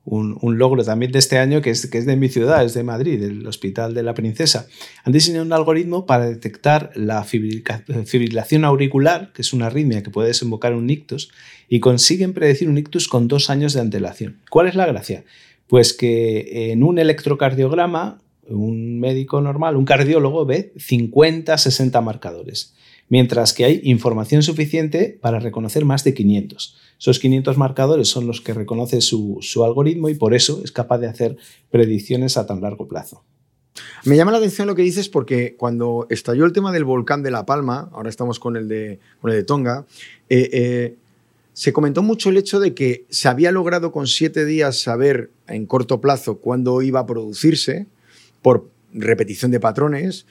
un- 0.04 0.58
logro 0.58 0.84
también 0.84 1.14
de 1.14 1.20
este 1.20 1.38
año 1.38 1.62
que 1.62 1.70
es, 1.70 1.88
que 1.88 1.98
es 1.98 2.06
de 2.06 2.18
mi 2.18 2.28
ciudad, 2.28 2.66
es 2.66 2.74
de 2.74 2.84
Madrid, 2.84 3.22
del 3.22 3.48
Hospital 3.48 3.94
de 3.94 4.04
la 4.04 4.14
Princesa. 4.14 4.68
Han 5.06 5.14
diseñado 5.14 5.46
un 5.46 5.54
algoritmo 5.54 6.06
para 6.06 6.26
detectar 6.28 6.92
la 6.96 7.24
fibrilación 7.24 8.66
auricular, 8.66 9.32
que 9.34 9.44
es 9.44 9.54
una 9.54 9.68
arritmia 9.68 10.04
que 10.04 10.10
puede 10.10 10.28
desembocar 10.30 10.74
en 10.74 10.80
un 10.80 10.90
ictus, 10.90 11.32
y 11.70 11.80
consiguen 11.80 12.34
predecir 12.34 12.68
un 12.68 12.78
ictus 12.78 13.08
con 13.08 13.28
dos 13.30 13.50
años 13.50 13.74
de 13.74 13.80
antelación. 13.82 14.40
¿Cuál 14.50 14.68
es 14.68 14.76
la 14.76 14.88
gracia? 14.88 15.24
Pues 15.68 15.94
que 15.94 16.72
en 16.72 16.84
un 16.84 16.98
electrocardiograma 17.00 18.20
un 18.50 19.00
médico 19.00 19.42
normal, 19.42 19.76
un 19.76 19.86
cardiólogo, 19.86 20.46
ve 20.46 20.74
50, 20.78 21.58
60 21.58 22.02
marcadores, 22.02 22.74
mientras 23.08 23.54
que 23.54 23.66
hay 23.66 23.82
información 23.84 24.44
suficiente 24.44 25.18
para 25.22 25.40
reconocer 25.40 25.86
más 25.86 26.04
de 26.04 26.14
500. 26.14 26.78
Esos 27.00 27.20
500 27.20 27.58
marcadores 27.58 28.10
son 28.10 28.28
los 28.28 28.42
que 28.42 28.54
reconoce 28.54 29.00
su, 29.02 29.40
algoritmo 29.64 30.10
y 30.10 30.16
por 30.16 30.34
eso 30.34 30.62
es 30.64 30.72
capaz 30.72 30.98
de 30.98 31.08
hacer 31.08 31.38
predicciones 31.72 32.38
a 32.38 32.46
tan 32.46 32.62
largo 32.62 32.88
plazo. 32.88 33.24
Me 34.04 34.18
llama 34.18 34.32
la 34.32 34.40
atención 34.40 34.68
lo 34.68 34.76
que 34.76 34.82
dices 34.82 35.08
porque 35.08 35.56
cuando 35.56 36.08
estalló 36.10 36.46
el 36.46 36.52
tema 36.52 36.74
del 36.74 36.84
volcán 36.84 37.24
de 37.24 37.32
La 37.32 37.46
Palma, 37.46 37.90
ahora 37.94 38.10
estamos 38.10 38.40
con 38.40 38.58
el 38.58 38.68
de, 38.68 39.00
con 39.22 39.32
el 39.32 39.38
de 39.38 39.44
Tonga, 39.44 39.86
eh, 40.28 40.50
eh, 40.52 40.96
se 41.54 41.72
comentó 41.72 42.04
mucho 42.04 42.30
el 42.30 42.38
hecho 42.38 42.60
de 42.60 42.74
que 42.74 43.06
se 43.10 43.30
había 43.30 43.52
logrado 43.52 43.92
con 43.92 44.08
siete 44.08 44.46
días 44.46 44.82
saber 44.82 45.30
en 45.48 45.66
corto 45.66 46.02
plazo 46.02 46.40
cuándo 46.40 46.82
iba 46.82 47.00
a 47.00 47.06
producirse 47.06 47.88
por 48.42 48.70
repetición 48.94 49.52
de 49.52 49.60
patrones. 49.60 50.26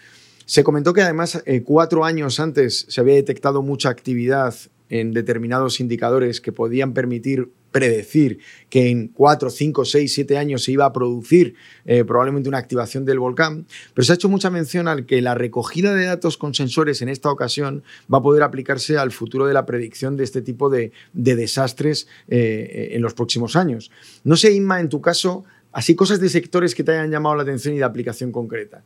Se 0.46 0.64
comentó 0.64 0.92
que 0.92 1.02
además 1.02 1.42
eh, 1.44 1.62
cuatro 1.62 2.04
años 2.04 2.40
antes 2.40 2.86
se 2.88 3.00
había 3.00 3.14
detectado 3.14 3.62
mucha 3.62 3.90
actividad 3.90 4.54
en 4.88 5.12
determinados 5.12 5.80
indicadores 5.80 6.40
que 6.40 6.52
podían 6.52 6.94
permitir 6.94 7.50
predecir 7.70 8.38
que 8.70 8.88
en 8.88 9.08
4, 9.08 9.50
5, 9.50 9.84
6, 9.84 10.12
7 10.14 10.38
años 10.38 10.64
se 10.64 10.72
iba 10.72 10.86
a 10.86 10.92
producir 10.92 11.54
eh, 11.84 12.04
probablemente 12.04 12.48
una 12.48 12.58
activación 12.58 13.04
del 13.04 13.18
volcán, 13.18 13.66
pero 13.94 14.04
se 14.04 14.12
ha 14.12 14.14
hecho 14.14 14.28
mucha 14.28 14.50
mención 14.50 14.88
al 14.88 15.06
que 15.06 15.20
la 15.20 15.34
recogida 15.34 15.94
de 15.94 16.06
datos 16.06 16.38
con 16.38 16.54
sensores 16.54 17.02
en 17.02 17.08
esta 17.08 17.30
ocasión 17.30 17.82
va 18.12 18.18
a 18.18 18.22
poder 18.22 18.42
aplicarse 18.42 18.96
al 18.96 19.12
futuro 19.12 19.46
de 19.46 19.54
la 19.54 19.66
predicción 19.66 20.16
de 20.16 20.24
este 20.24 20.42
tipo 20.42 20.70
de, 20.70 20.92
de 21.12 21.36
desastres 21.36 22.08
eh, 22.28 22.90
en 22.92 23.02
los 23.02 23.14
próximos 23.14 23.54
años. 23.56 23.90
No 24.24 24.36
sé, 24.36 24.52
Inma, 24.52 24.80
en 24.80 24.88
tu 24.88 25.00
caso, 25.00 25.44
así 25.72 25.94
cosas 25.94 26.20
de 26.20 26.28
sectores 26.28 26.74
que 26.74 26.84
te 26.84 26.92
hayan 26.92 27.10
llamado 27.10 27.36
la 27.36 27.42
atención 27.42 27.74
y 27.74 27.78
de 27.78 27.84
aplicación 27.84 28.32
concreta. 28.32 28.84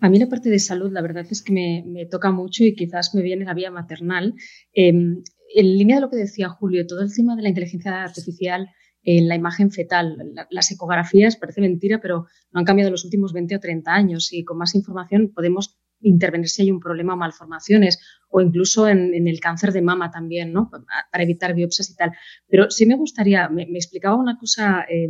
A 0.00 0.10
mí 0.10 0.18
la 0.18 0.28
parte 0.28 0.50
de 0.50 0.58
salud, 0.58 0.92
la 0.92 1.00
verdad 1.00 1.26
es 1.30 1.42
que 1.42 1.52
me, 1.52 2.06
toca 2.06 2.30
mucho 2.30 2.64
y 2.64 2.74
quizás 2.74 3.14
me 3.14 3.22
viene 3.22 3.44
la 3.44 3.54
vía 3.54 3.70
maternal. 3.70 4.34
Eh, 4.74 4.88
en 4.88 5.78
línea 5.78 5.96
de 5.96 6.02
lo 6.02 6.10
que 6.10 6.16
decía 6.16 6.48
Julio, 6.48 6.86
todo 6.86 7.00
el 7.00 7.14
tema 7.14 7.34
de 7.36 7.42
la 7.42 7.48
inteligencia 7.48 8.02
artificial 8.02 8.68
en 9.02 9.28
la 9.28 9.36
imagen 9.36 9.70
fetal, 9.70 10.16
la, 10.34 10.46
las 10.50 10.70
ecografías, 10.70 11.36
parece 11.36 11.60
mentira, 11.60 12.00
pero 12.00 12.26
no 12.50 12.60
han 12.60 12.66
cambiado 12.66 12.88
en 12.88 12.92
los 12.92 13.04
últimos 13.04 13.32
20 13.32 13.56
o 13.56 13.60
30 13.60 13.90
años 13.94 14.32
y 14.32 14.44
con 14.44 14.58
más 14.58 14.74
información 14.74 15.32
podemos 15.32 15.78
intervenir 16.00 16.48
si 16.48 16.62
hay 16.62 16.70
un 16.70 16.80
problema 16.80 17.14
o 17.14 17.16
malformaciones 17.16 17.98
o 18.36 18.40
incluso 18.42 18.86
en, 18.86 19.14
en 19.14 19.28
el 19.28 19.40
cáncer 19.40 19.72
de 19.72 19.80
mama 19.80 20.10
también, 20.10 20.52
¿no? 20.52 20.70
Para 21.10 21.24
evitar 21.24 21.54
biopsias 21.54 21.88
y 21.88 21.96
tal. 21.96 22.12
Pero 22.46 22.70
sí 22.70 22.84
me 22.84 22.94
gustaría, 22.94 23.48
me, 23.48 23.64
me 23.66 23.78
explicaba 23.78 24.14
una 24.14 24.36
cosa, 24.36 24.84
eh, 24.90 25.08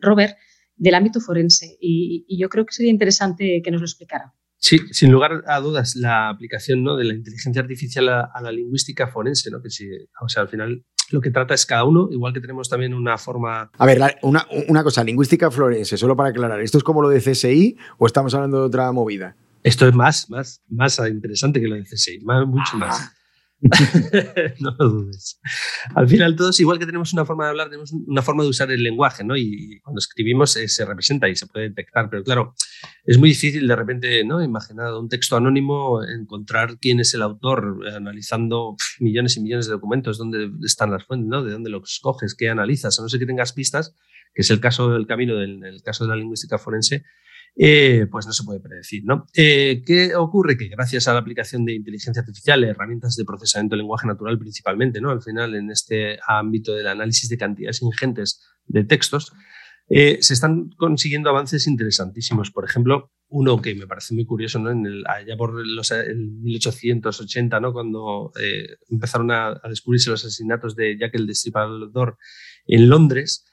Robert, 0.00 0.38
del 0.74 0.94
ámbito 0.94 1.20
forense 1.20 1.76
y, 1.78 2.24
y, 2.26 2.40
yo 2.40 2.48
creo 2.48 2.64
que 2.64 2.72
sería 2.72 2.90
interesante 2.90 3.60
que 3.62 3.70
nos 3.70 3.82
lo 3.82 3.84
explicara. 3.84 4.32
Sí, 4.56 4.78
sin 4.90 5.12
lugar 5.12 5.44
a 5.46 5.60
dudas, 5.60 5.96
la 5.96 6.30
aplicación 6.30 6.82
¿no? 6.82 6.96
de 6.96 7.04
la 7.04 7.12
inteligencia 7.12 7.60
artificial 7.60 8.08
a, 8.08 8.30
a, 8.32 8.40
la 8.40 8.50
lingüística 8.50 9.06
forense, 9.06 9.50
¿no? 9.50 9.60
que 9.60 9.68
sí, 9.68 9.90
o 10.22 10.28
sea, 10.30 10.42
al 10.42 10.48
final 10.48 10.82
lo 11.10 11.20
que 11.20 11.30
trata 11.30 11.52
es 11.52 11.66
cada 11.66 11.84
uno, 11.84 12.08
igual 12.10 12.32
que 12.32 12.40
tenemos 12.40 12.70
también 12.70 12.94
una 12.94 13.18
forma... 13.18 13.70
A 13.76 13.86
ver, 13.86 13.98
la, 13.98 14.16
una, 14.22 14.46
una, 14.68 14.82
cosa, 14.82 15.04
lingüística 15.04 15.50
forense, 15.50 15.98
solo 15.98 16.16
para 16.16 16.30
aclarar, 16.30 16.62
¿esto 16.62 16.78
es 16.78 16.84
como 16.84 17.02
lo 17.02 17.10
de 17.10 17.20
CSI 17.20 17.76
o 17.98 18.06
estamos 18.06 18.34
hablando 18.34 18.60
de 18.60 18.66
otra 18.66 18.90
movida? 18.92 19.36
Esto 19.62 19.86
es 19.86 19.94
más, 19.94 20.28
más, 20.28 20.62
más 20.68 20.98
interesante 21.08 21.60
que 21.60 21.68
lo 21.68 21.76
de 21.76 21.84
CSI, 21.84 22.20
más, 22.20 22.46
mucho 22.46 22.76
más. 22.76 23.12
no 24.60 24.74
lo 24.76 24.88
dudes. 24.88 25.40
Al 25.94 26.08
final 26.08 26.34
todos, 26.34 26.58
igual 26.58 26.80
que 26.80 26.86
tenemos 26.86 27.12
una 27.12 27.24
forma 27.24 27.44
de 27.44 27.50
hablar, 27.50 27.68
tenemos 27.68 27.92
una 27.92 28.20
forma 28.20 28.42
de 28.42 28.48
usar 28.48 28.72
el 28.72 28.82
lenguaje, 28.82 29.22
¿no? 29.22 29.36
Y 29.36 29.78
cuando 29.84 30.00
escribimos 30.00 30.56
eh, 30.56 30.66
se 30.66 30.84
representa 30.84 31.28
y 31.28 31.36
se 31.36 31.46
puede 31.46 31.68
detectar, 31.68 32.10
pero 32.10 32.24
claro, 32.24 32.54
es 33.04 33.18
muy 33.18 33.28
difícil 33.28 33.68
de 33.68 33.76
repente, 33.76 34.24
¿no? 34.24 34.42
Imaginar 34.42 34.92
un 34.94 35.08
texto 35.08 35.36
anónimo, 35.36 36.02
encontrar 36.02 36.78
quién 36.80 36.98
es 36.98 37.14
el 37.14 37.22
autor, 37.22 37.86
analizando 37.94 38.74
millones 38.98 39.36
y 39.36 39.42
millones 39.42 39.66
de 39.66 39.72
documentos, 39.72 40.18
dónde 40.18 40.50
están 40.64 40.90
las 40.90 41.04
fuentes, 41.04 41.28
¿no? 41.28 41.44
De 41.44 41.52
dónde 41.52 41.70
los 41.70 42.00
coges, 42.02 42.34
qué 42.34 42.48
analizas, 42.48 42.98
a 42.98 43.02
no 43.02 43.08
ser 43.08 43.20
que 43.20 43.26
tengas 43.26 43.52
pistas, 43.52 43.94
que 44.34 44.42
es 44.42 44.50
el 44.50 44.58
caso 44.58 44.90
del 44.90 45.06
camino 45.06 45.36
del 45.36 45.64
el 45.64 45.82
caso 45.82 46.04
de 46.04 46.10
la 46.10 46.16
lingüística 46.16 46.58
forense, 46.58 47.04
eh, 47.54 48.06
pues 48.10 48.26
no 48.26 48.32
se 48.32 48.44
puede 48.44 48.60
predecir. 48.60 49.04
¿no? 49.04 49.26
Eh, 49.34 49.82
¿Qué 49.84 50.14
ocurre? 50.14 50.56
Que 50.56 50.68
gracias 50.68 51.08
a 51.08 51.12
la 51.12 51.20
aplicación 51.20 51.64
de 51.64 51.74
inteligencia 51.74 52.20
artificial, 52.20 52.64
herramientas 52.64 53.16
de 53.16 53.24
procesamiento 53.24 53.74
de 53.76 53.82
lenguaje 53.82 54.06
natural 54.06 54.38
principalmente, 54.38 55.00
¿no? 55.00 55.10
al 55.10 55.22
final 55.22 55.54
en 55.54 55.70
este 55.70 56.18
ámbito 56.26 56.74
del 56.74 56.86
análisis 56.86 57.28
de 57.28 57.36
cantidades 57.36 57.82
ingentes 57.82 58.42
de 58.66 58.84
textos, 58.84 59.32
eh, 59.88 60.18
se 60.22 60.32
están 60.32 60.70
consiguiendo 60.78 61.28
avances 61.28 61.66
interesantísimos. 61.66 62.50
Por 62.50 62.64
ejemplo, 62.64 63.12
uno 63.28 63.60
que 63.60 63.74
me 63.74 63.86
parece 63.86 64.14
muy 64.14 64.24
curioso, 64.24 64.58
¿no? 64.58 64.70
en 64.70 64.86
el, 64.86 65.04
allá 65.06 65.36
por 65.36 65.66
los, 65.66 65.90
el 65.90 66.30
1880, 66.30 67.60
¿no? 67.60 67.72
cuando 67.74 68.32
empezaron 68.88 69.30
a, 69.30 69.48
a, 69.48 69.68
descubrirse 69.68 70.10
los 70.10 70.24
asesinatos 70.24 70.74
de 70.74 70.96
Jack 70.98 71.14
el 71.16 71.26
Destripador 71.26 72.16
en 72.66 72.88
Londres, 72.88 73.44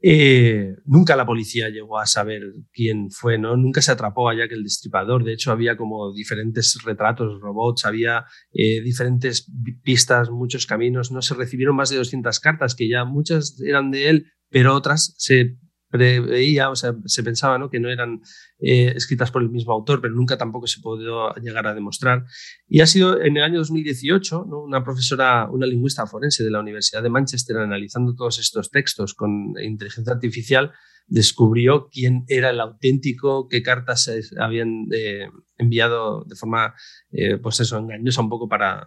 eh, 0.00 0.76
nunca 0.84 1.16
la 1.16 1.26
policía 1.26 1.68
llegó 1.68 1.98
a 1.98 2.06
saber 2.06 2.42
quién 2.72 3.10
fue, 3.10 3.38
¿no? 3.38 3.56
Nunca 3.56 3.82
se 3.82 3.92
atrapó 3.92 4.28
a 4.28 4.36
Jack 4.36 4.52
el 4.52 4.62
Destripador. 4.62 5.24
De 5.24 5.32
hecho, 5.32 5.50
había 5.50 5.76
como 5.76 6.12
diferentes 6.12 6.78
retratos, 6.84 7.40
robots, 7.40 7.84
había 7.84 8.24
eh, 8.52 8.80
diferentes 8.82 9.50
pistas, 9.82 10.30
muchos 10.30 10.66
caminos. 10.66 11.10
No 11.10 11.22
se 11.22 11.34
recibieron 11.34 11.76
más 11.76 11.90
de 11.90 11.96
200 11.96 12.38
cartas, 12.40 12.74
que 12.74 12.88
ya 12.88 13.04
muchas 13.04 13.60
eran 13.60 13.90
de 13.90 14.10
él, 14.10 14.26
pero 14.48 14.74
otras 14.74 15.14
se 15.18 15.56
se 15.92 17.22
pensaba 17.22 17.70
que 17.70 17.80
no 17.80 17.88
eran 17.88 18.20
eh, 18.58 18.92
escritas 18.94 19.30
por 19.30 19.42
el 19.42 19.50
mismo 19.50 19.72
autor, 19.72 20.00
pero 20.00 20.14
nunca 20.14 20.36
tampoco 20.36 20.66
se 20.66 20.80
pudo 20.80 21.34
llegar 21.36 21.66
a 21.66 21.74
demostrar. 21.74 22.24
Y 22.68 22.80
ha 22.80 22.86
sido 22.86 23.20
en 23.20 23.36
el 23.36 23.42
año 23.42 23.58
2018 23.58 24.46
¿no? 24.48 24.62
una 24.62 24.82
profesora, 24.84 25.48
una 25.50 25.66
lingüista 25.66 26.06
forense 26.06 26.44
de 26.44 26.50
la 26.50 26.60
Universidad 26.60 27.02
de 27.02 27.10
Manchester, 27.10 27.58
analizando 27.58 28.14
todos 28.14 28.38
estos 28.38 28.70
textos 28.70 29.14
con 29.14 29.54
inteligencia 29.62 30.12
artificial, 30.12 30.72
descubrió 31.06 31.88
quién 31.90 32.24
era 32.28 32.50
el 32.50 32.60
auténtico, 32.60 33.48
qué 33.48 33.62
cartas 33.62 34.04
se 34.04 34.22
habían 34.38 34.86
eh, 34.92 35.28
enviado 35.56 36.24
de 36.24 36.34
forma, 36.34 36.74
eh, 37.12 37.38
pues 37.38 37.60
eso, 37.60 37.78
engañosa 37.78 38.22
un 38.22 38.28
poco 38.28 38.48
para 38.48 38.86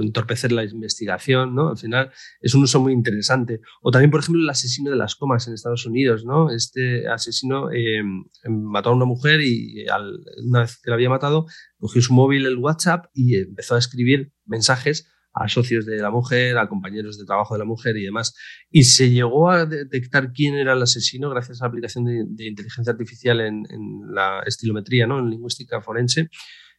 entorpecer 0.00 0.52
la 0.52 0.64
investigación, 0.64 1.54
¿no? 1.54 1.70
Al 1.70 1.78
final 1.78 2.10
es 2.40 2.54
un 2.54 2.62
uso 2.62 2.80
muy 2.80 2.92
interesante. 2.92 3.60
O 3.82 3.90
también, 3.90 4.10
por 4.10 4.20
ejemplo, 4.20 4.42
el 4.42 4.48
asesino 4.48 4.90
de 4.90 4.96
las 4.96 5.16
comas 5.16 5.46
en 5.48 5.54
Estados 5.54 5.84
Unidos, 5.86 6.24
¿no? 6.24 6.50
Este 6.50 7.08
asesino 7.08 7.70
eh, 7.72 8.02
mató 8.48 8.90
a 8.90 8.94
una 8.94 9.04
mujer 9.04 9.40
y 9.42 9.86
al, 9.88 10.20
una 10.44 10.60
vez 10.60 10.80
que 10.82 10.90
la 10.90 10.94
había 10.94 11.10
matado, 11.10 11.46
cogió 11.78 12.00
su 12.00 12.14
móvil, 12.14 12.46
el 12.46 12.58
WhatsApp 12.58 13.06
y 13.12 13.36
empezó 13.36 13.74
a 13.74 13.78
escribir 13.78 14.32
mensajes 14.46 15.08
a 15.34 15.48
socios 15.48 15.86
de 15.86 15.96
la 15.96 16.10
mujer, 16.10 16.58
a 16.58 16.68
compañeros 16.68 17.18
de 17.18 17.24
trabajo 17.24 17.54
de 17.54 17.60
la 17.60 17.64
mujer 17.64 17.96
y 17.96 18.04
demás. 18.04 18.34
Y 18.70 18.84
se 18.84 19.10
llegó 19.10 19.50
a 19.50 19.66
detectar 19.66 20.32
quién 20.32 20.54
era 20.54 20.74
el 20.74 20.82
asesino 20.82 21.30
gracias 21.30 21.60
a 21.60 21.64
la 21.64 21.68
aplicación 21.68 22.04
de, 22.04 22.24
de 22.26 22.46
inteligencia 22.46 22.92
artificial 22.92 23.40
en, 23.40 23.64
en, 23.70 24.14
la 24.14 24.42
estilometría, 24.44 25.06
¿no? 25.06 25.18
en 25.18 25.30
lingüística 25.30 25.80
forense. 25.80 26.28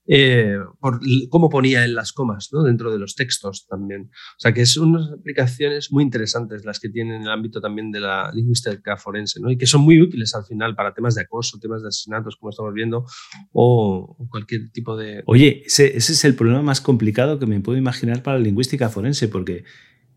Eh, 0.06 0.58
por 0.80 1.00
cómo 1.30 1.50
ponía 1.50 1.86
en 1.86 1.96
las 1.96 2.12
comas 2.12 2.50
¿no? 2.52 2.64
dentro 2.64 2.92
de 2.92 3.00
los 3.00 3.16
textos 3.16 3.66
también. 3.68 4.10
O 4.38 4.40
sea 4.40 4.54
que 4.54 4.66
son 4.66 4.90
unas 4.90 5.12
aplicaciones 5.12 5.92
muy 5.92 6.04
interesantes 6.04 6.66
las 6.66 6.80
que 6.80 6.90
tienen 6.90 7.16
en 7.16 7.22
el 7.24 7.30
ámbito 7.30 7.62
también 7.62 7.92
de 7.92 8.00
la 8.00 8.32
lingüística 8.34 8.98
forense 8.98 9.40
¿no? 9.40 9.50
y 9.50 9.58
que 9.58 9.66
son 9.66 9.82
muy 9.82 10.02
útiles 10.02 10.36
al 10.36 10.46
final 10.46 10.76
para 10.76 10.94
temas 10.94 11.16
de 11.16 11.22
acoso, 11.22 11.60
temas 11.60 11.82
de 11.82 11.88
asesinatos, 11.90 12.36
como 12.36 12.50
estamos 12.50 12.74
viendo, 12.74 13.06
o 13.52 14.18
cualquier 14.30 14.70
tipo 14.72 14.98
de... 14.98 15.24
Oye, 15.26 15.64
ese, 15.66 15.96
ese 15.96 16.14
es 16.14 16.26
el 16.26 16.36
problema 16.36 16.62
más 16.62 16.82
complicado 16.82 17.40
que 17.40 17.46
me 17.46 17.62
puedo 17.62 17.78
imaginar 17.78 18.24
para 18.24 18.38
la 18.38 18.44
lingüística 18.44 18.90
forense, 18.90 19.28
porque 19.28 19.64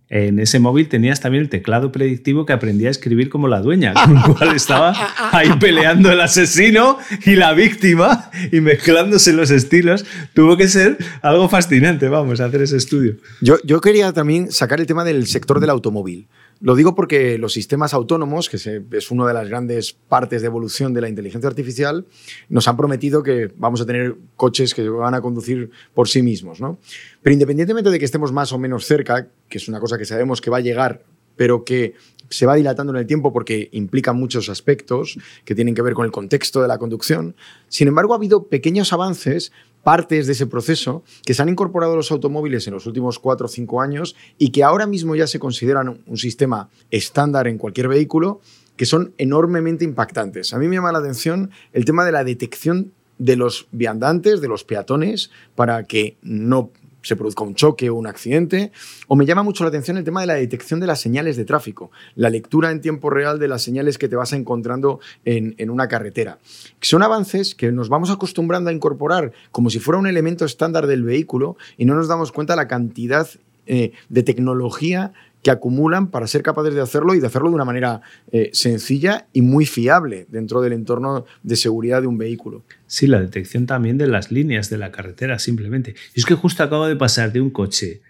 en 0.09 0.39
ese 0.39 0.61
móvil 0.61 0.89
tenías 0.89 1.21
también 1.21 1.43
el 1.43 1.49
teclado 1.49 1.91
predictivo 1.91 2.47
que 2.47 2.53
aprendía 2.53 2.89
a 2.89 2.91
escribir 2.93 3.29
como 3.29 3.49
la 3.49 3.61
dueña, 3.61 3.93
con 3.95 4.17
el 4.17 4.23
cual 4.23 4.55
estaba 4.55 4.95
ahí 5.33 5.51
peleando 5.59 6.13
el 6.13 6.21
asesino 6.21 6.99
y 7.25 7.35
la 7.35 7.55
víctima 7.55 8.31
y 8.53 8.61
mezclándose 8.61 9.33
los 9.33 9.51
estilos. 9.51 10.05
Tuvo 10.33 10.57
que 10.57 10.69
ser 10.69 10.97
algo 11.23 11.49
fascinante, 11.49 12.09
vamos, 12.09 12.41
a 12.41 12.45
hacer 12.45 12.63
ese 12.63 12.77
estudio. 12.77 13.17
Yo, 13.41 13.57
yo 13.65 13.81
quería 13.81 14.13
también 14.13 14.53
sacar 14.53 14.81
el 14.81 14.87
tema 14.87 15.05
del 15.05 15.27
sector 15.27 15.59
del 15.59 15.71
automóvil. 15.71 16.29
Lo 16.61 16.75
digo 16.75 16.95
porque 16.95 17.37
los 17.37 17.53
sistemas 17.53 17.93
autónomos, 17.93 18.49
que 18.49 18.57
es 18.57 19.11
una 19.11 19.27
de 19.27 19.35
las 19.35 19.49
grandes 19.49 19.93
partes 19.93 20.41
de 20.41 20.47
evolución 20.47 20.95
de 20.95 21.03
la 21.03 21.09
inteligencia 21.09 21.49
artificial, 21.49 22.07
nos 22.49 22.67
han 22.67 22.77
prometido 22.77 23.23
que 23.23 23.53
vamos 23.57 23.81
a 23.81 23.87
tener 23.87 24.17
coches 24.37 24.75
que 24.75 24.89
van 24.89 25.15
a 25.15 25.21
conducir 25.21 25.71
por 25.93 26.09
sí 26.09 26.23
mismos. 26.23 26.61
¿no? 26.61 26.79
Pero 27.23 27.35
independientemente 27.35 27.91
de 27.91 27.99
que 27.99 28.07
estemos 28.07 28.33
más 28.33 28.53
o 28.53 28.59
menos 28.59 28.87
cerca, 28.87 29.29
que 29.49 29.59
es 29.59 29.69
una 29.69 29.81
cosa 29.81 29.99
que 29.99 30.07
sabemos 30.07 30.41
que 30.41 30.51
va 30.51 30.57
a 30.57 30.61
llegar, 30.61 31.03
pero 31.37 31.65
que 31.65 31.95
se 32.31 32.47
va 32.47 32.57
dilatando 32.57 32.93
en 32.93 32.99
el 32.99 33.07
tiempo 33.07 33.33
porque 33.33 33.69
implica 33.73 34.13
muchos 34.13 34.49
aspectos 34.49 35.19
que 35.45 35.55
tienen 35.55 35.75
que 35.75 35.83
ver 35.83 35.95
con 35.95 36.07
el 36.07 36.11
contexto 36.11 36.63
de 36.63 36.69
la 36.69 36.79
conducción. 36.79 37.37
Sin 37.69 37.89
embargo, 37.89 38.15
ha 38.15 38.17
habido 38.17 38.45
pequeños 38.45 38.93
avances 38.93 39.53
partes 39.87 40.27
de 40.27 40.33
ese 40.33 40.49
proceso 40.49 41.05
que 41.25 41.33
se 41.33 41.43
han 41.43 41.49
incorporado 41.49 41.93
a 41.93 41.97
los 41.97 42.11
automóviles 42.11 42.67
en 42.67 42.75
los 42.75 42.87
últimos 42.87 43.21
cuatro 43.21 43.47
o 43.47 43.49
cinco 43.49 43.81
años 43.81 44.17
y 44.37 44.51
que 44.51 44.65
ahora 44.65 44.85
mismo 44.85 45.15
ya 45.15 45.29
se 45.29 45.39
consideran 45.39 46.01
un 46.05 46.17
sistema 46.17 46.71
estándar 46.91 47.47
en 47.47 47.57
cualquier 47.57 47.87
vehículo, 47.87 48.41
que 48.75 48.85
son 48.85 49.15
enormemente 49.17 49.85
impactantes. 49.85 50.53
A 50.53 50.59
mí 50.59 50.67
me 50.67 50.75
llama 50.75 50.91
la 50.91 50.99
atención 50.99 51.53
el 51.73 51.85
tema 51.85 52.05
de 52.05 52.11
la 52.11 52.25
detección 52.25 52.91
de 53.19 53.37
los 53.37 53.69
viandantes, 53.71 54.41
de 54.41 54.49
los 54.49 54.65
peatones, 54.65 55.31
para 55.55 55.85
que 55.85 56.17
no 56.21 56.73
se 57.07 57.15
produzca 57.15 57.45
un 57.45 57.55
choque 57.55 57.89
o 57.89 57.95
un 57.95 58.09
accidente. 58.09 58.73
O 59.07 59.15
me 59.15 59.27
llama 59.27 59.45
mucho 59.45 59.63
la 59.63 59.69
atención 59.69 59.97
el 59.97 60.05
tema 60.05 60.21
de 60.23 60.27
la 60.27 60.35
detección 60.35 60.81
de 60.81 60.89
las 60.89 61.01
señales 61.01 61.37
de 61.37 61.45
tráfico, 61.45 61.93
la 62.17 62.31
lectura 62.31 62.73
en 62.73 62.81
tiempo 62.81 63.11
real 63.11 63.39
de 63.39 63.47
las 63.47 63.63
señales 63.63 63.97
que 63.97 64.09
te 64.09 64.17
vas 64.17 64.33
encontrando 64.33 64.99
en, 65.25 65.55
en 65.59 65.71
una 65.71 65.87
carretera. 65.87 66.39
Son 66.81 67.05
avances 67.05 67.55
que 67.55 67.71
nos 67.71 67.89
vamos 67.89 68.11
acostumbrando 68.11 68.71
a 68.71 68.73
incorporar 68.73 69.33
como 69.53 69.71
si 69.71 69.79
fuera 69.79 69.99
un 69.99 70.09
elemento 70.09 70.45
estándar 70.45 70.89
del 70.89 71.05
vehículo 71.05 71.57
y 71.77 71.85
no 71.85 71.95
nos 71.95 72.09
damos 72.09 72.33
cuenta 72.33 72.57
la 72.57 72.67
cantidad 72.67 73.29
eh, 73.69 73.93
de 74.09 74.23
tecnología 74.23 75.13
que 75.47 75.53
acumulan 75.53 76.11
para 76.11 76.27
ser 76.27 76.43
capaces 76.43 76.75
de 76.75 76.81
hacerlo 76.81 77.15
y 77.15 77.21
de 77.21 77.29
hacerlo 77.29 77.51
de 77.51 77.55
una 77.55 77.65
manera 77.65 78.01
eh, 78.33 78.51
sencilla 78.53 79.29
y 79.33 79.43
muy 79.43 79.65
fiable 79.65 80.27
dentro 80.29 80.61
del 80.61 80.73
entorno 80.73 81.25
de 81.45 81.55
seguridad 81.55 82.01
de 82.01 82.09
un 82.09 82.19
vehículo. 82.19 82.65
Sí, 82.89 83.07
la 83.07 83.21
detección 83.21 83.65
también 83.65 83.97
de 83.97 84.09
las 84.09 84.33
líneas 84.33 84.71
de 84.71 84.79
la 84.79 84.91
carretera, 84.91 85.39
simplemente. 85.39 85.95
Y 86.17 86.19
es 86.19 86.27
que 86.27 86.35
justo 86.35 86.65
acabo 86.65 86.89
de 86.89 86.97
pasar 86.97 87.33
de 87.33 87.41
un 87.41 87.51
coche 87.51 88.01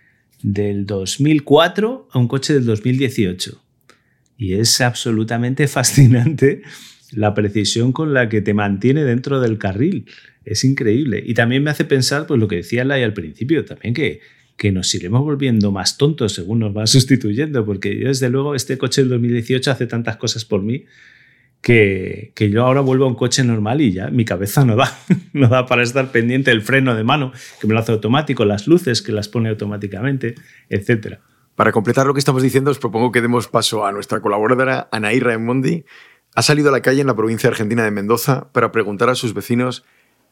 del 0.42 0.86
2004 0.86 2.08
a 2.10 2.18
un 2.18 2.26
coche 2.26 2.54
del 2.54 2.64
2018. 2.64 3.62
Y 4.38 4.54
es 4.54 4.80
absolutamente 4.80 5.68
fascinante 5.68 6.62
la 7.12 7.34
precisión 7.34 7.92
con 7.92 8.14
la 8.14 8.30
que 8.30 8.40
te 8.40 8.54
mantiene 8.54 9.04
dentro 9.04 9.42
del 9.42 9.58
carril. 9.58 10.06
Es 10.46 10.64
increíble. 10.64 11.22
Y 11.22 11.34
también 11.34 11.62
me 11.62 11.70
hace 11.70 11.84
pensar, 11.84 12.26
pues 12.26 12.40
lo 12.40 12.48
que 12.48 12.56
decía 12.56 12.82
Lai 12.86 13.02
al 13.02 13.12
principio, 13.12 13.62
también 13.66 13.92
que 13.92 14.20
que 14.56 14.72
nos 14.72 14.94
iremos 14.94 15.22
volviendo 15.22 15.70
más 15.70 15.98
tontos 15.98 16.34
según 16.34 16.60
nos 16.60 16.76
va 16.76 16.86
sustituyendo, 16.86 17.64
porque 17.64 17.98
yo 17.98 18.08
desde 18.08 18.28
luego 18.28 18.54
este 18.54 18.78
coche 18.78 19.02
del 19.02 19.10
2018 19.10 19.70
hace 19.70 19.86
tantas 19.86 20.16
cosas 20.16 20.44
por 20.44 20.62
mí 20.62 20.84
que, 21.60 22.32
que, 22.34 22.48
yo 22.50 22.64
ahora 22.64 22.80
vuelvo 22.80 23.06
a 23.06 23.08
un 23.08 23.16
coche 23.16 23.42
normal 23.42 23.80
y 23.80 23.92
ya 23.92 24.08
mi 24.08 24.24
cabeza 24.24 24.64
no 24.64 24.76
da, 24.76 24.96
no 25.32 25.48
da 25.48 25.66
para 25.66 25.82
estar 25.82 26.12
pendiente 26.12 26.50
del 26.50 26.62
freno 26.62 26.94
de 26.94 27.02
mano, 27.02 27.32
que 27.60 27.66
me 27.66 27.74
lo 27.74 27.80
hace 27.80 27.92
automático, 27.92 28.44
las 28.44 28.68
luces 28.68 29.02
que 29.02 29.10
las 29.10 29.28
pone 29.28 29.48
automáticamente, 29.48 30.36
etc. 30.68 31.18
Para 31.56 31.72
completar 31.72 32.06
lo 32.06 32.12
que 32.12 32.20
estamos 32.20 32.42
diciendo, 32.42 32.70
os 32.70 32.78
propongo 32.78 33.10
que 33.10 33.22
demos 33.22 33.48
paso 33.48 33.84
a 33.86 33.90
nuestra 33.90 34.20
colaboradora 34.20 34.88
Anaí 34.92 35.18
Raimondi. 35.18 35.84
Ha 36.34 36.42
salido 36.42 36.68
a 36.68 36.72
la 36.72 36.82
calle 36.82 37.00
en 37.00 37.06
la 37.06 37.16
provincia 37.16 37.48
argentina 37.48 37.82
de 37.82 37.90
Mendoza 37.90 38.52
para 38.52 38.70
preguntar 38.70 39.08
a 39.08 39.14
sus 39.14 39.32
vecinos 39.32 39.84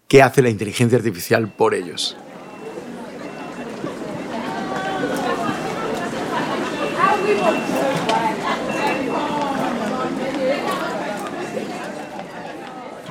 qué 0.07 0.23
hace 0.23 0.43
la 0.43 0.51
inteligencia 0.51 0.99
artificial 0.99 1.53
por 1.57 1.75
ellos. 1.75 2.15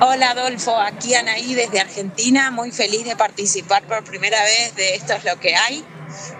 Hola 0.00 0.30
Adolfo, 0.30 0.76
aquí 0.76 1.14
Anaí 1.14 1.54
desde 1.54 1.80
Argentina, 1.80 2.52
muy 2.52 2.70
feliz 2.70 3.04
de 3.04 3.16
participar 3.16 3.84
por 3.88 4.04
primera 4.04 4.40
vez 4.44 4.76
de 4.76 4.94
Esto 4.94 5.14
es 5.14 5.24
lo 5.24 5.40
que 5.40 5.56
hay. 5.56 5.84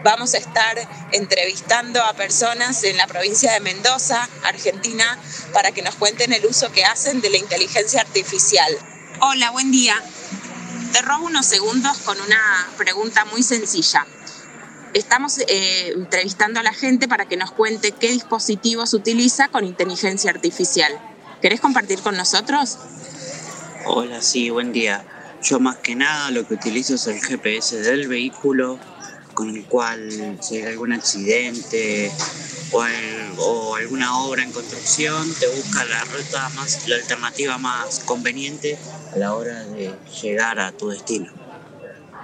Vamos 0.05 0.35
a 0.35 0.39
estar 0.39 0.77
entrevistando 1.11 2.01
a 2.05 2.12
personas 2.12 2.85
en 2.85 2.97
la 2.97 3.09
provincia 3.09 3.53
de 3.53 3.59
Mendoza, 3.61 4.29
Argentina, 4.45 5.18
para 5.53 5.72
que 5.72 5.83
nos 5.83 5.97
cuenten 5.97 6.33
el 6.33 6.47
uso 6.47 6.70
que 6.70 6.85
hacen 6.85 7.20
de 7.20 7.31
la 7.31 7.39
inteligencia 7.39 8.03
artificial. 8.03 8.72
Hola, 9.20 9.51
buen 9.51 9.72
día. 9.72 10.01
Te 10.93 11.03
robo 11.03 11.27
unos 11.27 11.47
segundos 11.47 11.99
con 11.99 12.20
una 12.20 12.68
pregunta 12.77 13.25
muy 13.25 13.43
sencilla. 13.43 14.07
Estamos 14.95 15.38
eh, 15.49 15.92
entrevistando 15.97 16.61
a 16.61 16.62
la 16.62 16.72
gente 16.72 17.09
para 17.09 17.26
que 17.26 17.36
nos 17.36 17.51
cuente 17.51 17.90
qué 17.90 18.12
dispositivos 18.12 18.95
utiliza 18.95 19.49
con 19.49 19.64
inteligencia 19.64 20.30
artificial. 20.30 20.92
¿Querés 21.42 21.61
compartir 21.61 22.01
con 22.01 22.16
nosotros? 22.16 22.78
Hola, 23.86 24.22
sí, 24.22 24.51
buen 24.51 24.72
día. 24.72 25.05
Yo 25.42 25.59
más 25.59 25.78
que 25.78 25.97
nada 25.97 26.30
lo 26.30 26.47
que 26.47 26.55
utilizo 26.55 26.95
es 26.95 27.09
el 27.09 27.20
GPS 27.20 27.80
del 27.82 28.07
vehículo, 28.07 28.78
con 29.34 29.51
el 29.51 29.64
cual 29.64 30.38
si 30.40 30.59
hay 30.59 30.66
algún 30.66 30.92
accidente 30.92 32.12
o, 32.70 33.74
alguna 33.74 34.16
obra 34.20 34.45
en 34.45 34.53
construcción, 34.53 35.28
te 35.34 35.49
busca 35.49 35.84
la 35.86 36.05
ruta 36.05 36.49
más, 36.51 36.86
la 36.86 36.97
alternativa 36.97 37.59
más 37.59 37.99
conveniente 38.05 38.78
a 39.12 39.18
la 39.18 39.34
hora 39.34 39.64
de 39.64 39.92
llegar 40.22 40.61
a 40.61 40.70
tu 40.70 40.90
destino. 40.90 41.43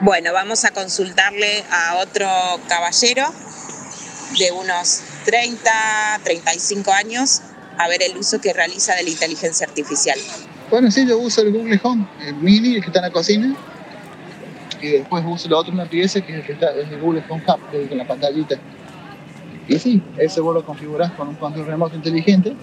Bueno, 0.03 0.33
vamos 0.33 0.65
a 0.65 0.71
consultarle 0.71 1.63
a 1.71 1.97
otro 1.97 2.27
caballero 2.69 3.27
de 4.39 4.51
unos 4.51 5.03
30, 5.27 5.61
35 6.25 6.91
años 6.91 7.43
a 7.77 7.87
ver 7.87 8.03
el 8.03 8.17
uso 8.17 8.41
que 8.41 8.55
realiza 8.55 8.95
de 8.95 9.03
la 9.03 9.11
inteligencia 9.11 9.67
artificial. 9.67 10.19
Bueno, 10.71 10.91
sí, 10.91 11.07
yo 11.07 11.19
uso 11.19 11.43
el 11.43 11.53
Google 11.53 11.79
Home, 11.83 12.07
el 12.27 12.35
mini, 12.37 12.77
el 12.77 12.81
que 12.81 12.87
está 12.87 13.01
en 13.01 13.05
la 13.05 13.11
cocina, 13.11 13.55
y 14.81 14.89
después 14.89 15.23
uso 15.27 15.49
el 15.49 15.53
otro, 15.53 15.71
una 15.71 15.85
pieza 15.85 16.23
que 16.23 16.33
es 16.33 16.39
el, 16.39 16.47
que 16.47 16.53
es 16.53 16.93
el 16.93 16.99
Google 16.99 17.23
Home 17.29 17.43
Hub, 17.47 17.89
con 17.89 17.99
la 17.99 18.07
pantallita. 18.07 18.57
Y 19.69 19.79
sí, 19.79 20.03
ese 20.17 20.41
vos 20.41 20.55
lo 20.55 20.65
configurás 20.65 21.13
con 21.13 21.29
un 21.29 21.35
control 21.35 21.67
remoto 21.67 21.95
inteligente 21.95 22.57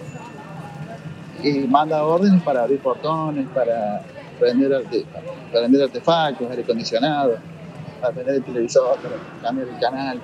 y 1.43 1.51
manda 1.67 2.03
órdenes 2.03 2.41
para 2.41 2.63
abrir 2.63 2.79
portones, 2.79 3.45
para 3.53 4.01
prender, 4.39 4.83
para 5.11 5.25
prender 5.51 5.83
artefactos, 5.83 6.49
aire 6.49 6.63
acondicionado, 6.63 7.37
para 8.01 8.13
prender 8.13 8.35
el 8.35 8.43
televisor, 8.43 8.97
para 8.97 9.15
cambiar 9.41 9.67
el 9.67 9.79
canal, 9.79 10.21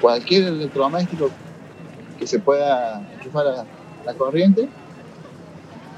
cualquier 0.00 0.44
electrodoméstico 0.44 1.30
que 2.18 2.26
se 2.26 2.38
pueda 2.38 3.02
enchufar 3.14 3.46
a 3.46 3.64
la 4.04 4.14
corriente, 4.14 4.68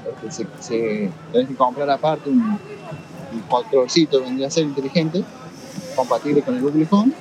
porque 0.03 0.31
se, 0.31 0.47
se, 0.59 1.11
tenés 1.31 1.47
que 1.47 1.55
comprar 1.55 1.89
aparte 1.89 2.29
un, 2.29 2.59
un 3.33 3.39
controlcito, 3.49 4.21
vendría 4.21 4.47
a 4.47 4.51
ser 4.51 4.63
inteligente, 4.63 5.23
compatible 5.95 6.41
con 6.41 6.55
el 6.55 6.61
Google 6.61 6.87
Home. 6.91 7.11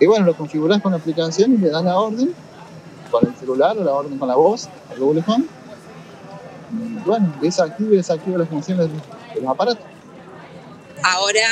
Y 0.00 0.06
bueno, 0.06 0.26
lo 0.26 0.34
configurás 0.34 0.80
con 0.80 0.92
la 0.92 0.98
aplicación 0.98 1.54
y 1.54 1.58
le 1.58 1.70
das 1.70 1.84
la 1.84 1.98
orden 1.98 2.32
con 3.10 3.26
el 3.26 3.34
celular 3.34 3.76
o 3.76 3.84
la 3.84 3.92
orden 3.92 4.18
con 4.18 4.28
la 4.28 4.36
voz 4.36 4.68
al 4.90 4.98
Google 4.98 5.24
Home 5.26 5.44
bueno, 7.04 7.34
desactiva 7.40 7.94
y 7.94 7.96
desactiva 7.96 8.38
las 8.38 8.48
funciones 8.48 8.88
de 8.88 9.40
los 9.40 9.50
aparatos. 9.50 9.84
Ahora 11.02 11.46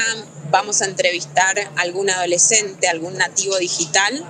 vamos 0.50 0.82
a 0.82 0.86
entrevistar 0.86 1.58
a 1.58 1.80
algún 1.80 2.10
adolescente, 2.10 2.88
algún 2.88 3.16
nativo 3.16 3.56
digital, 3.58 4.24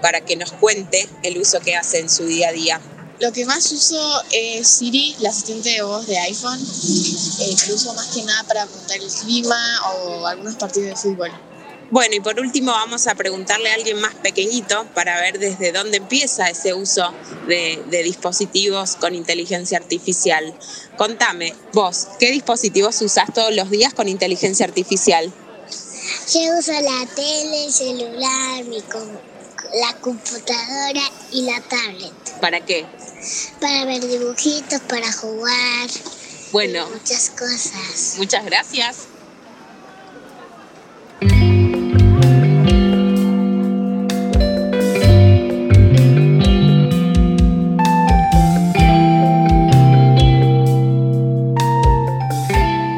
para 0.00 0.20
que 0.20 0.36
nos 0.36 0.52
cuente 0.52 1.08
el 1.22 1.38
uso 1.38 1.60
que 1.60 1.76
hace 1.76 1.98
en 1.98 2.08
su 2.08 2.24
día 2.26 2.48
a 2.48 2.52
día. 2.52 2.80
Lo 3.18 3.32
que 3.32 3.46
más 3.46 3.72
uso 3.72 4.22
es 4.30 4.68
Siri, 4.68 5.16
la 5.20 5.30
asistente 5.30 5.70
de 5.70 5.82
voz 5.82 6.06
de 6.06 6.18
iPhone. 6.18 6.60
Eh, 6.60 7.56
lo 7.68 7.74
uso 7.74 7.94
más 7.94 8.06
que 8.08 8.22
nada 8.24 8.44
para 8.44 8.66
preguntar 8.66 8.98
el 8.98 9.10
clima 9.10 9.56
o 9.94 10.26
algunos 10.26 10.54
partidos 10.56 10.90
de 10.90 10.96
fútbol. 10.96 11.30
Bueno, 11.90 12.16
y 12.16 12.20
por 12.20 12.38
último 12.40 12.72
vamos 12.72 13.06
a 13.06 13.14
preguntarle 13.14 13.70
a 13.70 13.74
alguien 13.74 14.00
más 14.00 14.14
pequeñito 14.16 14.88
para 14.94 15.20
ver 15.20 15.38
desde 15.38 15.70
dónde 15.70 15.98
empieza 15.98 16.50
ese 16.50 16.74
uso 16.74 17.14
de, 17.46 17.84
de 17.86 18.02
dispositivos 18.02 18.96
con 18.96 19.14
inteligencia 19.14 19.78
artificial. 19.78 20.56
Contame, 20.96 21.54
vos, 21.72 22.08
¿qué 22.18 22.32
dispositivos 22.32 23.00
usás 23.02 23.32
todos 23.32 23.54
los 23.54 23.70
días 23.70 23.94
con 23.94 24.08
inteligencia 24.08 24.66
artificial? 24.66 25.32
Yo 26.32 26.58
uso 26.58 26.72
la 26.72 27.06
tele, 27.14 27.66
el 27.66 27.72
celular, 27.72 28.64
mi 28.64 28.82
com- 28.82 29.18
la 29.80 29.92
computadora 30.00 31.02
y 31.32 31.42
la 31.42 31.60
tablet. 31.60 32.12
¿Para 32.40 32.60
qué? 32.64 32.86
Para 33.60 33.84
ver 33.84 34.06
dibujitos, 34.06 34.80
para 34.82 35.12
jugar, 35.12 35.88
Bueno, 36.52 36.88
muchas 36.90 37.30
cosas. 37.30 38.14
muchas 38.16 38.44
gracias. 38.44 38.96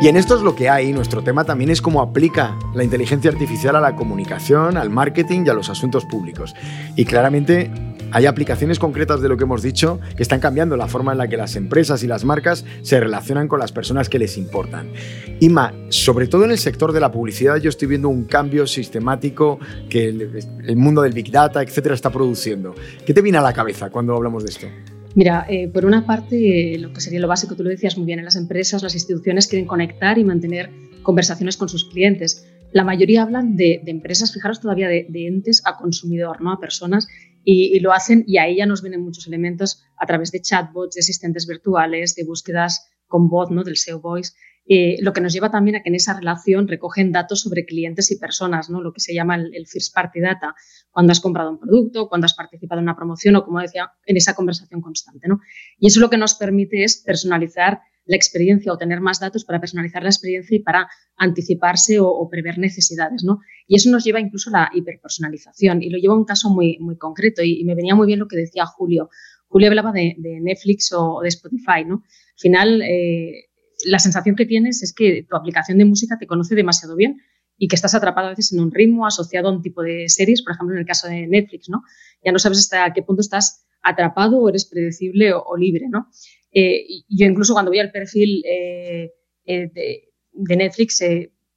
Y 0.01 0.07
en 0.07 0.17
esto 0.17 0.37
es 0.37 0.43
lo 0.43 0.55
que 0.55 0.69
hay. 0.69 0.93
Nuestro 0.93 1.25
tema 1.25 1.43
también 1.43 1.71
es 1.71 1.83
cómo 1.83 2.01
aplica 2.01 2.57
la 2.73 2.85
inteligencia 2.85 3.33
artificial 3.33 3.75
a 3.75 3.81
la 3.81 3.97
comunicación, 3.97 4.77
al 4.77 4.91
marketing 4.91 5.43
y 5.45 5.49
a 5.49 5.55
los 5.55 5.71
asuntos 5.71 6.05
públicos. 6.05 6.55
Y 6.95 7.05
claramente 7.05 7.69
hay 8.13 8.27
aplicaciones 8.27 8.79
concretas 8.79 9.21
de 9.21 9.29
lo 9.29 9.37
que 9.37 9.43
hemos 9.43 9.61
dicho 9.61 9.99
que 10.17 10.23
están 10.23 10.39
cambiando 10.39 10.77
la 10.77 10.87
forma 10.87 11.11
en 11.11 11.19
la 11.19 11.27
que 11.27 11.37
las 11.37 11.57
empresas 11.57 12.05
y 12.05 12.07
las 12.07 12.25
marcas 12.25 12.65
se 12.83 13.01
relacionan 13.01 13.49
con 13.49 13.59
las 13.59 13.73
personas 13.73 14.09
que 14.09 14.21
les 14.21 14.39
importan. 14.39 14.93
Ima, 15.41 15.75
sobre 15.89 16.29
todo 16.29 16.45
en 16.45 16.53
el 16.53 16.59
sector 16.59 16.93
de 16.93 17.01
la 17.01 17.11
publicidad 17.11 17.57
yo 17.57 17.69
estoy 17.69 17.89
viendo 17.89 18.09
un 18.09 18.25
cambio 18.25 18.69
sistemático 18.69 19.59
que 19.91 20.11
el, 20.11 20.39
el 20.65 20.77
mundo 20.77 21.03
del 21.03 21.13
Big 21.13 21.33
Data, 21.33 21.61
etcétera, 21.61 21.97
está 21.97 22.11
produciendo. 22.11 22.73
¿Qué 23.05 23.13
te 23.13 23.21
viene 23.21 23.39
a 23.39 23.43
la 23.43 23.53
cabeza 23.53 23.91
cuando 23.91 24.15
hablamos 24.15 24.45
de 24.45 24.51
esto? 24.51 24.98
Mira, 25.19 25.47
eh, 25.49 25.67
por 25.67 25.85
una 25.85 26.07
parte, 26.07 26.79
lo 26.79 26.93
que 26.93 27.01
sería 27.01 27.19
lo 27.19 27.27
básico, 27.27 27.57
tú 27.57 27.65
lo 27.65 27.71
decías 27.71 27.97
muy 27.97 28.07
bien, 28.07 28.21
en 28.21 28.25
las 28.25 28.37
empresas, 28.37 28.85
las 28.85 28.95
instituciones 28.95 29.49
quieren 29.49 29.67
conectar 29.67 30.17
y 30.17 30.23
mantener 30.23 30.71
conversaciones 31.03 31.57
con 31.57 31.69
sus 31.69 31.87
clientes. 31.87 32.47
La 32.71 32.85
mayoría 32.85 33.23
hablan 33.23 33.57
de, 33.57 33.81
de 33.83 33.91
empresas, 33.91 34.33
fijaros 34.33 34.61
todavía, 34.61 34.87
de, 34.87 35.07
de, 35.09 35.27
entes 35.27 35.61
a 35.65 35.77
consumidor, 35.77 36.41
¿no? 36.41 36.53
a 36.53 36.61
personas, 36.61 37.09
y, 37.43 37.77
y, 37.77 37.81
lo 37.81 37.93
hacen 37.93 38.23
y 38.29 38.39
ahí 38.39 38.59
ya 38.59 38.67
nos 38.67 38.81
vienen 38.81 39.03
muchos 39.03 39.27
elementos 39.27 39.83
a 39.97 40.07
través 40.07 40.31
de 40.31 40.41
chatbots, 40.41 40.95
de 40.95 41.01
asistentes 41.01 41.49
virtuales, 41.49 42.15
de 42.15 42.23
búsquedas 42.23 42.89
con 43.09 43.29
voz, 43.29 43.51
¿no? 43.51 43.65
del 43.65 43.77
SEO 43.77 43.99
Voice. 43.99 44.35
Eh, 44.71 44.99
lo 45.01 45.15
que 45.15 45.23
nos 45.23 45.33
lleva 45.33 45.51
también 45.51 45.77
a 45.77 45.83
que 45.83 45.89
en 45.89 45.95
esa 45.95 46.13
relación 46.13 46.69
recogen 46.69 47.11
datos 47.11 47.41
sobre 47.41 47.65
clientes 47.65 48.11
y 48.11 48.19
personas, 48.19 48.69
¿no? 48.69 48.83
lo 48.83 48.93
que 48.93 49.01
se 49.01 49.15
llama 49.15 49.37
el, 49.37 49.67
first 49.67 49.95
party 49.95 50.21
data, 50.21 50.55
cuando 50.91 51.13
has 51.13 51.21
comprado 51.21 51.51
un 51.51 51.59
producto, 51.59 52.07
cuando 52.07 52.27
has 52.27 52.35
participado 52.35 52.81
en 52.81 52.85
una 52.85 52.95
promoción 52.95 53.35
o, 53.37 53.45
como 53.47 53.61
decía, 53.61 53.91
en 54.05 54.19
esa 54.19 54.35
conversación 54.35 54.83
constante. 54.83 55.27
¿no? 55.27 55.41
Y 55.79 55.87
eso 55.87 56.01
lo 56.01 56.11
que 56.11 56.19
nos 56.19 56.35
permite 56.35 56.85
es 56.85 56.99
personalizar 56.99 57.81
la 58.05 58.17
experiencia 58.17 58.71
o 58.71 58.77
tener 58.77 59.01
más 59.01 59.21
datos 59.21 59.45
para 59.47 59.59
personalizar 59.59 60.03
la 60.03 60.11
experiencia 60.11 60.57
y 60.57 60.61
para 60.61 60.89
anticiparse 61.17 61.99
o, 61.99 62.29
prever 62.31 62.59
necesidades. 62.59 63.25
¿no? 63.25 63.41
Y 63.67 63.77
eso 63.77 63.91
nos 63.91 64.05
lleva 64.05 64.21
incluso 64.21 64.51
a 64.51 64.53
la 64.53 64.71
hiperpersonalización 64.75 65.83
y 65.83 65.89
lo 65.89 65.97
lleva 65.97 66.13
a 66.13 66.19
un 66.19 66.25
caso 66.27 66.51
muy, 66.51 66.77
muy 66.79 66.99
concreto 66.99 67.43
y, 67.43 67.65
me 67.65 67.75
venía 67.75 67.95
muy 67.95 68.07
bien 68.07 68.19
lo 68.19 68.29
que 68.29 68.37
decía 68.37 68.67
Julio. 68.67 69.09
Julio 69.47 69.69
hablaba 69.69 69.93
de, 69.93 70.15
de 70.19 70.41
Netflix 70.41 70.93
o 70.93 71.21
de 71.23 71.29
Spotify. 71.29 71.87
¿no? 71.87 72.03
Al 72.05 72.39
final, 72.39 72.83
eh, 72.83 73.48
la 73.85 73.99
sensación 73.99 74.37
que 74.37 74.47
tienes 74.47 74.83
es 74.83 74.93
que 74.93 75.27
tu 75.29 75.37
aplicación 75.37 75.79
de 75.79 75.85
música 75.85 76.19
te 76.19 76.27
conoce 76.27 76.55
demasiado 76.55 76.97
bien 76.97 77.19
y 77.57 77.69
que 77.69 77.77
estás 77.77 77.95
atrapado 77.95 78.29
a 78.29 78.31
veces 78.31 78.53
en 78.53 78.61
un 78.61 78.73
ritmo 78.73 79.07
asociado 79.07 79.49
a 79.49 79.53
un 79.53 79.63
tipo 79.63 79.83
de 79.83 80.09
series, 80.09 80.43
por 80.43 80.55
ejemplo, 80.55 80.75
en 80.75 80.81
el 80.81 80.87
caso 80.87 81.09
de 81.09 81.27
Netflix, 81.27 81.69
¿no? 81.69 81.83
Ya 82.25 82.33
no 82.33 82.39
sabes 82.39 82.59
hasta 82.59 82.93
qué 82.93 83.03
punto 83.03 83.21
estás 83.21 83.67
atrapado 83.83 84.39
o 84.39 84.49
eres 84.49 84.65
predecible 84.65 85.33
o, 85.33 85.57
libre, 85.57 85.87
¿no? 85.89 86.09
Eh, 86.53 86.85
yo 87.09 87.27
incluso 87.27 87.53
cuando 87.53 87.71
voy 87.71 87.81
al 87.81 87.91
perfil 87.91 88.43
eh, 88.47 89.13
eh, 89.45 89.71
de, 89.73 90.57
Netflix, 90.57 91.03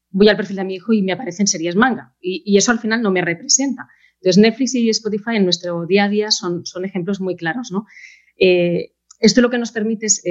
voy 0.10 0.28
al 0.28 0.38
perfil 0.38 0.58
de 0.58 0.64
mi 0.64 0.76
hijo 0.76 0.92
y 0.92 1.04
me 1.04 1.12
aparecen 1.12 1.46
series 1.46 1.76
manga 1.76 2.16
y, 2.20 2.42
y, 2.46 2.58
eso 2.58 2.72
al 2.72 2.80
final 2.80 3.02
no 3.02 3.12
me 3.12 3.22
representa. 3.22 3.88
Entonces, 4.16 4.42
Netflix 4.42 4.76
y 4.76 4.90
Spotify 4.90 5.36
en 5.36 5.44
nuestro 5.44 5.86
día 5.86 6.06
a 6.06 6.10
día 6.10 6.32
son, 6.32 6.66
son 6.66 6.84
ejemplos 6.84 7.22
muy 7.22 7.36
claros, 7.36 7.72
¿no? 7.72 7.86
esto 9.20 9.42
lo 9.42 9.52
que 9.52 9.60
nos 9.60 9.72
permite 9.72 10.08
es 10.08 10.24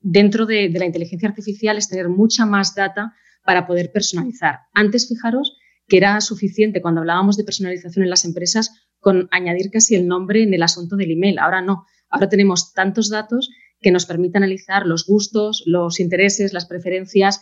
dentro 0.00 0.46
de, 0.46 0.68
la 0.70 0.86
inteligencia 0.86 1.28
artificial 1.28 1.76
es 1.76 1.88
tener 1.88 2.08
mucha 2.08 2.46
más 2.46 2.74
data 2.74 3.14
para 3.44 3.66
poder 3.66 3.90
personalizar. 3.92 4.60
Antes, 4.74 5.08
fijaros 5.08 5.56
que 5.86 5.96
era 5.96 6.20
suficiente 6.20 6.82
cuando 6.82 7.00
hablábamos 7.00 7.36
de 7.36 7.44
personalización 7.44 8.04
en 8.04 8.10
las 8.10 8.24
empresas 8.24 8.88
con 9.00 9.28
añadir 9.30 9.70
casi 9.70 9.94
el 9.94 10.06
nombre 10.06 10.42
en 10.42 10.52
el 10.52 10.62
asunto 10.62 10.96
del 10.96 11.12
email. 11.12 11.38
Ahora 11.38 11.62
no. 11.62 11.86
Ahora 12.10 12.28
tenemos 12.28 12.74
tantos 12.74 13.08
datos 13.08 13.50
que 13.80 13.90
nos 13.90 14.06
permite 14.06 14.38
analizar 14.38 14.86
los 14.86 15.06
gustos, 15.06 15.62
los 15.66 16.00
intereses, 16.00 16.52
las 16.52 16.66
preferencias, 16.66 17.40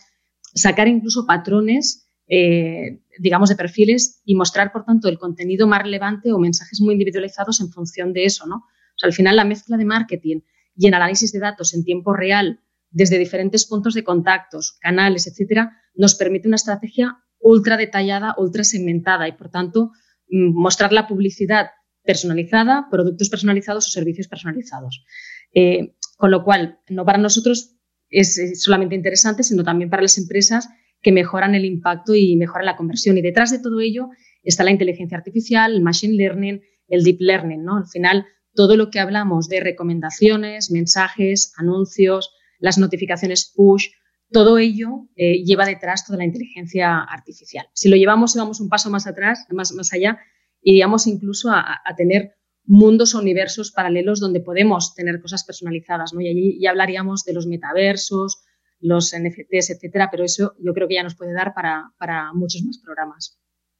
sacar 0.53 0.87
incluso 0.87 1.25
patrones, 1.25 2.09
eh, 2.27 3.01
digamos, 3.19 3.49
de 3.49 3.55
perfiles 3.55 4.21
y 4.23 4.35
mostrar, 4.35 4.71
por 4.71 4.85
tanto, 4.85 5.09
el 5.09 5.17
contenido 5.17 5.67
más 5.67 5.81
relevante 5.81 6.31
o 6.31 6.39
mensajes 6.39 6.79
muy 6.79 6.93
individualizados 6.93 7.59
en 7.59 7.69
función 7.69 8.13
de 8.13 8.25
eso, 8.25 8.45
¿no? 8.45 8.57
O 8.57 8.99
sea, 8.99 9.07
al 9.07 9.13
final 9.13 9.35
la 9.35 9.45
mezcla 9.45 9.77
de 9.77 9.85
marketing 9.85 10.39
y 10.77 10.87
en 10.87 10.93
análisis 10.93 11.31
de 11.31 11.39
datos 11.39 11.73
en 11.73 11.83
tiempo 11.83 12.13
real 12.13 12.61
desde 12.89 13.17
diferentes 13.17 13.65
puntos 13.65 13.93
de 13.93 14.03
contactos, 14.03 14.77
canales, 14.79 15.27
etcétera, 15.27 15.81
nos 15.95 16.15
permite 16.15 16.47
una 16.47 16.55
estrategia 16.55 17.17
ultra 17.39 17.77
detallada, 17.77 18.35
ultra 18.37 18.63
segmentada 18.63 19.27
y, 19.27 19.33
por 19.33 19.49
tanto, 19.49 19.91
mostrar 20.29 20.93
la 20.93 21.07
publicidad 21.07 21.67
personalizada, 22.03 22.87
productos 22.89 23.29
personalizados 23.29 23.87
o 23.87 23.91
servicios 23.91 24.27
personalizados. 24.27 25.03
Eh, 25.53 25.95
con 26.17 26.31
lo 26.31 26.43
cual, 26.43 26.79
no 26.89 27.05
para 27.05 27.17
nosotros 27.17 27.75
es 28.09 28.61
solamente 28.61 28.95
interesante, 28.95 29.43
sino 29.43 29.63
también 29.63 29.89
para 29.89 30.01
las 30.01 30.17
empresas 30.17 30.69
que 31.01 31.11
mejoran 31.11 31.55
el 31.55 31.65
impacto 31.65 32.15
y 32.15 32.35
mejoran 32.35 32.65
la 32.65 32.77
conversión. 32.77 33.17
Y 33.17 33.21
detrás 33.21 33.51
de 33.51 33.59
todo 33.59 33.81
ello 33.81 34.09
está 34.43 34.63
la 34.63 34.71
inteligencia 34.71 35.17
artificial, 35.17 35.73
el 35.73 35.81
machine 35.81 36.15
learning, 36.15 36.61
el 36.87 37.03
deep 37.03 37.17
learning. 37.19 37.63
¿no? 37.63 37.77
Al 37.77 37.87
final, 37.87 38.25
todo 38.57 38.75
lo 38.75 38.89
que 38.89 38.99
hablamos 38.99 39.47
de 39.47 39.59
recomendaciones, 39.59 40.71
mensajes, 40.71 41.53
anuncios, 41.57 42.33
las 42.57 42.79
notificaciones 42.79 43.53
push, 43.55 43.89
todo 44.31 44.57
ello 44.57 45.07
eh, 45.15 45.43
lleva 45.45 45.63
detrás 45.63 46.05
toda 46.05 46.17
la 46.17 46.25
inteligencia 46.25 46.97
artificial. 47.03 47.67
Si 47.73 47.87
lo 47.87 47.95
llevamos 47.95 48.35
y 48.35 48.39
vamos 48.39 48.59
un 48.59 48.67
paso 48.67 48.89
más 48.89 49.05
atrás, 49.05 49.45
más, 49.51 49.71
más 49.73 49.93
allá, 49.93 50.17
iríamos 50.61 51.05
incluso 51.05 51.51
a, 51.51 51.79
tener 51.95 52.35
mundos 52.65 53.13
o 53.13 53.19
universos 53.19 53.71
paralelos 53.71 54.19
donde 54.19 54.41
podemos 54.41 54.95
tener 54.95 55.21
cosas 55.21 55.45
personalizadas, 55.45 56.13
¿no? 56.13 56.19
Y 56.19 56.27
allí 56.27 56.59
ya 56.59 56.71
hablaríamos 56.71 57.23
de 57.25 57.33
los 57.33 57.45
metaversos, 57.45 58.43
los 58.79 59.13
NFTs, 59.15 59.69
etcétera, 59.69 60.09
pero 60.11 60.23
eso 60.25 60.55
yo 60.59 60.73
creo 60.73 60.87
que 60.87 60.95
ya 60.95 61.03
nos 61.03 61.15
puede 61.15 61.33
dar 61.33 61.53
para, 61.53 61.93
para 61.99 62.33
muchos 62.33 62.63
más 62.63 62.79
programas. 62.83 63.39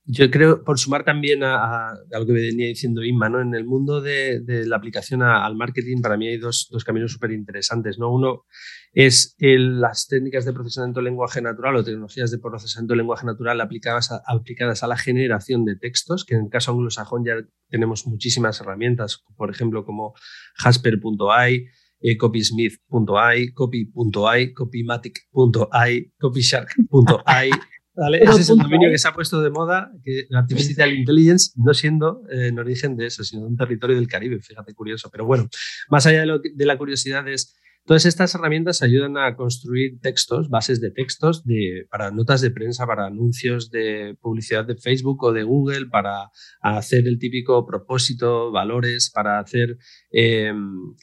Yo 0.09 0.31
creo, 0.31 0.63
por 0.63 0.79
sumar 0.79 1.03
también 1.03 1.43
a, 1.43 1.93
lo 2.09 2.25
que 2.25 2.31
venía 2.31 2.67
diciendo 2.67 3.03
Inma, 3.03 3.27
¿no? 3.27 3.41
en 3.41 3.53
el 3.53 3.65
mundo 3.65 3.99
de, 3.99 4.41
la 4.65 4.77
aplicación 4.77 5.21
al 5.21 5.57
marketing, 5.57 6.01
para 6.01 6.15
mí 6.15 6.27
hay 6.27 6.37
dos, 6.37 6.69
caminos 6.85 7.11
súper 7.11 7.31
interesantes. 7.31 7.99
¿no? 7.99 8.13
Uno 8.13 8.45
es 8.93 9.35
las 9.37 10.07
técnicas 10.07 10.45
de 10.45 10.53
procesamiento 10.53 11.01
de 11.01 11.03
lenguaje 11.03 11.41
natural 11.41 11.75
o 11.75 11.83
tecnologías 11.83 12.31
de 12.31 12.37
procesamiento 12.37 12.93
de 12.93 12.99
lenguaje 12.99 13.25
natural 13.25 13.59
aplicadas 13.59 14.13
a, 14.13 14.21
aplicadas 14.25 14.81
a 14.81 14.87
la 14.87 14.95
generación 14.95 15.65
de 15.65 15.75
textos, 15.75 16.23
que 16.23 16.35
en 16.35 16.45
el 16.45 16.49
caso 16.49 16.71
anglosajón 16.71 17.25
ya 17.25 17.33
tenemos 17.69 18.07
muchísimas 18.07 18.61
herramientas, 18.61 19.25
por 19.35 19.49
ejemplo, 19.49 19.83
como 19.83 20.13
Jasper.ai, 20.55 21.65
eh, 21.99 22.17
copysmith.ai, 22.17 23.51
copy.ai, 23.51 24.53
copymatic.ai, 24.53 26.13
copyshark.ai. 26.17 27.49
¿Vale? 27.97 28.19
Ese 28.21 28.41
es 28.41 28.49
el 28.51 28.57
dominio 28.57 28.91
que 28.91 28.99
se 28.99 29.07
ha 29.07 29.13
puesto 29.13 29.41
de 29.41 29.49
moda, 29.49 29.91
que 30.05 30.27
Artificial 30.31 30.93
Intelligence, 30.93 31.51
no 31.55 31.73
siendo 31.73 32.21
eh, 32.29 32.47
en 32.47 32.59
origen 32.59 32.95
de 32.95 33.07
eso, 33.07 33.23
sino 33.23 33.41
de 33.41 33.47
un 33.47 33.57
territorio 33.57 33.95
del 33.95 34.07
Caribe, 34.07 34.39
fíjate 34.39 34.75
curioso. 34.75 35.09
Pero 35.11 35.25
bueno, 35.25 35.49
más 35.89 36.05
allá 36.05 36.19
de, 36.19 36.27
lo 36.27 36.39
que, 36.39 36.51
de 36.53 36.65
la 36.67 36.77
curiosidad 36.77 37.27
es, 37.27 37.55
todas 37.87 38.05
estas 38.05 38.35
herramientas 38.35 38.83
ayudan 38.83 39.17
a 39.17 39.37
construir 39.37 40.01
textos, 40.01 40.49
bases 40.49 40.81
de 40.81 40.91
textos 40.91 41.43
para 41.89 42.11
notas 42.11 42.41
de 42.41 42.51
prensa, 42.51 42.85
para 42.85 43.05
anuncios 43.05 43.71
de 43.71 44.17
publicidad 44.19 44.65
de 44.65 44.75
Facebook 44.75 45.23
o 45.23 45.31
de 45.31 45.43
Google, 45.43 45.85
para 45.85 46.29
hacer 46.61 47.07
el 47.07 47.17
típico 47.17 47.65
propósito, 47.65 48.51
valores, 48.51 49.09
para 49.09 49.39
hacer 49.39 49.77
eh, 50.11 50.51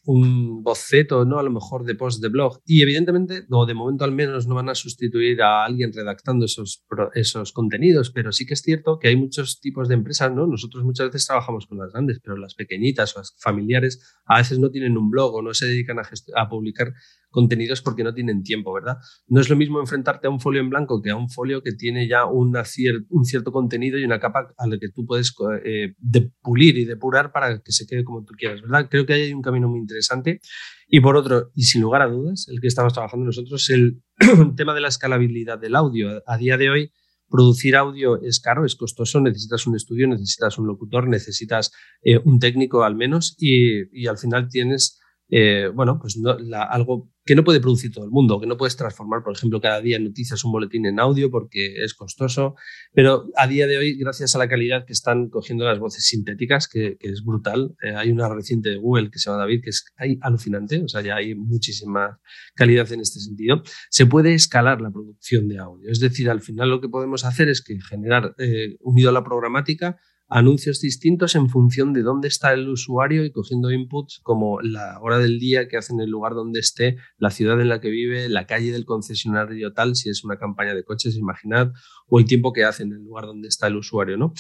un 0.05 0.63
boceto, 0.63 1.25
¿no? 1.25 1.39
A 1.39 1.43
lo 1.43 1.51
mejor 1.51 1.85
de 1.85 1.95
post 1.95 2.21
de 2.21 2.29
blog. 2.29 2.61
Y 2.67 2.83
evidentemente, 2.83 3.47
o 3.49 3.65
de 3.65 3.73
momento 3.73 4.05
al 4.05 4.13
menos, 4.13 4.47
no 4.47 4.55
van 4.55 4.69
a 4.69 4.75
sustituir 4.75 5.41
a 5.41 5.65
alguien 5.65 5.91
redactando 5.91 6.45
esos, 6.45 6.85
esos 7.15 7.53
contenidos, 7.53 8.11
pero 8.11 8.31
sí 8.31 8.45
que 8.45 8.53
es 8.53 8.61
cierto 8.61 8.99
que 8.99 9.09
hay 9.09 9.17
muchos 9.17 9.59
tipos 9.59 9.89
de 9.89 9.95
empresas, 9.95 10.31
¿no? 10.35 10.47
Nosotros 10.47 10.85
muchas 10.85 11.07
veces 11.07 11.27
trabajamos 11.27 11.67
con 11.67 11.79
las 11.79 11.93
grandes, 11.93 12.21
pero 12.23 12.37
las 12.37 12.55
pequeñitas 12.55 13.17
o 13.17 13.21
las 13.21 13.35
familiares 13.39 14.21
a 14.27 14.37
veces 14.37 14.59
no 14.59 14.71
tienen 14.71 14.99
un 14.99 15.09
blog 15.09 15.35
o 15.35 15.41
no 15.41 15.55
se 15.55 15.65
dedican 15.65 15.97
a 15.99 16.49
publicar 16.51 16.74
publicar 16.75 16.95
contenidos 17.31 17.83
porque 17.83 18.05
no 18.05 18.15
tienen 18.15 18.45
tiempo, 18.45 18.73
¿verdad? 18.73 18.97
No 19.27 19.41
es 19.41 19.49
lo 19.51 19.57
mismo 19.57 19.81
enfrentarte 19.81 20.29
a 20.29 20.31
un 20.31 20.39
folio 20.39 20.61
en 20.61 20.71
blanco 20.71 21.03
que 21.03 21.11
a 21.11 21.17
un 21.17 21.29
folio 21.29 21.63
que 21.63 21.73
tiene 21.73 22.07
ya 22.07 22.27
una 22.27 22.63
un 23.11 23.25
cierto 23.25 23.51
contenido 23.51 23.99
y 23.99 24.05
una 24.05 24.21
capa 24.21 24.55
a 24.57 24.67
la 24.69 24.79
que 24.79 24.89
tú 24.89 25.05
puedes 25.05 25.35
eh, 25.65 25.95
pulir 26.41 26.79
y 26.79 26.85
depurar 26.85 27.33
para 27.33 27.61
que 27.61 27.73
se 27.73 27.87
quede 27.87 28.05
como 28.05 28.25
tú 28.25 28.35
quieras, 28.39 28.63
¿verdad? 28.63 28.87
Creo 28.89 29.05
que 29.05 29.15
hay 29.15 29.33
un 29.33 29.43
camino 29.43 29.69
muy 29.69 29.81
interesante. 29.81 30.41
Y 30.87 31.01
por 31.01 31.17
otro, 31.17 31.51
y 31.57 31.65
sin 31.65 31.83
lugar 31.83 32.03
a 32.03 32.07
dudas, 32.07 32.47
el 32.49 32.61
que 32.61 32.69
estamos 32.69 32.93
trabajando 32.93 33.27
nosotros, 33.27 33.69
el 33.71 34.01
tema 34.57 34.73
de 34.73 34.81
la 34.81 34.89
escalabilidad 34.89 35.59
del 35.59 35.75
audio. 35.75 36.23
A 36.27 36.37
día 36.37 36.57
de 36.57 36.71
hoy, 36.71 36.93
producir 37.29 37.75
audio 37.75 38.23
es 38.23 38.39
caro, 38.39 38.65
es 38.65 38.77
costoso, 38.77 39.21
necesitas 39.21 39.67
un 39.67 39.75
estudio, 39.75 40.07
necesitas 40.07 40.57
un 40.57 40.69
locutor, 40.69 41.09
necesitas 41.09 41.73
eh, 42.03 42.21
un 42.25 42.39
técnico 42.39 42.85
al 42.85 42.95
menos 42.95 43.35
y, 43.39 43.89
y 43.91 44.07
al 44.07 44.19
final 44.19 44.49
tienes 44.49 45.01
eh, 45.31 45.71
bueno, 45.75 45.99
pues 46.01 46.21
algo 46.71 47.11
que 47.25 47.35
no 47.35 47.45
puede 47.45 47.61
producir 47.61 47.91
todo 47.91 48.05
el 48.05 48.11
mundo, 48.11 48.39
que 48.39 48.47
no 48.47 48.57
puedes 48.57 48.77
transformar, 48.77 49.23
por 49.23 49.35
ejemplo, 49.35 49.61
cada 49.61 49.81
día 49.81 49.99
noticias 49.99 50.45
un 50.45 50.53
boletín 50.53 50.85
en 50.85 51.01
audio 51.01 51.31
porque 51.31 51.83
es 51.83 51.95
costoso, 51.95 52.55
pero 52.93 53.31
a 53.37 53.47
día 53.47 53.67
de 53.67 53.79
hoy, 53.79 53.97
gracias 53.97 54.35
a 54.35 54.39
la 54.39 54.49
calidad 54.49 54.85
que 54.85 54.93
están 54.93 55.31
cogiendo 55.31 55.65
las 55.65 55.79
voces 55.79 56.05
sintéticas, 56.07 56.69
que, 56.69 56.99
es 57.01 57.25
brutal, 57.25 57.75
eh, 57.83 57.95
hay 57.95 58.11
una 58.11 58.29
reciente 58.29 58.69
de 58.69 58.77
Google 58.77 59.11
que 59.11 59.19
se 59.19 59.31
llama 59.31 59.41
David, 59.41 59.63
que 59.63 59.71
es 59.71 59.85
alucinante, 60.21 60.83
o 60.83 60.89
sea, 60.89 61.01
ya 61.01 61.17
hay 61.17 61.35
muchísima 61.35 62.21
calidad 62.55 62.93
en 62.93 63.01
este 63.01 63.21
sentido, 63.21 63.63
se 63.89 64.05
puede 64.05 64.35
escalar 64.35 64.83
la 64.83 64.91
producción 64.91 65.49
de 65.49 65.59
audio, 65.59 65.91
es 65.91 66.01
decir, 66.01 66.29
al 66.29 66.43
final 66.43 66.69
lo 66.69 66.81
que 66.83 66.89
podemos 66.91 67.25
hacer 67.25 67.49
es 67.49 67.63
que 67.63 67.79
generar, 67.81 68.35
eh, 68.39 68.77
unido 68.81 69.09
a 69.09 69.13
la 69.13 69.25
programática, 69.25 69.97
anuncios 70.29 70.81
distintos 70.81 71.35
en 71.35 71.49
función 71.49 71.93
de 71.93 72.03
dónde 72.03 72.29
está 72.29 72.53
el 72.53 72.69
usuario 72.69 73.25
y 73.25 73.31
cogiendo 73.31 73.71
inputs 73.71 74.21
como 74.23 74.61
la 74.61 74.99
hora 75.01 75.19
del 75.19 75.39
día 75.39 75.69
que 75.69 75.77
hace 75.77 75.93
en 75.93 76.01
el 76.01 76.11
lugar 76.11 76.35
donde 76.35 76.61
esté, 76.61 76.97
la 77.19 77.31
ciudad 77.31 77.61
en 77.61 77.69
la 77.69 77.81
que 77.81 77.91
vive, 77.91 78.29
la 78.29 78.47
calle 78.47 78.73
del 78.73 78.85
concesionario 78.85 79.73
tal, 79.73 79.97
si 79.97 80.09
es 80.11 80.25
una 80.25 80.37
campaña 80.37 80.75
de 80.75 80.85
coches, 80.85 81.17
imaginad, 81.17 81.73
o 82.09 82.19
el 82.19 82.25
tiempo 82.25 82.53
que 82.53 82.65
hace 82.65 82.85
en 82.85 82.93
el 82.93 83.03
lugar 83.03 83.27
donde 83.27 83.49
está 83.49 83.67
el 83.67 83.77
usuario, 83.77 84.17
¿no? 84.17 84.33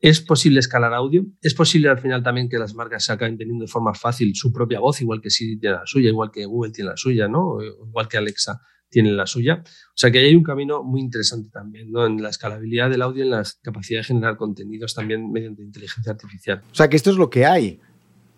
Es 0.00 0.20
posible 0.20 0.60
escalar 0.60 0.94
audio, 0.94 1.26
es 1.42 1.54
posible 1.54 1.88
al 1.88 1.98
final 1.98 2.22
también 2.22 2.48
que 2.48 2.58
las 2.58 2.74
marcas 2.74 3.04
se 3.04 3.12
acaben 3.12 3.36
teniendo 3.36 3.64
de 3.64 3.70
forma 3.70 3.94
fácil 3.94 4.32
su 4.34 4.52
propia 4.52 4.78
voz, 4.78 5.00
igual 5.00 5.20
que 5.20 5.30
Siri 5.30 5.58
tiene 5.58 5.76
la 5.76 5.86
suya, 5.86 6.08
igual 6.08 6.30
que 6.30 6.44
Google 6.44 6.70
tiene 6.70 6.90
la 6.90 6.96
suya, 6.96 7.26
¿no? 7.26 7.60
igual 7.60 8.06
que 8.06 8.16
Alexa 8.16 8.60
tienen 8.90 9.16
la 9.16 9.26
suya. 9.26 9.62
O 9.64 9.96
sea 9.96 10.10
que 10.10 10.18
hay 10.18 10.34
un 10.34 10.42
camino 10.42 10.82
muy 10.82 11.00
interesante 11.00 11.50
también, 11.50 11.90
¿no? 11.90 12.06
En 12.06 12.22
la 12.22 12.30
escalabilidad 12.30 12.90
del 12.90 13.02
audio, 13.02 13.24
en 13.24 13.30
la 13.30 13.42
capacidad 13.62 14.00
de 14.00 14.04
generar 14.04 14.36
contenidos 14.36 14.94
también 14.94 15.30
mediante 15.30 15.62
inteligencia 15.62 16.12
artificial. 16.12 16.62
O 16.70 16.74
sea 16.74 16.88
que 16.88 16.96
esto 16.96 17.10
es 17.10 17.16
lo 17.16 17.30
que 17.30 17.46
hay. 17.46 17.80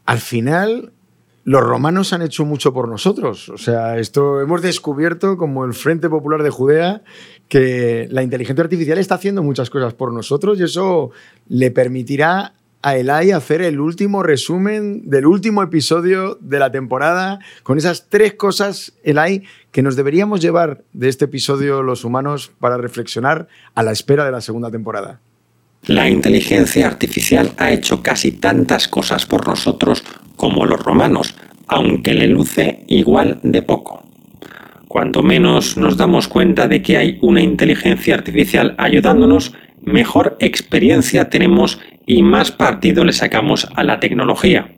Al 0.06 0.18
final, 0.18 0.92
los 1.44 1.62
romanos 1.62 2.12
han 2.12 2.22
hecho 2.22 2.44
mucho 2.44 2.72
por 2.72 2.88
nosotros. 2.88 3.48
O 3.48 3.58
sea, 3.58 3.98
esto 3.98 4.40
hemos 4.40 4.62
descubierto 4.62 5.36
como 5.36 5.64
el 5.64 5.74
Frente 5.74 6.08
Popular 6.08 6.42
de 6.42 6.50
Judea 6.50 7.02
que 7.48 8.08
la 8.10 8.22
inteligencia 8.22 8.62
artificial 8.62 8.98
está 8.98 9.16
haciendo 9.16 9.42
muchas 9.42 9.70
cosas 9.70 9.94
por 9.94 10.12
nosotros 10.12 10.58
y 10.60 10.64
eso 10.64 11.10
le 11.48 11.70
permitirá 11.70 12.54
a 12.82 12.96
Elai 12.96 13.30
hacer 13.30 13.60
el 13.62 13.78
último 13.80 14.22
resumen 14.22 15.02
del 15.08 15.26
último 15.26 15.62
episodio 15.62 16.38
de 16.40 16.58
la 16.58 16.72
temporada 16.72 17.40
con 17.62 17.78
esas 17.78 18.08
tres 18.08 18.34
cosas, 18.34 18.94
Elai, 19.02 19.42
que 19.70 19.82
nos 19.82 19.96
deberíamos 19.96 20.40
llevar 20.40 20.82
de 20.92 21.08
este 21.08 21.26
episodio 21.26 21.82
los 21.82 22.04
humanos 22.04 22.52
para 22.58 22.78
reflexionar 22.78 23.48
a 23.74 23.82
la 23.82 23.92
espera 23.92 24.24
de 24.24 24.32
la 24.32 24.40
segunda 24.40 24.70
temporada. 24.70 25.20
La 25.86 26.08
inteligencia 26.08 26.86
artificial 26.86 27.52
ha 27.56 27.70
hecho 27.70 28.02
casi 28.02 28.32
tantas 28.32 28.88
cosas 28.88 29.26
por 29.26 29.46
nosotros 29.46 30.04
como 30.36 30.66
los 30.66 30.82
romanos, 30.82 31.34
aunque 31.68 32.14
le 32.14 32.28
luce 32.28 32.84
igual 32.88 33.40
de 33.42 33.62
poco. 33.62 34.02
Cuanto 34.88 35.22
menos 35.22 35.76
nos 35.76 35.96
damos 35.96 36.28
cuenta 36.28 36.66
de 36.66 36.82
que 36.82 36.96
hay 36.96 37.18
una 37.22 37.40
inteligencia 37.40 38.14
artificial 38.14 38.74
ayudándonos, 38.76 39.54
mejor 39.82 40.36
experiencia 40.40 41.30
tenemos 41.30 41.80
y 42.10 42.24
más 42.24 42.50
partido 42.50 43.04
le 43.04 43.12
sacamos 43.12 43.68
a 43.76 43.84
la 43.84 44.00
tecnología. 44.00 44.72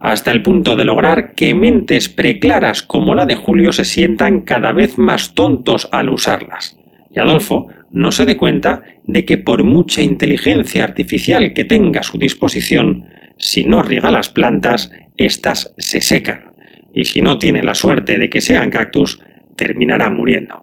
Hasta 0.00 0.32
el 0.32 0.42
punto 0.42 0.74
de 0.74 0.84
lograr 0.84 1.34
que 1.34 1.54
mentes 1.54 2.08
preclaras 2.08 2.82
como 2.82 3.14
la 3.14 3.26
de 3.26 3.36
Julio 3.36 3.72
se 3.72 3.84
sientan 3.84 4.40
cada 4.40 4.72
vez 4.72 4.98
más 4.98 5.34
tontos 5.34 5.88
al 5.92 6.08
usarlas. 6.08 6.76
Y 7.14 7.20
Adolfo 7.20 7.68
no 7.92 8.10
se 8.10 8.26
dé 8.26 8.36
cuenta 8.36 8.82
de 9.04 9.24
que 9.24 9.38
por 9.38 9.62
mucha 9.62 10.02
inteligencia 10.02 10.82
artificial 10.82 11.52
que 11.52 11.64
tenga 11.64 12.00
a 12.00 12.02
su 12.02 12.18
disposición, 12.18 13.04
si 13.36 13.62
no 13.62 13.84
riega 13.84 14.10
las 14.10 14.28
plantas, 14.28 14.90
éstas 15.16 15.74
se 15.78 16.00
secan. 16.00 16.54
Y 16.92 17.04
si 17.04 17.22
no 17.22 17.38
tiene 17.38 17.62
la 17.62 17.76
suerte 17.76 18.18
de 18.18 18.28
que 18.28 18.40
sean 18.40 18.70
cactus, 18.70 19.20
terminará 19.54 20.10
muriendo. 20.10 20.60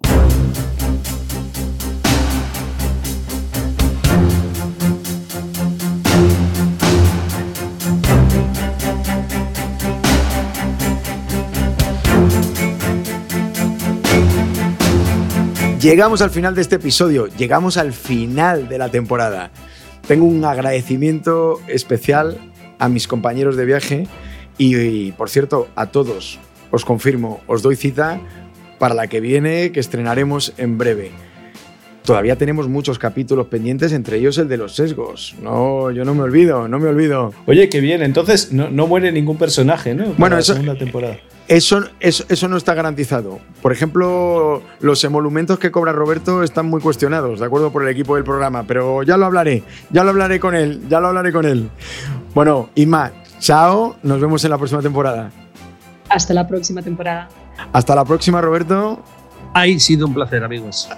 Llegamos 15.84 16.22
al 16.22 16.30
final 16.30 16.54
de 16.54 16.62
este 16.62 16.76
episodio, 16.76 17.26
llegamos 17.26 17.76
al 17.76 17.92
final 17.92 18.70
de 18.70 18.78
la 18.78 18.88
temporada. 18.88 19.50
Tengo 20.08 20.24
un 20.24 20.42
agradecimiento 20.42 21.60
especial 21.68 22.38
a 22.78 22.88
mis 22.88 23.06
compañeros 23.06 23.54
de 23.54 23.66
viaje 23.66 24.06
y, 24.56 25.12
por 25.12 25.28
cierto, 25.28 25.68
a 25.74 25.88
todos. 25.88 26.38
Os 26.70 26.86
confirmo, 26.86 27.42
os 27.46 27.60
doy 27.60 27.76
cita 27.76 28.18
para 28.78 28.94
la 28.94 29.08
que 29.08 29.20
viene, 29.20 29.72
que 29.72 29.80
estrenaremos 29.80 30.54
en 30.56 30.78
breve. 30.78 31.10
Todavía 32.02 32.36
tenemos 32.36 32.66
muchos 32.66 32.98
capítulos 32.98 33.48
pendientes, 33.48 33.92
entre 33.92 34.16
ellos 34.16 34.38
el 34.38 34.48
de 34.48 34.56
los 34.56 34.74
sesgos. 34.74 35.34
No, 35.42 35.90
yo 35.90 36.06
no 36.06 36.14
me 36.14 36.22
olvido, 36.22 36.66
no 36.66 36.78
me 36.78 36.88
olvido. 36.88 37.34
Oye, 37.44 37.68
qué 37.68 37.80
bien, 37.80 38.02
entonces 38.02 38.52
no, 38.52 38.86
muere 38.86 39.12
ningún 39.12 39.36
personaje, 39.36 39.94
¿no? 39.94 40.14
bueno, 40.16 40.38
eso, 40.38 40.54
segunda 40.54 40.78
temporada. 40.78 41.18
Eso, 41.46 41.84
eso, 42.00 42.48
no 42.48 42.56
está 42.56 42.72
garantizado. 42.72 43.38
Por 43.60 43.72
ejemplo, 43.72 44.62
los 44.80 45.04
emolumentos 45.04 45.58
que 45.58 45.70
cobra 45.70 45.92
Roberto 45.92 46.42
están 46.42 46.66
muy 46.66 46.80
cuestionados, 46.80 47.40
¿de 47.40 47.46
acuerdo? 47.46 47.70
Por 47.70 47.82
el 47.82 47.88
equipo 47.88 48.14
del 48.14 48.24
programa, 48.24 48.62
pero 48.62 49.02
ya 49.02 49.18
lo 49.18 49.26
hablaré, 49.26 49.62
ya 49.90 50.04
lo 50.04 50.10
hablaré 50.10 50.40
con 50.40 50.54
él, 50.54 50.82
ya 50.88 51.00
lo 51.00 51.08
hablaré 51.08 51.32
con 51.32 51.44
él. 51.44 51.68
Bueno, 52.34 52.70
Inma, 52.76 53.12
chao, 53.40 53.96
nos 54.02 54.20
vemos 54.20 54.42
en 54.44 54.50
la 54.50 54.58
próxima 54.58 54.80
temporada. 54.80 55.30
Hasta 56.08 56.32
la 56.32 56.48
próxima 56.48 56.80
temporada. 56.80 57.28
Hasta 57.72 57.94
la 57.94 58.04
próxima, 58.04 58.40
Roberto. 58.40 59.00
Ha 59.52 59.66
sido 59.78 60.06
un 60.06 60.14
placer, 60.14 60.42
amigos. 60.44 60.88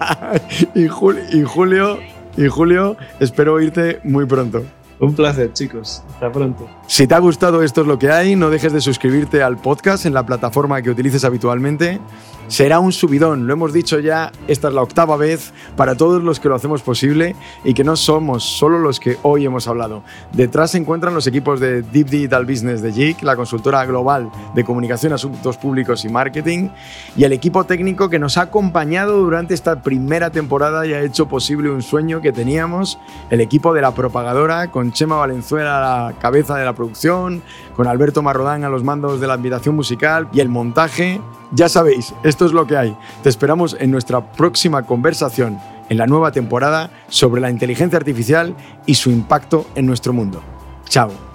y, 0.74 0.84
y 0.84 0.88
Julio, 0.88 1.98
y 2.36 2.46
Julio, 2.48 2.96
espero 3.20 3.54
oírte 3.54 4.00
muy 4.04 4.26
pronto. 4.26 4.62
Un 5.00 5.14
placer, 5.14 5.52
chicos. 5.52 6.02
Hasta 6.14 6.30
pronto. 6.30 6.68
Si 6.92 7.06
te 7.06 7.14
ha 7.14 7.20
gustado 7.20 7.62
esto 7.62 7.80
es 7.80 7.86
lo 7.86 7.98
que 7.98 8.10
hay, 8.10 8.36
no 8.36 8.50
dejes 8.50 8.70
de 8.70 8.82
suscribirte 8.82 9.42
al 9.42 9.56
podcast 9.56 10.04
en 10.04 10.12
la 10.12 10.26
plataforma 10.26 10.82
que 10.82 10.90
utilices 10.90 11.24
habitualmente. 11.24 12.02
Será 12.48 12.80
un 12.80 12.92
subidón, 12.92 13.46
lo 13.46 13.54
hemos 13.54 13.72
dicho 13.72 13.98
ya, 13.98 14.30
esta 14.46 14.68
es 14.68 14.74
la 14.74 14.82
octava 14.82 15.16
vez 15.16 15.54
para 15.74 15.94
todos 15.94 16.22
los 16.22 16.38
que 16.38 16.50
lo 16.50 16.54
hacemos 16.54 16.82
posible 16.82 17.34
y 17.64 17.72
que 17.72 17.82
no 17.82 17.96
somos 17.96 18.44
solo 18.44 18.78
los 18.78 19.00
que 19.00 19.16
hoy 19.22 19.46
hemos 19.46 19.68
hablado. 19.68 20.02
Detrás 20.32 20.72
se 20.72 20.78
encuentran 20.78 21.14
los 21.14 21.26
equipos 21.26 21.60
de 21.60 21.80
Deep 21.80 22.10
Digital 22.10 22.44
Business 22.44 22.82
de 22.82 22.92
JIC, 22.92 23.22
la 23.22 23.36
consultora 23.36 23.86
global 23.86 24.30
de 24.54 24.62
comunicación, 24.62 25.14
asuntos 25.14 25.56
públicos 25.56 26.04
y 26.04 26.10
marketing, 26.10 26.68
y 27.16 27.24
el 27.24 27.32
equipo 27.32 27.64
técnico 27.64 28.10
que 28.10 28.18
nos 28.18 28.36
ha 28.36 28.42
acompañado 28.42 29.16
durante 29.16 29.54
esta 29.54 29.80
primera 29.80 30.28
temporada 30.28 30.84
y 30.84 30.92
ha 30.92 31.00
hecho 31.00 31.28
posible 31.28 31.70
un 31.70 31.80
sueño 31.80 32.20
que 32.20 32.32
teníamos, 32.32 32.98
el 33.30 33.40
equipo 33.40 33.72
de 33.72 33.80
la 33.80 33.94
propagadora 33.94 34.70
con 34.70 34.92
Chema 34.92 35.16
Valenzuela 35.16 35.78
a 35.78 36.10
la 36.10 36.18
cabeza 36.18 36.58
de 36.58 36.66
la 36.66 36.74
con 37.76 37.86
Alberto 37.86 38.22
Marrodán 38.22 38.64
a 38.64 38.68
los 38.68 38.84
mandos 38.84 39.20
de 39.20 39.26
la 39.26 39.36
invitación 39.36 39.74
musical 39.74 40.28
y 40.32 40.40
el 40.40 40.48
montaje. 40.48 41.20
Ya 41.52 41.68
sabéis, 41.68 42.14
esto 42.22 42.46
es 42.46 42.52
lo 42.52 42.66
que 42.66 42.76
hay. 42.76 42.96
Te 43.22 43.28
esperamos 43.28 43.76
en 43.78 43.90
nuestra 43.90 44.32
próxima 44.32 44.84
conversación 44.84 45.58
en 45.88 45.98
la 45.98 46.06
nueva 46.06 46.32
temporada 46.32 46.90
sobre 47.08 47.40
la 47.40 47.50
inteligencia 47.50 47.98
artificial 47.98 48.56
y 48.86 48.94
su 48.94 49.10
impacto 49.10 49.66
en 49.74 49.86
nuestro 49.86 50.12
mundo. 50.12 50.42
Chao. 50.88 51.31